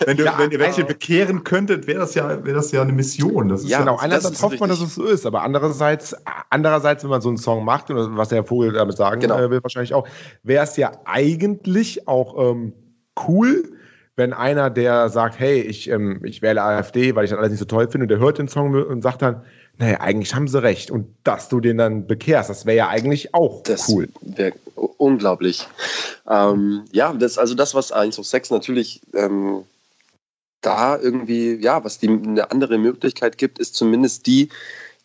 [0.05, 2.93] wenn, du, ja, wenn ihr welche bekehren könntet, wäre das, ja, wär das ja eine
[2.93, 3.49] Mission.
[3.49, 3.97] Das ja, genau.
[3.97, 6.15] Einerseits hofft man, dass es so ist, aber andererseits,
[6.51, 9.39] andererseits, wenn man so einen Song macht, und was der Vogel damit sagen genau.
[9.39, 10.07] äh, will, wahrscheinlich auch,
[10.43, 12.75] wäre es ja eigentlich auch ähm,
[13.27, 13.73] cool,
[14.17, 17.61] wenn einer, der sagt, hey, ich, ähm, ich wähle AfD, weil ich das alles nicht
[17.61, 19.43] so toll finde, und der hört den Song und sagt dann,
[19.79, 20.91] naja, eigentlich haben sie recht.
[20.91, 24.09] Und dass du den dann bekehrst, das wäre ja eigentlich auch das cool.
[24.21, 25.67] Wäre unglaublich.
[26.29, 29.65] Ähm, ja, das, also das, was 106 natürlich ähm,
[30.61, 34.49] da irgendwie, ja, was die eine andere Möglichkeit gibt, ist zumindest die,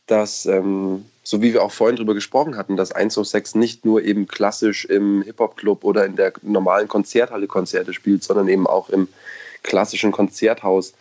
[0.07, 4.27] dass, ähm, so wie wir auch vorhin drüber gesprochen hatten, dass 106 nicht nur eben
[4.27, 9.07] klassisch im Hip-Hop-Club oder in der normalen Konzerthalle Konzerte spielt, sondern eben auch im
[9.61, 10.93] klassischen Konzerthaus.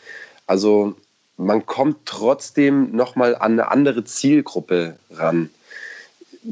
[0.47, 0.95] Also
[1.37, 5.51] man kommt trotzdem nochmal an eine andere Zielgruppe ran.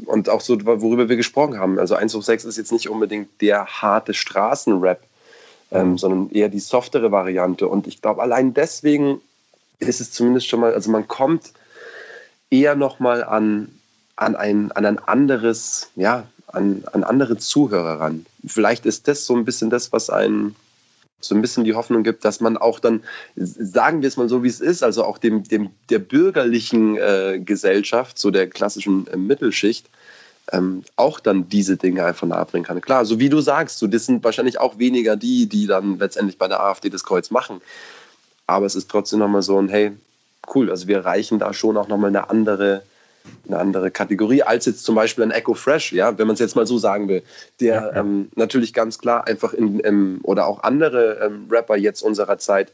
[0.05, 1.77] Und auch so, worüber wir gesprochen haben.
[1.77, 5.01] Also 106 ist jetzt nicht unbedingt der harte Straßenrap,
[5.71, 7.67] ähm, sondern eher die softere Variante.
[7.67, 9.21] Und ich glaube, allein deswegen
[9.79, 11.51] ist es zumindest schon mal, also man kommt
[12.49, 13.69] eher nochmal an,
[14.15, 18.25] an, ein, an ein anderes, ja, an, an andere Zuhörer ran.
[18.45, 20.55] Vielleicht ist das so ein bisschen das, was einen
[21.21, 23.03] so ein bisschen die Hoffnung gibt, dass man auch dann,
[23.35, 27.39] sagen wir es mal so, wie es ist, also auch dem, dem der bürgerlichen äh,
[27.43, 29.89] Gesellschaft, so der klassischen äh, Mittelschicht,
[30.51, 32.81] ähm, auch dann diese Dinge einfach nahebringen kann.
[32.81, 36.37] Klar, so wie du sagst, so, das sind wahrscheinlich auch weniger die, die dann letztendlich
[36.37, 37.61] bei der AfD das Kreuz machen.
[38.47, 39.91] Aber es ist trotzdem nochmal so ein, hey,
[40.53, 42.83] cool, also wir erreichen da schon auch nochmal eine andere
[43.47, 46.55] eine andere Kategorie als jetzt zum Beispiel ein Echo Fresh, ja, wenn man es jetzt
[46.55, 47.23] mal so sagen will,
[47.59, 47.93] der.
[47.95, 52.71] Ähm, natürlich ganz klar einfach in, ähm, oder auch andere ähm, Rapper jetzt unserer Zeit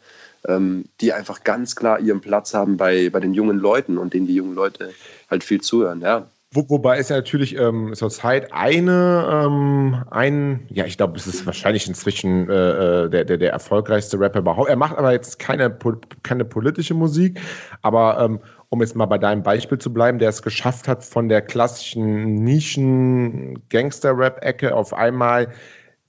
[0.47, 4.27] ähm, die einfach ganz klar ihren Platz haben bei, bei den jungen Leuten und denen
[4.27, 4.93] die jungen Leute
[5.29, 6.27] halt viel zuhören, ja.
[6.57, 11.45] Wo, wobei es ja natürlich ähm, zurzeit eine, ähm, ein, ja, ich glaube, es ist
[11.45, 14.67] wahrscheinlich inzwischen äh, äh, der, der, der erfolgreichste Rapper überhaupt.
[14.67, 15.77] Er macht aber jetzt keine,
[16.23, 17.39] keine politische Musik,
[17.83, 18.39] aber ähm,
[18.69, 22.43] um jetzt mal bei deinem Beispiel zu bleiben, der es geschafft hat, von der klassischen
[22.43, 25.49] Nischen-Gangster-Rap-Ecke auf einmal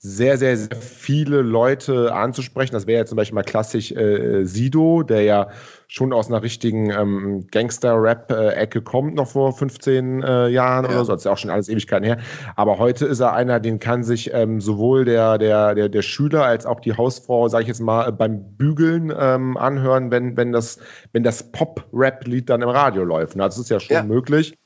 [0.01, 2.71] sehr, sehr, sehr viele Leute anzusprechen.
[2.71, 5.49] Das wäre ja zum Beispiel mal klassisch äh, Sido, der ja
[5.87, 10.91] schon aus einer richtigen ähm, Gangster-Rap-Ecke kommt, noch vor 15 äh, Jahren ja.
[10.91, 11.11] oder so.
[11.11, 12.19] Das ist ja auch schon alles Ewigkeiten her.
[12.55, 16.45] Aber heute ist er einer, den kann sich ähm, sowohl der, der, der, der Schüler
[16.45, 20.79] als auch die Hausfrau, sage ich jetzt mal, beim Bügeln ähm, anhören, wenn, wenn das,
[21.11, 23.37] wenn das Pop-Rap-Lied dann im Radio läuft.
[23.37, 24.03] Also es ist ja schon ja.
[24.03, 24.57] möglich,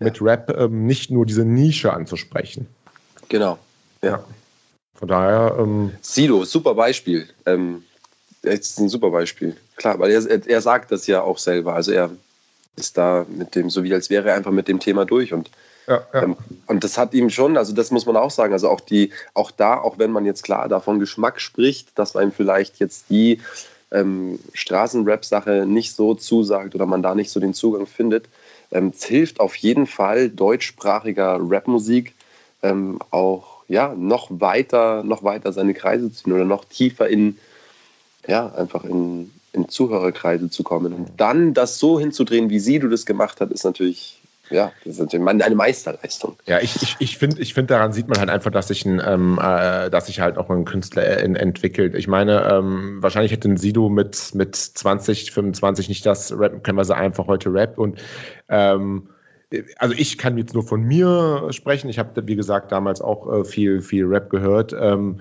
[0.00, 0.26] mit ja.
[0.26, 2.66] Rap ähm, nicht nur diese Nische anzusprechen.
[3.28, 3.56] Genau.
[4.02, 4.24] Ja.
[5.00, 5.56] Von daher.
[5.58, 7.28] Ähm Sido, super Beispiel.
[7.46, 7.82] Ähm,
[8.42, 9.56] ist ein super Beispiel.
[9.76, 11.74] Klar, weil er, er sagt das ja auch selber.
[11.74, 12.10] Also er
[12.76, 15.32] ist da mit dem, so wie als wäre er einfach mit dem Thema durch.
[15.32, 15.50] Und,
[15.86, 16.22] ja, ja.
[16.22, 16.36] Ähm,
[16.66, 19.50] und das hat ihm schon, also das muss man auch sagen, also auch die, auch
[19.50, 23.40] da, auch wenn man jetzt klar davon Geschmack spricht, dass einem vielleicht jetzt die
[23.90, 28.28] ähm, Straßenrap-Sache nicht so zusagt oder man da nicht so den Zugang findet,
[28.70, 32.14] ähm, es hilft auf jeden Fall deutschsprachiger Rapmusik
[32.62, 37.38] ähm, auch ja, noch weiter, noch weiter seine Kreise ziehen oder noch tiefer in,
[38.26, 40.92] ja, einfach in, in Zuhörerkreise zu kommen.
[40.92, 44.16] Und dann das so hinzudrehen, wie sie du das gemacht hast, ist natürlich
[44.50, 46.34] ja, das ist natürlich eine Meisterleistung.
[46.46, 49.38] Ja, ich, ich, ich finde, ich find, daran sieht man halt einfach, dass sich, ähm,
[49.40, 51.94] äh, halt auch ein Künstler entwickelt.
[51.94, 56.78] Ich meine, ähm, wahrscheinlich hätte ein Sido mit, mit 20, 25 nicht das rappen können,
[56.78, 57.78] was er einfach heute rappt.
[57.78, 58.00] Und
[58.48, 59.06] ähm,
[59.76, 61.88] also ich kann jetzt nur von mir sprechen.
[61.88, 64.74] Ich habe, wie gesagt, damals auch äh, viel, viel Rap gehört.
[64.78, 65.20] Ähm,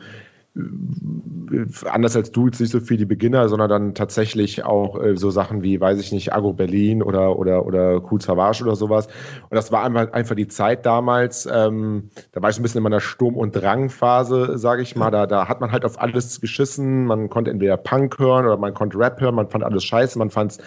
[1.85, 5.29] anders als du jetzt nicht so viel die Beginner, sondern dann tatsächlich auch äh, so
[5.29, 9.07] Sachen wie, weiß ich nicht, Agro Berlin oder oder oder Cool Savage oder sowas.
[9.07, 11.47] Und das war einfach, einfach die Zeit damals.
[11.51, 15.11] Ähm, da war ich ein bisschen in meiner Sturm- und Drangphase, sage ich mal.
[15.11, 17.05] Da, da hat man halt auf alles geschissen.
[17.05, 19.35] Man konnte entweder Punk hören oder man konnte Rap hören.
[19.35, 20.19] Man fand alles scheiße.
[20.19, 20.59] Man fand es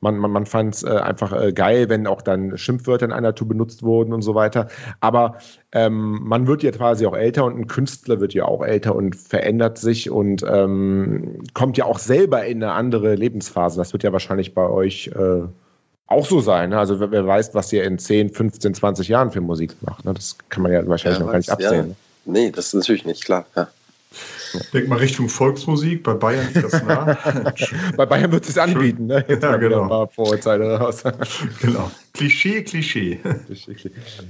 [0.00, 3.48] man, man, man fand's, äh, einfach äh, geil, wenn auch dann Schimpfwörter in einer Tour
[3.48, 4.68] benutzt wurden und so weiter.
[5.00, 5.36] Aber
[5.72, 9.16] ähm, man wird ja quasi auch älter und ein Künstler wird ja auch älter und
[9.16, 13.78] verändert sich und ähm, kommt ja auch selber in eine andere Lebensphase.
[13.78, 15.42] Das wird ja wahrscheinlich bei euch äh,
[16.06, 16.70] auch so sein.
[16.70, 16.78] Ne?
[16.78, 20.04] Also wer weiß, was ihr in 10, 15, 20 Jahren für Musik macht.
[20.04, 20.12] Ne?
[20.12, 21.72] Das kann man ja wahrscheinlich ja, noch gar nicht absehen.
[21.72, 21.82] Ja.
[21.82, 21.96] Ne?
[22.24, 23.46] Nee, das ist natürlich nicht klar.
[23.56, 23.68] Ja.
[24.72, 27.16] Denk mal Richtung Volksmusik, bei Bayern ist das nah.
[27.96, 29.24] bei Bayern wird es anbieten, ne?
[29.28, 29.82] Jetzt ja, genau.
[29.82, 31.02] ein paar Vorurteile raus.
[31.60, 31.90] genau.
[32.14, 33.20] Klischee, Klischee.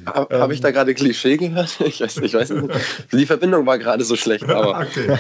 [0.06, 1.78] Habe hab ich da gerade Klischee gehört?
[1.84, 2.74] Ich weiß, ich weiß nicht.
[3.12, 4.80] Die Verbindung war gerade so schlecht, aber.
[4.80, 5.18] okay.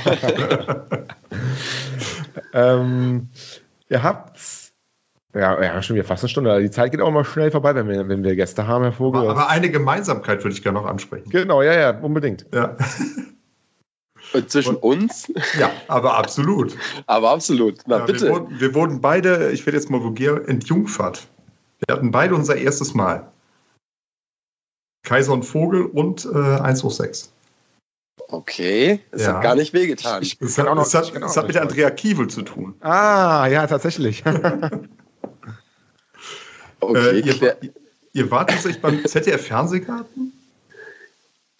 [2.54, 3.28] ähm,
[3.88, 4.38] ihr habt
[5.34, 6.60] ja, ja, schon wieder fast eine Stunde.
[6.60, 9.22] Die Zeit geht auch mal schnell vorbei, wenn wir, wenn wir Gäste haben, Herr Vogel.
[9.22, 11.30] Aber, aber eine Gemeinsamkeit würde ich gerne noch ansprechen.
[11.30, 12.46] Genau, ja, ja, unbedingt.
[12.52, 12.76] Ja.
[14.46, 15.32] Zwischen Und, uns?
[15.58, 16.76] Ja, aber absolut.
[17.06, 17.80] aber absolut.
[17.86, 18.26] Na ja, bitte.
[18.26, 21.26] Wir wurden, wir wurden, beide, ich werde jetzt mal vulgär, entjungfert.
[21.86, 23.30] Wir hatten beide unser erstes Mal.
[25.04, 27.32] Kaiser und Vogel und äh, 1 hoch 6.
[28.28, 29.34] Okay, es ja.
[29.34, 30.22] hat gar nicht wehgetan.
[30.22, 32.74] Ich, es, hat, auch noch, es hat, es hat mit der Andrea Kiewel zu tun.
[32.80, 34.22] Ah, ja, tatsächlich.
[36.80, 37.56] okay, äh, ihr,
[38.12, 40.32] ihr wart tatsächlich beim ZDF-Fernsehgarten?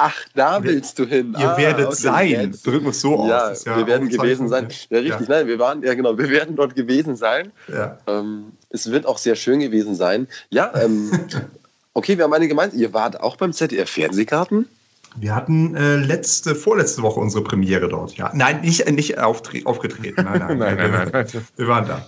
[0.05, 1.37] Ach, da willst du hin.
[1.39, 2.59] Ihr ah, werdet okay, sein.
[2.65, 3.65] Drücken wir es so ja, aus.
[3.65, 4.67] Ja, wir werden gewesen sein.
[4.91, 5.29] Ja, richtig.
[5.29, 5.37] Ja.
[5.37, 7.53] Nein, wir waren, ja genau, wir werden dort gewesen sein.
[7.73, 7.99] Ja.
[8.09, 10.27] Ähm, es wird auch sehr schön gewesen sein.
[10.51, 11.13] Ja, ähm,
[11.95, 12.75] okay, wir haben eine gemeint.
[12.75, 14.67] Ihr wart auch beim ZDF Fernsehgarten?
[15.15, 18.17] Wir hatten äh, letzte, vorletzte Woche unsere Premiere dort.
[18.17, 20.25] Ja, nein, nicht, nicht aufgetreten.
[20.25, 21.27] Nein, nein, nein, nein, nein,
[21.57, 22.07] Wir waren da.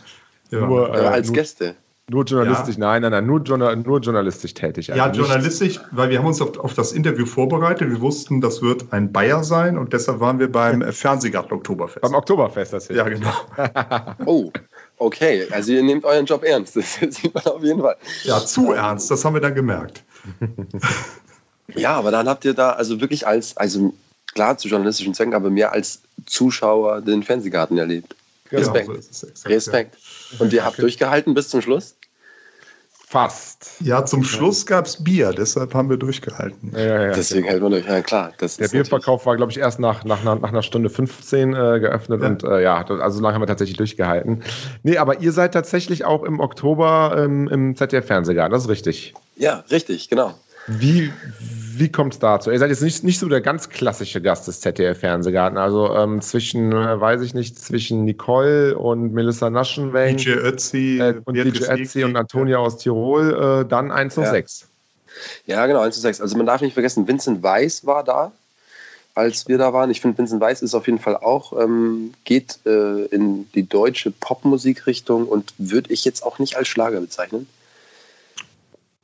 [0.51, 1.03] Wir nur, waren da.
[1.05, 1.77] Äh, als Gäste.
[2.11, 2.81] Nur journalistisch, ja.
[2.81, 4.93] nein, nein, nein, nur, Journal, nur journalistisch tätig.
[4.93, 7.89] Also ja, journalistisch, weil wir haben uns auf, auf, das Interview vorbereitet.
[7.89, 12.03] Wir wussten, das wird ein Bayer sein und deshalb waren wir beim Fernsehgarten Oktoberfest.
[12.03, 12.97] Beim Oktoberfest, das hier.
[12.97, 13.33] Ja, genau.
[14.27, 14.53] oh,
[14.99, 15.47] okay.
[15.51, 16.77] Also ihr nehmt euren Job ernst.
[17.01, 17.97] Das sieht man auf jeden Fall.
[18.25, 20.05] Ja, zu ernst, das haben wir dann gemerkt.
[21.75, 23.95] ja, aber dann habt ihr da also wirklich als, also
[24.35, 28.15] klar zu journalistischen Zwecken, aber mehr als Zuschauer den Fernsehgarten erlebt.
[28.51, 29.15] Genau, Respekt.
[29.15, 29.97] So exakt, Respekt.
[30.33, 30.41] Ja.
[30.41, 31.97] Und ihr habt durchgehalten bis zum Schluss?
[33.07, 33.77] Fast.
[33.81, 36.73] Ja, zum Schluss gab es Bier, deshalb haben wir durchgehalten.
[36.75, 37.53] Ja, ja, Deswegen genau.
[37.53, 37.87] hält man durch.
[37.87, 38.33] Ja, klar.
[38.41, 42.43] Der Bierverkauf war, glaube ich, erst nach, nach, nach, einer Stunde 15 äh, geöffnet und
[42.43, 44.43] äh, ja, also so lange haben wir tatsächlich durchgehalten.
[44.83, 49.15] Nee, aber ihr seid tatsächlich auch im Oktober ähm, im ZDF-Fernsehgarten, das ist richtig.
[49.37, 50.35] Ja, richtig, genau.
[50.67, 51.13] Wie,
[51.79, 52.51] wie kommt es dazu?
[52.51, 55.59] Ihr seid jetzt nicht, nicht so der ganz klassische Gast des ZDF-Fernsehgarten.
[55.59, 60.17] Also ähm, zwischen, äh, weiß ich nicht, zwischen Nicole und Melissa Naschenweng.
[60.17, 60.99] DJ Ötzi.
[61.01, 64.31] Äh, und DJ Ötzi und Antonia aus Tirol, äh, dann 1 zu ja.
[64.31, 64.67] 6.
[65.47, 66.21] Ja, genau, 1 zu 6.
[66.21, 68.33] Also man darf nicht vergessen, Vincent Weiss war da,
[69.15, 69.91] als wir da waren.
[69.91, 74.11] Ich finde, Vincent Weiss ist auf jeden Fall auch, ähm, geht äh, in die deutsche
[74.11, 77.47] Popmusikrichtung und würde ich jetzt auch nicht als Schlager bezeichnen.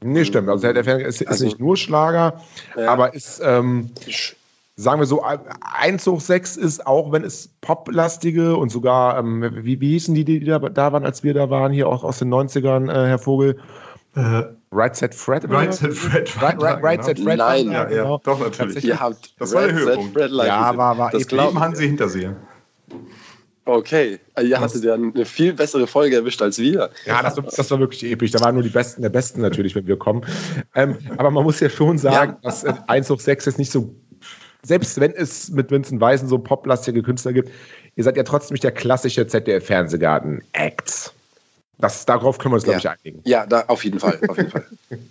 [0.02, 0.48] Nee, stimmt.
[0.48, 2.40] Also der Fan ist, ist also, nicht nur Schlager,
[2.76, 2.88] ja.
[2.88, 3.90] aber ist, ähm,
[4.76, 9.80] sagen wir so, 1 hoch 6 ist, auch wenn es poplastige und sogar, ähm, wie,
[9.80, 12.32] wie hießen die, die da, da waren, als wir da waren, hier auch aus den
[12.32, 13.58] 90ern, äh, Herr Vogel?
[14.16, 14.42] Äh,
[14.72, 15.48] right Set Fred?
[15.48, 16.42] Right Set Fred.
[16.42, 17.38] Right, right, right Set Fred.
[17.38, 18.20] Nein, ja, ja, genau.
[18.24, 18.84] doch natürlich.
[18.84, 20.18] Ihr habt das war der Höhepunkt.
[20.18, 22.26] ja, war, war das Leben haben sie hinter sich.
[23.66, 26.90] Okay, ihr hattet ja eine viel bessere Folge erwischt als wir.
[27.04, 28.30] Ja, das, das, war wirklich episch.
[28.30, 30.24] Da waren nur die Besten der Besten natürlich, wenn wir kommen.
[30.74, 32.38] Ähm, aber man muss ja schon sagen, ja.
[32.42, 33.94] dass 1 hoch 6 jetzt nicht so,
[34.62, 37.50] selbst wenn es mit Vincent Weißen so poplastige Künstler gibt,
[37.96, 41.12] ihr seid ja trotzdem nicht der klassische ZDF-Fernsehgarten-Act.
[42.06, 42.94] darauf können wir uns, glaube ja.
[42.94, 43.20] ich, einigen.
[43.24, 44.18] Ja, da, auf jeden Fall.
[44.26, 44.64] Auf jeden Fall.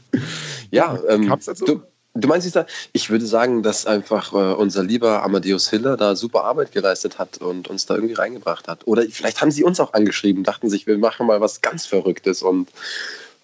[0.72, 1.66] ja, ähm, dazu?
[1.66, 1.82] Du,
[2.16, 2.60] Du meinst?
[2.92, 7.38] Ich würde sagen, dass einfach äh, unser lieber Amadeus Hiller da super Arbeit geleistet hat
[7.38, 8.88] und uns da irgendwie reingebracht hat.
[8.88, 12.42] Oder vielleicht haben sie uns auch angeschrieben, dachten sich, wir machen mal was ganz Verrücktes.
[12.42, 12.70] Und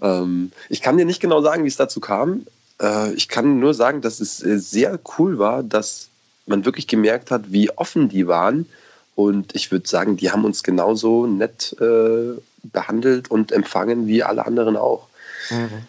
[0.01, 2.47] ähm, ich kann dir nicht genau sagen, wie es dazu kam.
[2.81, 6.09] Äh, ich kann nur sagen, dass es äh, sehr cool war, dass
[6.47, 8.67] man wirklich gemerkt hat, wie offen die waren.
[9.15, 14.45] Und ich würde sagen, die haben uns genauso nett äh, behandelt und empfangen wie alle
[14.45, 15.07] anderen auch.
[15.49, 15.87] Mhm.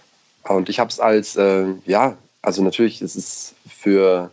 [0.55, 2.17] Und ich habe es als, äh, ja,
[2.47, 4.31] also natürlich ist es für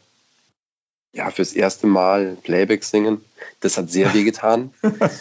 [1.13, 3.25] ja, fürs erste Mal Playback singen.
[3.59, 4.71] Das hat sehr weh getan.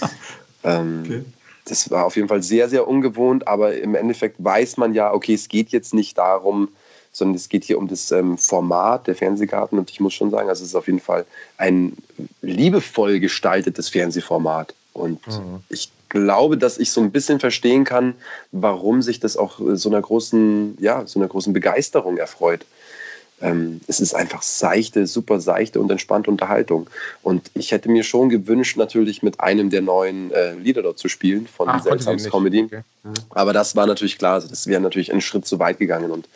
[0.65, 1.25] ähm, okay.
[1.65, 5.33] Das war auf jeden Fall sehr, sehr ungewohnt, aber im Endeffekt weiß man ja, okay,
[5.33, 6.69] es geht jetzt nicht darum,
[7.13, 10.51] sondern es geht hier um das ähm, Format der Fernsehgarten und ich muss schon sagen,
[10.51, 11.25] also es ist auf jeden Fall
[11.57, 11.97] ein
[12.43, 14.75] liebevoll gestaltetes Fernsehformat.
[14.93, 15.61] Und mhm.
[15.71, 18.15] ich glaube, dass ich so ein bisschen verstehen kann,
[18.53, 22.67] warum sich das auch so einer großen, ja, so einer großen Begeisterung erfreut
[23.43, 26.89] ähm, es ist einfach seichte, super seichte und entspannte Unterhaltung.
[27.23, 31.09] Und ich hätte mir schon gewünscht, natürlich mit einem der neuen äh, Lieder dort zu
[31.09, 32.65] spielen von Ach, Seltsams Comedy.
[32.65, 32.83] Okay.
[33.03, 33.13] Mhm.
[33.31, 36.11] Aber das war natürlich klar, also das wäre natürlich einen Schritt zu weit gegangen.
[36.11, 36.29] Und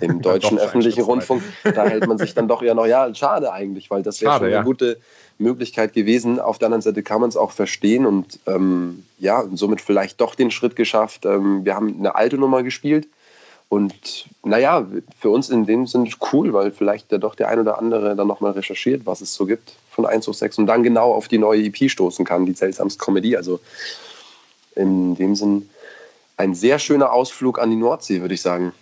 [0.00, 3.90] im deutschen öffentlichen Rundfunk, da hält man sich dann doch ja noch, ja, schade eigentlich,
[3.90, 4.62] weil das wäre schon eine ja.
[4.62, 4.98] gute
[5.38, 6.40] Möglichkeit gewesen.
[6.40, 10.20] Auf der anderen Seite kann man es auch verstehen und ähm, ja, und somit vielleicht
[10.22, 11.26] doch den Schritt geschafft.
[11.26, 13.06] Ähm, wir haben eine alte Nummer gespielt
[13.68, 14.86] und naja,
[15.18, 18.28] für uns in dem Sinne cool, weil vielleicht ja doch der ein oder andere dann
[18.28, 21.38] nochmal recherchiert, was es so gibt von 1 hoch 6 und dann genau auf die
[21.38, 23.36] neue EP stoßen kann, die seltsamste Komödie.
[23.36, 23.60] Also
[24.76, 25.68] in dem Sinn
[26.36, 28.72] ein sehr schöner Ausflug an die Nordsee, würde ich sagen.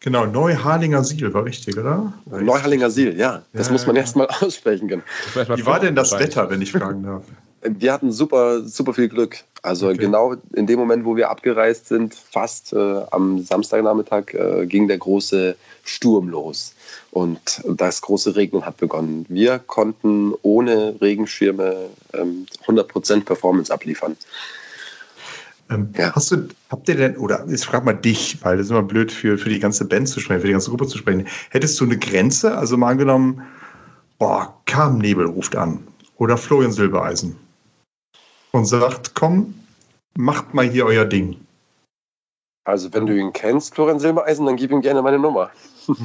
[0.00, 2.12] Genau, Neuharlinger Siel war richtig, oder?
[2.26, 3.42] Neuharlinger Siel, ja.
[3.52, 4.02] Das ja, muss man ja.
[4.02, 5.02] erst mal aussprechen können.
[5.34, 7.24] Wie war denn das Wetter, wenn ich fragen darf?
[7.62, 9.38] Wir hatten super, super viel Glück.
[9.62, 9.98] Also okay.
[9.98, 14.98] genau in dem Moment, wo wir abgereist sind, fast äh, am Samstagnachmittag, äh, ging der
[14.98, 16.74] große Sturm los.
[17.10, 19.26] Und das große Regnen hat begonnen.
[19.28, 24.16] Wir konnten ohne Regenschirme ähm, 100% Performance abliefern.
[25.70, 26.14] Ähm, ja.
[26.14, 29.10] Hast du, habt ihr denn, oder ich frage mal dich, weil das ist immer blöd
[29.10, 31.26] für, für die ganze Band zu sprechen, für die ganze Gruppe zu sprechen.
[31.50, 32.56] Hättest du eine Grenze?
[32.56, 33.42] Also mal angenommen,
[34.18, 35.82] boah, Carmen Nebel ruft an
[36.16, 37.36] oder Florian Silbereisen
[38.52, 39.54] und sagt, komm,
[40.16, 41.36] macht mal hier euer Ding.
[42.64, 45.50] Also wenn du ihn kennst, Florian Silbereisen, dann gib ihm gerne meine Nummer.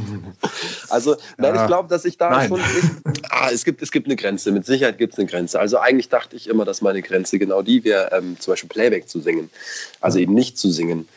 [0.90, 1.62] also nein, ja.
[1.62, 2.48] ich glaube, dass ich da nein.
[2.48, 2.62] schon...
[2.62, 5.60] Ich, ah, es, gibt, es gibt eine Grenze, mit Sicherheit gibt es eine Grenze.
[5.60, 9.10] Also eigentlich dachte ich immer, dass meine Grenze genau die wäre, ähm, zum Beispiel Playback
[9.10, 9.50] zu singen.
[10.00, 11.10] Also eben nicht zu singen.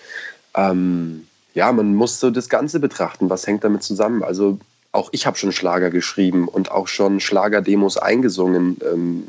[0.54, 4.24] Ähm, ja, man muss so das Ganze betrachten, was hängt damit zusammen.
[4.24, 4.58] Also
[4.90, 8.78] auch ich habe schon Schlager geschrieben und auch schon Schlagerdemos eingesungen.
[8.84, 9.28] Ähm,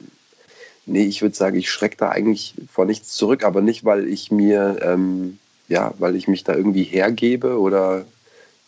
[0.88, 4.32] nee, ich würde sagen, ich schrecke da eigentlich vor nichts zurück, aber nicht, weil ich
[4.32, 8.06] mir, ähm, ja, weil ich mich da irgendwie hergebe oder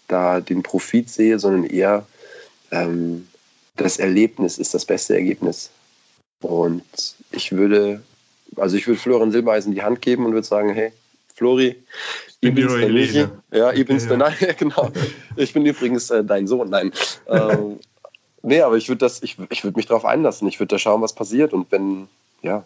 [0.08, 2.06] da den Profit sehe, sondern eher
[2.72, 3.28] ähm,
[3.76, 5.70] das Erlebnis ist das beste Ergebnis.
[6.42, 6.84] Und
[7.32, 8.02] ich würde,
[8.56, 10.92] also ich würde Florian Silbereisen die Hand geben und würde sagen, hey,
[11.36, 11.76] Flori,
[12.42, 13.32] ich bin Helene.
[13.52, 14.18] Ja, ich bin's ja.
[14.18, 14.92] Nein, genau.
[15.36, 16.70] Ich bin übrigens äh, dein Sohn.
[16.70, 16.92] Nein.
[17.28, 17.80] ähm,
[18.42, 20.48] nee, aber ich würde das, ich, ich würde mich darauf einlassen.
[20.48, 21.54] Ich würde da schauen, was passiert.
[21.54, 22.08] Und wenn,
[22.42, 22.64] ja,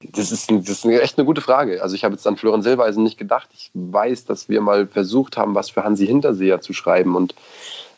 [0.00, 1.82] das ist, das ist echt eine gute Frage.
[1.82, 3.48] Also ich habe jetzt an Florian Silbereisen nicht gedacht.
[3.54, 7.34] Ich weiß, dass wir mal versucht haben, was für Hansi Hinterseher zu schreiben und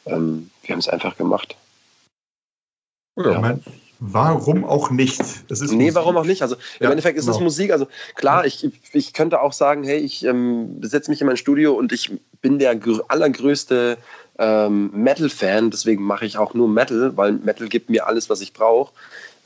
[0.04, 1.56] ähm, wir haben es einfach gemacht.
[3.16, 3.40] Ja, ja.
[3.40, 3.62] Mein,
[3.98, 5.20] Warum auch nicht?
[5.20, 5.94] Es ist nee, Musik.
[5.94, 6.42] warum auch nicht?
[6.42, 7.36] Also im ja, Endeffekt ist genau.
[7.38, 7.72] es Musik.
[7.72, 11.72] Also klar, ich, ich könnte auch sagen, hey, ich ähm, setze mich in mein Studio
[11.72, 12.12] und ich
[12.42, 13.96] bin der allergrößte
[14.38, 18.52] ähm, Metal-Fan, deswegen mache ich auch nur Metal, weil Metal gibt mir alles, was ich
[18.52, 18.92] brauche.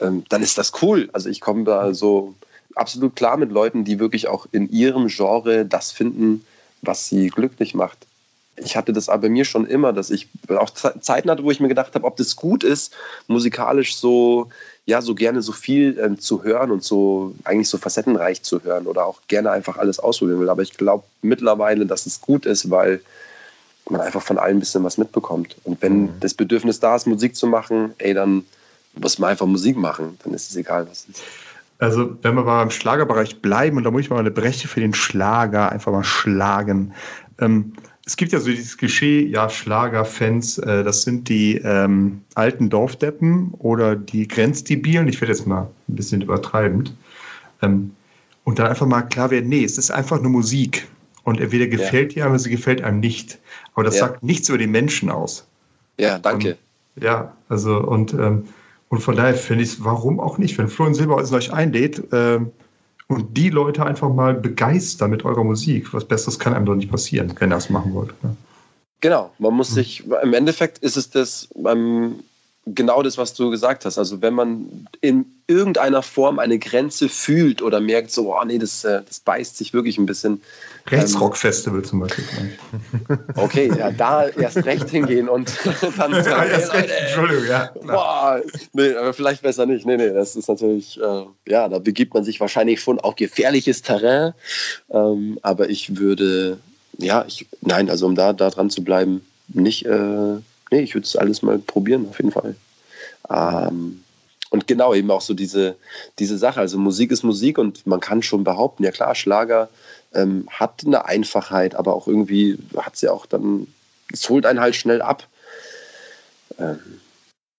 [0.01, 1.09] Ähm, dann ist das cool.
[1.13, 2.35] Also ich komme da so
[2.75, 6.45] absolut klar mit Leuten, die wirklich auch in ihrem Genre das finden,
[6.83, 8.07] was sie glücklich macht
[8.65, 11.61] ich hatte das aber bei mir schon immer, dass ich auch Zeiten hatte, wo ich
[11.61, 12.93] mir gedacht habe, ob das gut ist,
[13.27, 14.49] musikalisch so,
[14.87, 18.87] ja, so gerne so viel ähm, zu hören und so eigentlich so facettenreich zu hören
[18.87, 20.49] oder auch gerne einfach alles ausprobieren will.
[20.49, 23.01] Aber ich glaube mittlerweile, dass es gut ist, weil
[23.91, 25.57] man einfach von allem ein bisschen was mitbekommt.
[25.65, 26.09] Und wenn mhm.
[26.21, 28.45] das Bedürfnis da ist, Musik zu machen, ey, dann
[28.99, 30.19] muss man einfach Musik machen.
[30.25, 31.23] Dann ist es egal, was es ist.
[31.79, 34.81] Also, wenn wir mal im Schlagerbereich bleiben, und da muss ich mal eine Breche für
[34.81, 36.93] den Schlager einfach mal schlagen.
[37.39, 37.73] Ähm,
[38.05, 43.53] es gibt ja so dieses Klischee, ja, Schlagerfans, äh, das sind die ähm, alten Dorfdeppen
[43.59, 46.95] oder die Grenzdebilen, ich werde jetzt mal ein bisschen übertreibend.
[47.63, 47.93] Ähm,
[48.45, 50.89] und dann einfach mal klar werden, nee, es ist einfach nur Musik.
[51.31, 52.25] Und entweder gefällt ja.
[52.25, 53.39] dir oder sie gefällt einem nicht.
[53.75, 54.09] Aber das ja.
[54.09, 55.47] sagt nichts über die Menschen aus.
[55.97, 56.59] Ja, danke.
[56.97, 58.49] Und, ja, also und, ähm,
[58.89, 62.51] und von daher finde ich es, warum auch nicht, wenn Florian Silbereisen euch einlädt, ähm,
[63.07, 65.95] und die Leute einfach mal begeistern mit eurer Musik.
[65.95, 68.11] Was Besseres kann einem doch nicht passieren, wenn ihr das machen wollt.
[68.25, 68.37] Ne?
[69.01, 72.25] Genau, man muss sich, im Endeffekt ist es das, ähm,
[72.75, 73.99] genau das, was du gesagt hast.
[73.99, 78.85] Also wenn man in irgendeiner Form eine Grenze fühlt oder merkt, so, oh nee, das,
[78.85, 80.41] äh, das beißt sich wirklich ein bisschen.
[80.87, 82.25] Rechtsrock-Festival ähm, zum Beispiel.
[83.37, 85.53] Okay, ja, da erst recht hingehen und
[85.97, 86.13] dann.
[86.13, 87.71] ja, erst recht, Entschuldigung, ja.
[87.83, 88.41] Boah,
[88.73, 89.87] nee, aber vielleicht besser nicht.
[89.87, 93.83] Nee, nee, das ist natürlich, äh, ja, da begibt man sich wahrscheinlich schon auf gefährliches
[93.83, 94.33] Terrain.
[94.91, 96.59] Ähm, aber ich würde,
[96.99, 99.87] ja, ich, nein, also um da, da dran zu bleiben, nicht.
[99.87, 100.39] Äh,
[100.71, 102.55] nee, ich würde es alles mal probieren, auf jeden Fall.
[103.29, 104.03] Ähm,
[104.51, 105.77] und genau, eben auch so diese,
[106.19, 106.61] diese Sache.
[106.61, 109.69] Also Musik ist Musik und man kann schon behaupten, ja klar, Schlager
[110.13, 113.69] ähm, hat eine Einfachheit, aber auch irgendwie hat sie auch dann,
[114.13, 115.27] es holt einen halt schnell ab.
[116.59, 117.01] Ähm,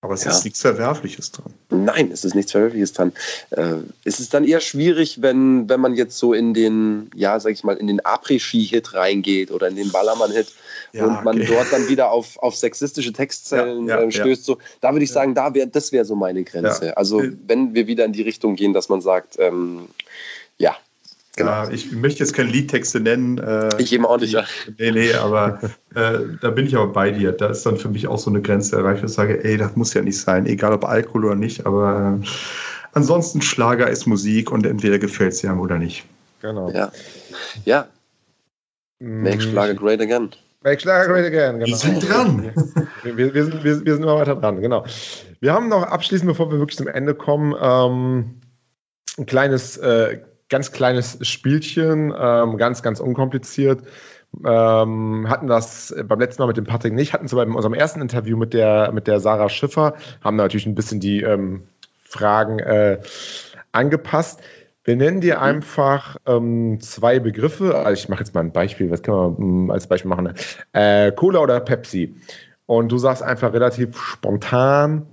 [0.04, 0.32] aber es ja.
[0.32, 1.54] ist nichts Verwerfliches dran.
[1.70, 3.14] Nein, es ist nichts Verwerfliches dran.
[3.52, 7.54] Äh, es ist dann eher schwierig, wenn, wenn man jetzt so in den, ja, sag
[7.54, 10.56] ich mal, in den Après-Ski-Hit reingeht oder in den Ballermann-Hit
[10.94, 11.52] ja, und man okay.
[11.52, 14.44] dort dann wieder auf, auf sexistische Textzellen ja, äh, stößt.
[14.44, 16.98] So, da würde ich sagen, da wär, das wäre so meine Grenze.
[16.98, 19.88] Also wenn wir wieder in die Richtung gehen, dass man sagt, ähm,
[20.58, 20.76] ja,
[21.38, 21.50] Genau.
[21.50, 23.38] Ja, ich möchte jetzt keine Liedtexte nennen.
[23.38, 24.44] Äh, ich eben auch nicht, ja.
[24.78, 25.60] Nee, nee, aber
[25.96, 27.32] äh, da bin ich aber bei dir.
[27.32, 29.76] Da ist dann für mich auch so eine Grenze erreicht, wo ich sage, ey, das
[29.76, 32.28] muss ja nicht sein, egal ob Alkohol oder nicht, aber äh,
[32.92, 36.04] ansonsten Schlager ist Musik und entweder gefällt es einem oder nicht.
[36.42, 36.70] Genau.
[36.72, 36.92] Ja.
[37.64, 37.88] Ja.
[39.00, 39.42] Make mm.
[39.42, 40.32] Schlager great again.
[40.64, 41.68] Make Schlager great again, genau.
[41.68, 42.52] Wir sind dran.
[43.04, 44.86] wir, wir, sind, wir, wir, sind immer weiter dran, genau.
[45.40, 48.42] Wir haben noch abschließend, bevor wir wirklich zum Ende kommen, ähm,
[49.18, 50.20] ein kleines äh,
[50.52, 53.82] ganz kleines Spielchen, ähm, ganz, ganz unkompliziert.
[54.46, 58.02] Ähm, hatten das beim letzten Mal mit dem Patrick nicht, hatten es bei unserem ersten
[58.02, 61.64] Interview mit der, mit der Sarah Schiffer, haben natürlich ein bisschen die ähm,
[62.04, 63.00] Fragen äh,
[63.72, 64.42] angepasst.
[64.84, 65.42] Wir nennen dir mhm.
[65.42, 67.76] einfach ähm, zwei Begriffe.
[67.76, 68.90] Also ich mache jetzt mal ein Beispiel.
[68.90, 70.34] Was können wir um, hm, als Beispiel machen?
[70.74, 72.16] Äh, Cola oder Pepsi?
[72.66, 75.06] Und du sagst einfach relativ spontan,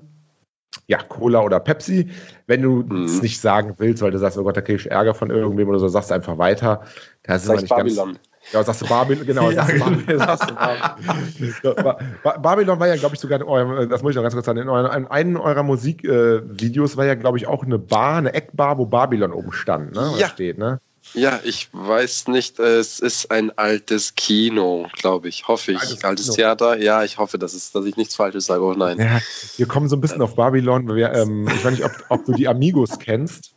[0.89, 2.11] ja, Cola oder Pepsi.
[2.47, 3.05] Wenn du mhm.
[3.05, 5.69] es nicht sagen willst, weil du sagst, oh Gott, da kriege ich Ärger von irgendwem
[5.69, 6.83] oder so, sagst du einfach weiter.
[7.23, 8.15] Das ist nicht Babylon.
[8.15, 8.19] Ganz,
[8.53, 9.51] ja, sagst du Babylon, genau.
[9.51, 9.67] ja,
[10.19, 11.75] sagst du genau.
[11.75, 14.47] Babylon, Babylon war ja, glaube ich, sogar in eurem, das muss ich noch ganz kurz
[14.47, 18.17] sagen, in, eurem, in einem eurer Musikvideos äh, war ja, glaube ich, auch eine Bar,
[18.17, 20.13] eine Eckbar, wo Babylon oben stand, ne?
[20.17, 20.29] Ja.
[20.29, 20.81] Steht, ne?
[21.15, 22.59] Ja, ich weiß nicht.
[22.59, 25.49] Es ist ein altes Kino, glaube ich.
[25.49, 25.81] Hoffe ich.
[25.81, 26.79] Altes, altes Theater.
[26.79, 28.63] Ja, ich hoffe, dass, es, dass ich nichts Falsches sage.
[28.63, 28.99] Oh nein.
[28.99, 29.21] Ja,
[29.57, 30.95] wir kommen so ein bisschen auf Babylon.
[30.95, 33.55] Wir, ähm, ich weiß nicht, ob, ob, du die Amigos kennst.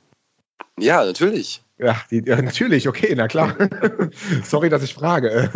[0.80, 1.62] Ja, natürlich.
[1.78, 2.88] Ja, die, ja natürlich.
[2.88, 3.56] Okay, na klar.
[4.44, 5.50] Sorry, dass ich frage.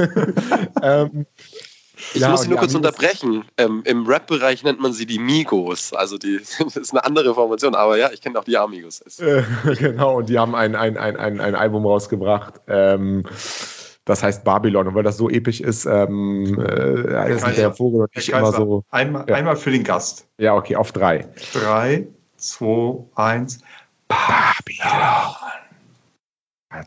[0.82, 1.26] ähm,
[2.14, 3.46] ich ja, muss nur kurz Amigos unterbrechen.
[3.58, 5.94] Ähm, Im Rap-Bereich nennt man sie die Migos.
[5.94, 9.02] Also die, das ist eine andere Formation, aber ja, ich kenne auch die Amigos.
[9.20, 9.44] Äh,
[9.80, 12.62] genau, und die haben ein, ein, ein, ein, ein Album rausgebracht.
[12.68, 13.24] Ähm,
[14.06, 14.88] das heißt Babylon.
[14.88, 18.84] Und weil das so episch ist, ähm, äh, ist der Vogel und ich immer so.
[18.92, 19.36] Einmal, ja.
[19.36, 20.28] einmal für den Gast.
[20.38, 21.28] Ja, okay, auf drei.
[21.54, 23.60] Drei, zwei, eins.
[24.08, 25.36] Babylon.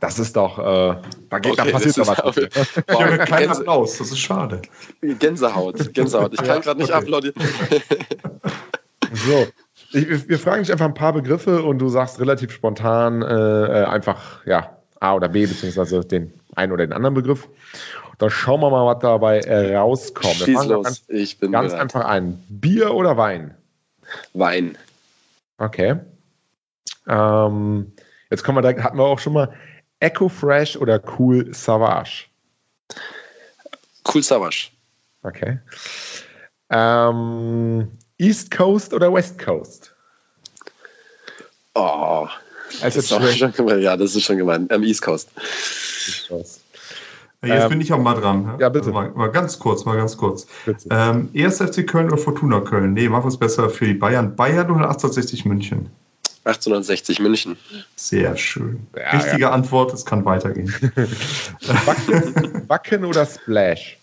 [0.01, 0.97] Das ist doch, äh,
[1.31, 2.37] da, geht, okay, da passiert aber was.
[2.89, 4.63] Ich habe keinen Applaus, das ist schade.
[5.01, 6.35] Gänsehaut, Gänsehaut.
[6.35, 6.99] Ich kann gerade nicht okay.
[6.99, 7.35] applaudieren.
[9.13, 9.47] so,
[9.93, 13.85] ich, wir fragen dich einfach ein paar Begriffe und du sagst relativ spontan äh, äh
[13.85, 17.49] einfach, ja, A oder B, beziehungsweise den einen oder den anderen Begriff.
[18.19, 20.35] Dann schauen wir mal, was dabei rauskommt.
[20.35, 20.85] Schieß los.
[20.85, 22.43] Ganz, ich bin ganz einfach ein.
[22.49, 23.55] Bier oder Wein?
[24.35, 24.77] Wein.
[25.59, 25.97] Okay.
[27.07, 27.93] Ähm,
[28.31, 29.53] jetzt kommen wir da, hatten wir auch schon mal
[30.01, 32.27] Echo Fresh oder Cool Savage?
[34.13, 34.71] Cool Savage.
[35.23, 35.59] Okay.
[36.71, 37.89] Ähm,
[38.19, 39.95] East Coast oder West Coast?
[41.75, 42.27] Oh,
[42.81, 43.81] das ist schon gemein.
[43.81, 44.69] Ja, das ist schon gemein.
[44.71, 45.31] Ähm, East Coast.
[45.37, 46.61] East Coast.
[47.43, 48.57] Jetzt ähm, bin ich auch mal dran.
[48.59, 48.91] Ja, bitte.
[48.91, 50.47] Mal, mal ganz kurz, mal ganz kurz.
[50.91, 52.95] Ähm, erst FC Köln oder Fortuna Köln?
[52.95, 54.35] Nee, mach was besser für die Bayern.
[54.35, 55.89] Bayern oder 1860 München?
[56.49, 57.57] 1860 München.
[57.97, 58.87] Sehr schön.
[58.97, 59.51] Ja, Richtige ja.
[59.51, 60.69] Antwort, es kann weitergehen.
[61.85, 63.99] Wacken, Wacken oder Splash?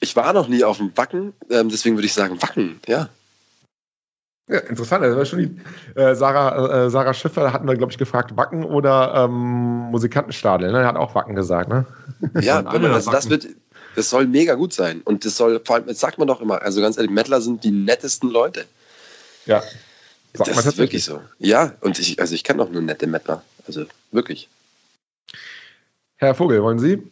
[0.00, 3.08] Ich war noch nie auf dem Wacken, ähm, deswegen würde ich sagen Wacken, ja.
[4.48, 5.04] Ja, interessant.
[5.04, 8.64] Das war schon die, äh, Sarah, äh, Sarah Schiffer hatten wir, glaube ich, gefragt, Wacken
[8.64, 10.72] oder ähm, Musikantenstadel.
[10.72, 10.80] Ne?
[10.80, 11.86] Er hat auch Wacken gesagt, ne?
[12.40, 13.46] Ja, also das wird,
[13.94, 15.00] das soll mega gut sein.
[15.04, 17.62] Und das soll, vor allem, das sagt man doch immer, also ganz ehrlich, Mettler sind
[17.62, 18.64] die nettesten Leute.
[19.46, 19.62] Ja.
[20.34, 21.20] Sagt das ist wirklich so.
[21.38, 23.42] Ja, und ich, also ich kenne doch nur nette Mettler.
[23.66, 24.48] Also wirklich.
[26.16, 27.02] Herr Vogel, wollen Sie?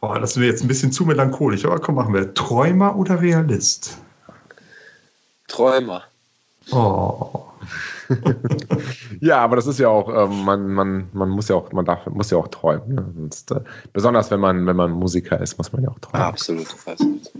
[0.00, 2.34] Oh, das wäre jetzt ein bisschen zu melancholisch, aber komm, machen wir.
[2.34, 3.98] Träumer oder Realist?
[5.48, 6.04] Träumer.
[6.70, 7.44] Oh.
[9.20, 12.06] ja, aber das ist ja auch, ähm, man, man, man muss ja auch, man darf,
[12.06, 12.94] muss ja auch träumen.
[12.94, 13.12] Ne?
[13.16, 13.60] Sonst, äh,
[13.92, 16.26] besonders wenn man, wenn man Musiker ist, muss man ja auch träumen.
[16.26, 16.66] Absolut.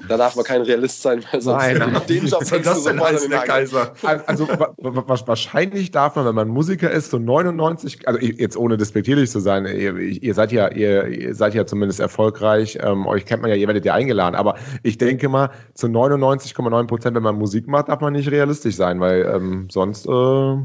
[0.09, 2.03] Da darf man kein Realist sein, weil sonst nein, nein.
[2.09, 3.93] den Job fängst du sofort der Kaiser.
[4.27, 9.41] Also wahrscheinlich darf man, wenn man Musiker ist, so 99, also jetzt ohne despektierlich zu
[9.41, 13.51] sein, ihr, ihr seid ja, ihr, ihr, seid ja zumindest erfolgreich, ähm, euch kennt man
[13.51, 17.67] ja, ihr werdet ja eingeladen, aber ich denke mal, zu 99,9 Prozent, wenn man Musik
[17.69, 20.57] macht, darf man nicht realistisch sein, weil ähm, sonst äh,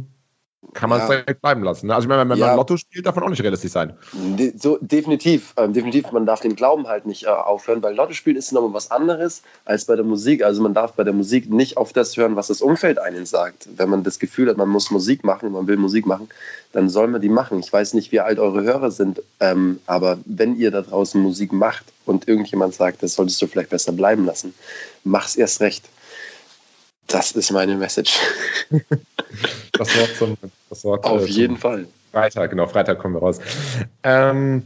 [0.74, 1.18] kann man es ja.
[1.18, 1.88] direkt bleiben lassen.
[1.88, 1.96] Ne?
[1.96, 2.48] Also ich meine, wenn ja.
[2.48, 3.94] man Lotto spielt, darf man auch nicht realistisch sein.
[4.14, 6.12] De so, definitiv, ähm, definitiv.
[6.12, 9.44] Man darf den Glauben halt nicht äh, aufhören, weil Lotto spielen ist nochmal was anderes
[9.66, 10.44] als bei der Musik.
[10.44, 13.68] Also man darf bei der Musik nicht auf das hören, was das Umfeld einen sagt.
[13.76, 16.28] Wenn man das Gefühl hat, man muss Musik machen, man will Musik machen,
[16.74, 17.60] dann soll man die machen.
[17.60, 21.54] Ich weiß nicht, wie alt eure Hörer sind, ähm, aber wenn ihr da draußen Musik
[21.54, 24.54] macht und irgendjemand sagt, das solltest du vielleicht besser bleiben lassen,
[25.04, 25.86] mach's erst recht.
[27.08, 28.20] Das ist meine Message.
[29.72, 30.38] das Wort zum.
[30.70, 31.88] Das Wort, Auf äh, jeden Fall.
[32.12, 33.40] Freitag, genau, Freitag kommen wir raus.
[34.04, 34.64] Ähm,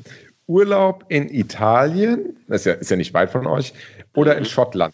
[0.47, 3.73] Urlaub in Italien, das ist ja, ist ja nicht weit von euch,
[4.13, 4.93] oder in Schottland?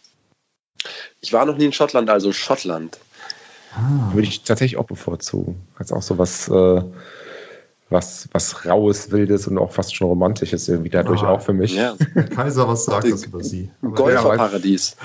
[1.21, 2.99] Ich war noch nie in Schottland, also Schottland.
[3.73, 4.13] Ah.
[4.13, 5.55] Würde ich tatsächlich auch bevorzugen.
[5.77, 6.47] Als auch so was.
[6.49, 6.81] Äh,
[7.89, 11.75] was, was Raues, Wildes und auch fast schon Romantisches irgendwie dadurch ah, auch für mich.
[11.75, 11.95] Ja.
[12.35, 13.69] Kaiser, was sagt das über Sie?
[13.81, 14.97] Golferparadies.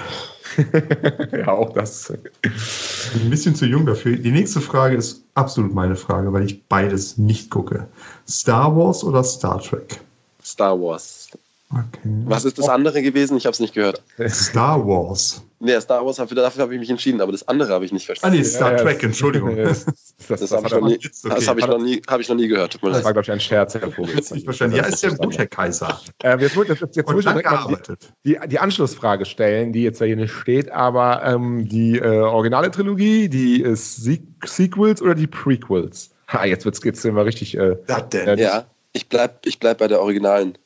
[1.32, 2.10] ja, auch das.
[2.10, 4.16] Ein bisschen zu jung dafür.
[4.16, 7.86] Die nächste Frage ist absolut meine Frage, weil ich beides nicht gucke.
[8.28, 10.00] Star Wars oder Star Trek?
[10.42, 11.28] Star Wars.
[11.70, 12.10] Okay.
[12.26, 13.36] Was ist das andere gewesen?
[13.36, 14.02] Ich habe es nicht gehört.
[14.28, 15.42] Star Wars.
[15.64, 18.04] Nee, Star Wars, dafür, dafür habe ich mich entschieden, aber das andere habe ich nicht
[18.04, 18.34] verstanden.
[18.34, 19.54] Ah, nee, Star ja, Trek, Entschuldigung.
[19.56, 19.84] das,
[20.26, 21.46] das, das habe ich, noch nie, okay.
[21.46, 22.74] hab ich, noch nie, hab ich noch nie gehört.
[22.82, 24.16] Das war, glaube ich, ein Scherz, Herr Vogel.
[24.16, 24.74] Nicht verstanden.
[24.74, 26.00] Ja, ist ja gut, Herr Kaiser.
[26.24, 30.32] Äh, jetzt jetzt, jetzt, jetzt muss ich die, die, Anschlussfrage stellen, die jetzt hier nicht
[30.32, 34.02] steht, aber ähm, die äh, originale Trilogie, die ist
[34.44, 36.10] Sequels oder die Prequels?
[36.26, 37.56] Ha, jetzt wird es immer richtig.
[37.56, 37.76] Äh,
[38.12, 38.36] denn?
[38.36, 40.58] Ja, ich bleibe ich bleib bei der originalen.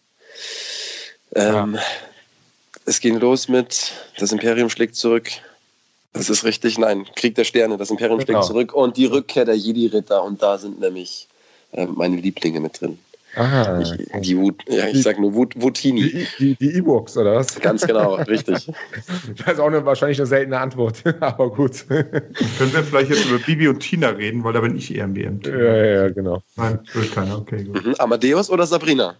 [1.34, 1.80] Ähm, ja.
[2.87, 5.28] Es ging los mit Das Imperium schlägt zurück.
[6.12, 8.41] Das ist richtig, nein, Krieg der Sterne, das Imperium genau.
[8.41, 11.28] schlägt zurück und die Rückkehr der Jedi-Ritter und da sind nämlich
[11.72, 12.99] äh, meine Lieblinge mit drin.
[13.34, 16.26] Ah, ich, die Wut, ja, ich sag nur Wut, Wutini.
[16.39, 17.61] Die, die, E-Books, oder was?
[17.61, 18.72] Ganz genau, richtig.
[19.45, 21.87] Das ist auch eine, wahrscheinlich eine seltene Antwort, aber gut.
[21.89, 25.12] Können wir vielleicht jetzt über Bibi und Tina reden, weil da bin ich eher im
[25.12, 25.49] BMT.
[25.49, 26.43] Ja, ja, genau.
[26.57, 27.84] Nein, will keiner, okay, gut.
[27.84, 27.95] Mhm.
[27.99, 29.16] Amadeus oder Sabrina?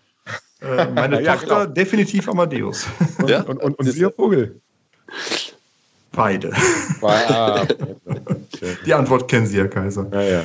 [0.61, 1.75] Äh, meine ja, Tochter genau.
[1.75, 2.87] definitiv Amadeus.
[3.19, 3.43] Und, ja?
[3.43, 4.61] und, und, und Sie, Vogel?
[6.13, 6.51] Beide.
[8.87, 10.07] Die Antwort kennen Sie, Herr Kaiser.
[10.13, 10.45] Ja, ja.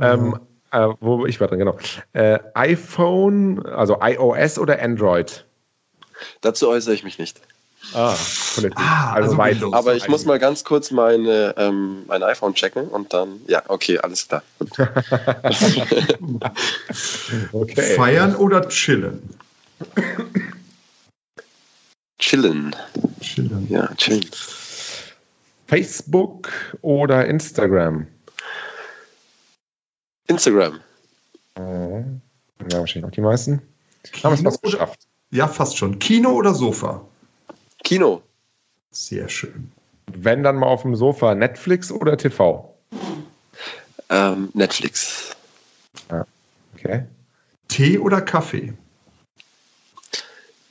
[0.00, 0.38] Ähm,
[0.72, 1.76] äh, wo ich war drin, genau.
[2.12, 5.44] Äh, iPhone, also iOS oder Android?
[6.40, 7.40] Dazu äußere ich mich nicht.
[7.94, 8.14] Ah,
[8.76, 13.12] ah also, also Aber ich muss mal ganz kurz meine, ähm, mein iPhone checken und
[13.12, 14.42] dann, ja, okay, alles klar.
[17.52, 17.96] okay.
[17.96, 19.39] Feiern oder chillen?
[22.18, 22.76] Chillen.
[23.20, 23.66] Chillen.
[23.68, 24.26] Ja, chillen.
[25.66, 26.50] Facebook
[26.82, 28.06] oder Instagram?
[30.26, 30.80] Instagram.
[31.56, 32.20] Mhm.
[32.70, 33.62] Ja, wahrscheinlich auch die meisten.
[34.22, 35.00] Haben es fast geschafft.
[35.30, 35.98] Ja, fast schon.
[35.98, 37.04] Kino oder Sofa?
[37.84, 38.22] Kino.
[38.90, 39.70] Sehr schön.
[40.06, 42.74] Wenn dann mal auf dem Sofa, Netflix oder TV?
[44.08, 45.36] Ähm, Netflix.
[46.10, 46.26] Ja,
[46.74, 47.04] okay.
[47.68, 48.74] Tee oder Kaffee?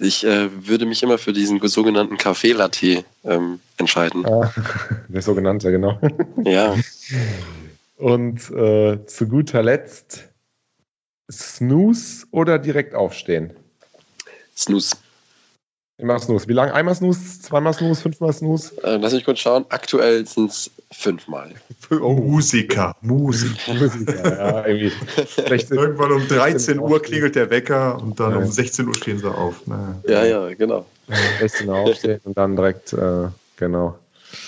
[0.01, 4.25] Ich äh, würde mich immer für diesen sogenannten Kaffee-Latte ähm, entscheiden.
[4.25, 4.51] Ah,
[5.09, 5.99] der sogenannte, genau.
[6.45, 6.73] Ja.
[7.97, 10.29] Und äh, zu guter Letzt
[11.29, 13.51] Snooze oder direkt aufstehen?
[14.55, 14.95] Snooze.
[15.99, 16.47] Immer Snooze.
[16.47, 16.73] Wie lange?
[16.73, 18.73] Einmal Snooze, zweimal Snooze, fünfmal Snooze?
[18.83, 19.65] Äh, lass mich kurz schauen.
[19.67, 21.53] Aktuell sind es fünfmal.
[21.91, 22.13] Oh.
[22.13, 23.73] Musiker, Musiker.
[23.73, 24.91] Musiker, ja, irgendwie.
[25.75, 28.37] Irgendwann um 13 Uhr klingelt der Wecker und dann ja.
[28.37, 29.65] um 16 Uhr stehen sie auf.
[29.65, 29.95] Naja.
[30.07, 30.85] Ja, ja, genau.
[31.39, 33.27] 16 Uhr aufstehen und dann direkt, äh,
[33.57, 33.97] genau.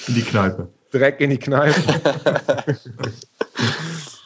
[0.08, 0.68] In die Kneipe.
[0.94, 1.74] Direkt in die Kneipe.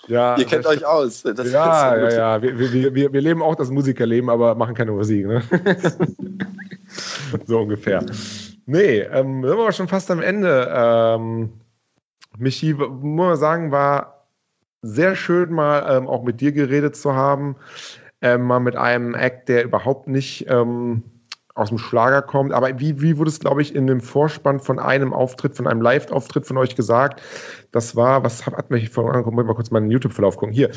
[0.07, 1.23] Ja, Ihr kennt euch aus.
[1.23, 2.41] Das ja, ja, ja.
[2.41, 5.25] Wir, wir, wir, wir leben auch das Musikerleben, aber machen keine Musik.
[5.25, 5.41] Ne?
[7.45, 8.05] so ungefähr.
[8.65, 10.71] Nee, ähm, sind wir schon fast am Ende.
[10.73, 11.49] Ähm,
[12.37, 14.27] Michi, muss man sagen, war
[14.81, 17.55] sehr schön, mal ähm, auch mit dir geredet zu haben.
[18.21, 21.03] Ähm, mal mit einem Act, der überhaupt nicht ähm,
[21.55, 22.53] aus dem Schlager kommt.
[22.53, 25.81] Aber wie, wie wurde es, glaube ich, in dem Vorspann von einem Auftritt, von einem
[25.81, 27.21] Live-Auftritt von euch gesagt?
[27.71, 30.53] Das war, was hat, mich vor angekommen, mal kurz meinen YouTube-Verlauf gucken.
[30.53, 30.69] Hier,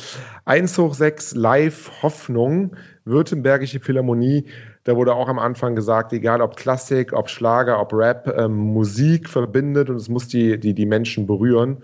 [0.44, 4.47] 1 hoch 6 Live Hoffnung, Württembergische Philharmonie.
[4.85, 9.29] Da wurde auch am Anfang gesagt, egal ob Klassik, ob Schlager, ob Rap, ähm, Musik
[9.29, 11.83] verbindet und es muss die, die, die Menschen berühren.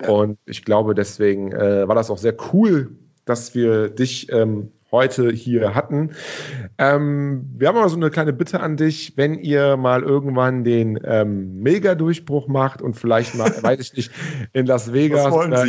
[0.00, 0.10] Ja.
[0.10, 2.90] Und ich glaube, deswegen äh, war das auch sehr cool,
[3.24, 6.10] dass wir dich ähm, heute hier hatten.
[6.78, 11.00] Ähm, wir haben aber so eine kleine Bitte an dich, wenn ihr mal irgendwann den
[11.04, 14.12] ähm, Mega-Durchbruch macht und vielleicht mal, weiß ich nicht,
[14.52, 15.64] in Las Vegas oder,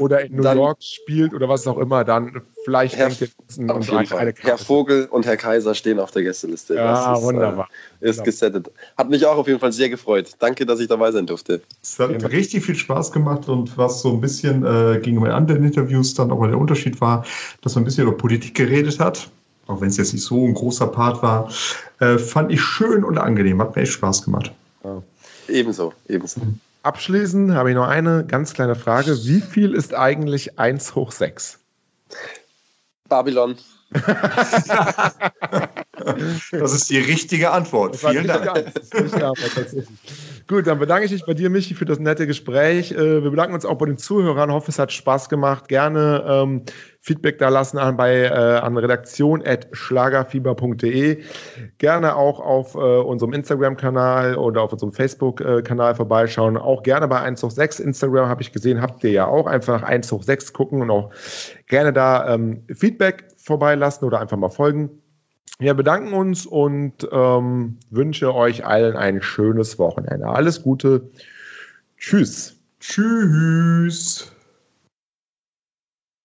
[0.00, 4.12] oder, in New dann, York spielt oder was auch immer, dann vielleicht Herr, ein, ein,
[4.12, 6.74] eine Herr Vogel und Herr Kaiser stehen auf der Gästeliste.
[6.74, 7.68] Ja, ist, wunderbar.
[8.00, 8.72] Äh, ist gesettet.
[8.98, 10.32] Hat mich auch auf jeden Fall sehr gefreut.
[10.40, 11.62] Danke, dass ich dabei sein durfte.
[11.80, 12.26] Es hat genau.
[12.26, 16.40] richtig viel Spaß gemacht und was so ein bisschen äh, gegenüber anderen Interviews dann auch
[16.40, 17.24] mal der Unterschied war,
[17.62, 19.30] dass man ein bisschen über Politik geredet hat,
[19.68, 21.48] auch wenn es jetzt nicht so ein großer Part war,
[22.00, 23.60] äh, fand ich schön und angenehm.
[23.60, 24.50] Hat mir echt Spaß gemacht.
[24.82, 25.02] Ja.
[25.46, 26.40] Ebenso, ebenso.
[26.82, 29.16] Abschließend habe ich noch eine ganz kleine Frage.
[29.24, 31.60] Wie viel ist eigentlich 1 hoch 6?
[33.08, 33.56] Babylon.
[36.50, 37.96] das ist die richtige Antwort.
[37.96, 38.72] Vielen Dank.
[40.48, 42.92] Gut, dann bedanke ich mich bei dir, Michi, für das nette Gespräch.
[42.92, 44.52] Äh, wir bedanken uns auch bei den Zuhörern.
[44.52, 45.66] Hoffe, es hat Spaß gemacht.
[45.66, 46.62] Gerne ähm,
[47.00, 51.20] Feedback da lassen an, bei, äh, an redaktion.schlagerfieber.de.
[51.78, 56.56] Gerne auch auf äh, unserem Instagram-Kanal oder auf unserem Facebook-Kanal vorbeischauen.
[56.56, 59.82] Auch gerne bei 1 hoch 6 Instagram habe ich gesehen, habt ihr ja auch einfach
[59.82, 61.10] 1 hoch 6 gucken und auch
[61.66, 65.02] gerne da ähm, Feedback vorbeilassen oder einfach mal folgen.
[65.58, 70.26] Wir bedanken uns und ähm, wünsche euch allen ein schönes Wochenende.
[70.26, 71.10] Alles Gute.
[71.96, 72.56] Tschüss.
[72.80, 74.35] Tschüss.